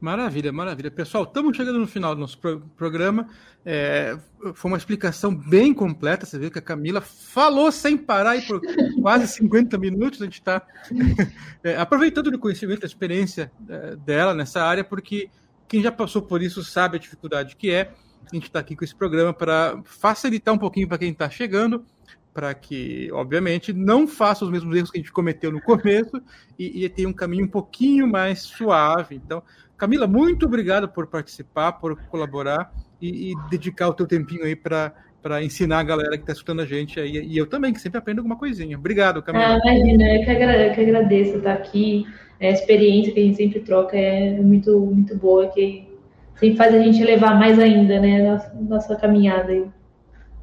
Maravilha, 0.00 0.52
maravilha. 0.52 0.92
Pessoal, 0.92 1.24
estamos 1.24 1.56
chegando 1.56 1.80
no 1.80 1.86
final 1.86 2.14
do 2.14 2.20
nosso 2.20 2.38
pro 2.38 2.60
programa. 2.76 3.28
É, 3.66 4.16
foi 4.54 4.70
uma 4.70 4.76
explicação 4.76 5.34
bem 5.34 5.74
completa. 5.74 6.24
Você 6.24 6.38
viu 6.38 6.52
que 6.52 6.58
a 6.60 6.62
Camila 6.62 7.00
falou 7.00 7.72
sem 7.72 7.98
parar 7.98 8.36
e 8.36 8.42
por 8.42 8.60
quase 9.02 9.26
50 9.34 9.76
minutos. 9.76 10.22
A 10.22 10.24
gente 10.24 10.34
está 10.34 10.62
é, 11.64 11.76
aproveitando 11.76 12.28
o 12.28 12.38
conhecimento, 12.38 12.84
a 12.84 12.86
experiência 12.86 13.50
é, 13.68 13.96
dela 13.96 14.32
nessa 14.34 14.62
área, 14.62 14.84
porque 14.84 15.30
quem 15.66 15.82
já 15.82 15.90
passou 15.90 16.22
por 16.22 16.42
isso 16.42 16.62
sabe 16.62 16.96
a 16.96 17.00
dificuldade 17.00 17.56
que 17.56 17.70
é. 17.70 17.92
A 18.30 18.34
gente 18.34 18.46
está 18.46 18.60
aqui 18.60 18.76
com 18.76 18.84
esse 18.84 18.94
programa 18.94 19.32
para 19.32 19.80
facilitar 19.84 20.54
um 20.54 20.58
pouquinho 20.58 20.86
para 20.86 20.98
quem 20.98 21.10
está 21.10 21.28
chegando, 21.28 21.84
para 22.32 22.54
que, 22.54 23.10
obviamente, 23.12 23.72
não 23.72 24.06
faça 24.06 24.44
os 24.44 24.50
mesmos 24.50 24.76
erros 24.76 24.90
que 24.92 24.98
a 24.98 25.00
gente 25.00 25.10
cometeu 25.10 25.50
no 25.50 25.60
começo 25.60 26.22
e, 26.56 26.84
e 26.84 26.88
tenha 26.88 27.08
um 27.08 27.12
caminho 27.12 27.46
um 27.46 27.48
pouquinho 27.48 28.06
mais 28.06 28.42
suave. 28.42 29.16
Então, 29.16 29.42
Camila, 29.78 30.06
muito 30.06 30.44
obrigado 30.44 30.88
por 30.88 31.06
participar, 31.06 31.72
por 31.72 31.96
colaborar 32.08 32.72
e, 33.00 33.30
e 33.30 33.34
dedicar 33.48 33.88
o 33.88 33.94
teu 33.94 34.06
tempinho 34.06 34.44
aí 34.44 34.56
para 34.56 34.92
para 35.22 35.42
ensinar 35.42 35.80
a 35.80 35.82
galera 35.82 36.16
que 36.16 36.22
está 36.22 36.32
escutando 36.32 36.62
a 36.62 36.64
gente 36.64 36.98
aí. 36.98 37.26
E 37.26 37.36
eu 37.36 37.46
também, 37.46 37.72
que 37.72 37.80
sempre 37.80 37.98
aprendo 37.98 38.18
alguma 38.18 38.36
coisinha. 38.36 38.78
Obrigado, 38.78 39.22
Camila. 39.22 39.46
Ah, 39.46 39.58
imagina, 39.58 40.14
eu 40.14 40.24
que, 40.24 40.30
agra 40.30 40.74
que 40.74 40.80
agradeço 40.80 41.38
estar 41.38 41.52
aqui. 41.54 42.06
É, 42.40 42.48
a 42.48 42.52
experiência 42.52 43.12
que 43.12 43.20
a 43.20 43.22
gente 43.24 43.36
sempre 43.36 43.60
troca 43.60 43.96
é 43.96 44.30
muito, 44.40 44.78
muito 44.78 45.16
boa, 45.16 45.48
que 45.48 45.88
sempre 46.36 46.56
faz 46.56 46.72
a 46.72 46.78
gente 46.78 47.02
levar 47.02 47.36
mais 47.36 47.58
ainda, 47.58 48.00
né, 48.00 48.30
nossa, 48.30 48.54
nossa 48.54 48.96
caminhada 48.96 49.50
aí. 49.50 49.66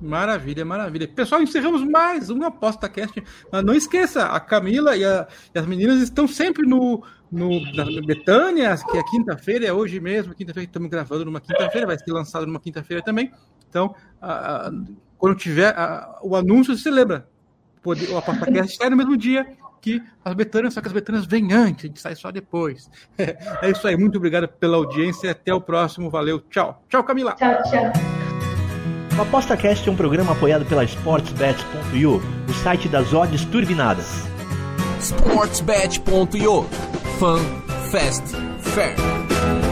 Maravilha, 0.02 0.66
maravilha. 0.66 1.08
Pessoal, 1.08 1.42
encerramos 1.42 1.82
mais 1.84 2.30
um 2.30 2.44
Aposta 2.44 2.90
Cast. 2.90 3.24
Mas 3.50 3.64
não 3.64 3.74
esqueça, 3.74 4.26
a 4.26 4.40
Camila 4.42 4.96
e, 4.98 5.06
a, 5.06 5.26
e 5.54 5.58
as 5.58 5.66
meninas 5.66 6.02
estão 6.02 6.28
sempre 6.28 6.68
no, 6.68 7.02
no, 7.36 7.62
na 7.74 7.84
Betânia, 8.06 8.76
que 8.78 8.98
é 8.98 9.04
quinta-feira, 9.04 9.66
é 9.66 9.74
hoje 9.74 10.00
mesmo, 10.00 10.34
quinta-feira, 10.34 10.66
estamos 10.66 10.90
gravando 10.90 11.26
numa 11.26 11.42
quinta-feira, 11.42 11.86
vai 11.86 11.98
ser 11.98 12.12
lançado 12.12 12.48
numa 12.48 12.60
quinta-feira 12.60 13.04
também. 13.04 13.32
Então, 13.70 13.94
a, 14.22 14.68
a, 14.68 14.72
quando 15.18 15.36
tiver 15.36 15.78
a, 15.78 16.20
o 16.24 16.36
anúncio, 16.36 16.76
você 16.78 16.90
lembra. 16.90 17.28
Pode, 17.84 18.06
o 18.06 18.18
ApostaCast 18.18 18.78
sai 18.78 18.90
no 18.90 18.96
mesmo 18.96 19.16
dia 19.16 19.46
que 19.82 20.02
as 20.24 20.34
Betânias, 20.34 20.74
só 20.74 20.82
que 20.82 20.88
as 20.88 20.94
Betânias 20.94 21.26
vêm 21.26 21.54
antes, 21.54 21.86
a 21.86 21.88
gente 21.88 22.00
sai 22.00 22.16
só 22.16 22.32
depois. 22.32 22.90
É, 23.18 23.38
é 23.68 23.70
isso 23.70 23.86
aí, 23.88 23.96
muito 23.96 24.18
obrigado 24.18 24.48
pela 24.48 24.78
audiência, 24.78 25.30
até 25.30 25.54
o 25.54 25.62
próximo, 25.62 26.10
valeu, 26.10 26.40
tchau. 26.50 26.84
Tchau, 26.90 27.04
Camila. 27.04 27.34
Tchau, 27.34 27.62
tchau. 27.64 27.92
O 29.18 29.22
ApostaCast 29.22 29.88
é 29.88 29.92
um 29.92 29.96
programa 29.96 30.32
apoiado 30.32 30.66
pela 30.66 30.84
SportsBet.io, 30.84 32.22
o 32.50 32.54
site 32.64 32.90
das 32.90 33.14
odds 33.14 33.46
turbinadas. 33.46 34.24
SportsBet.io 35.00 36.66
Fun, 37.20 37.40
Fast, 37.92 38.36
Fair. 38.60 39.65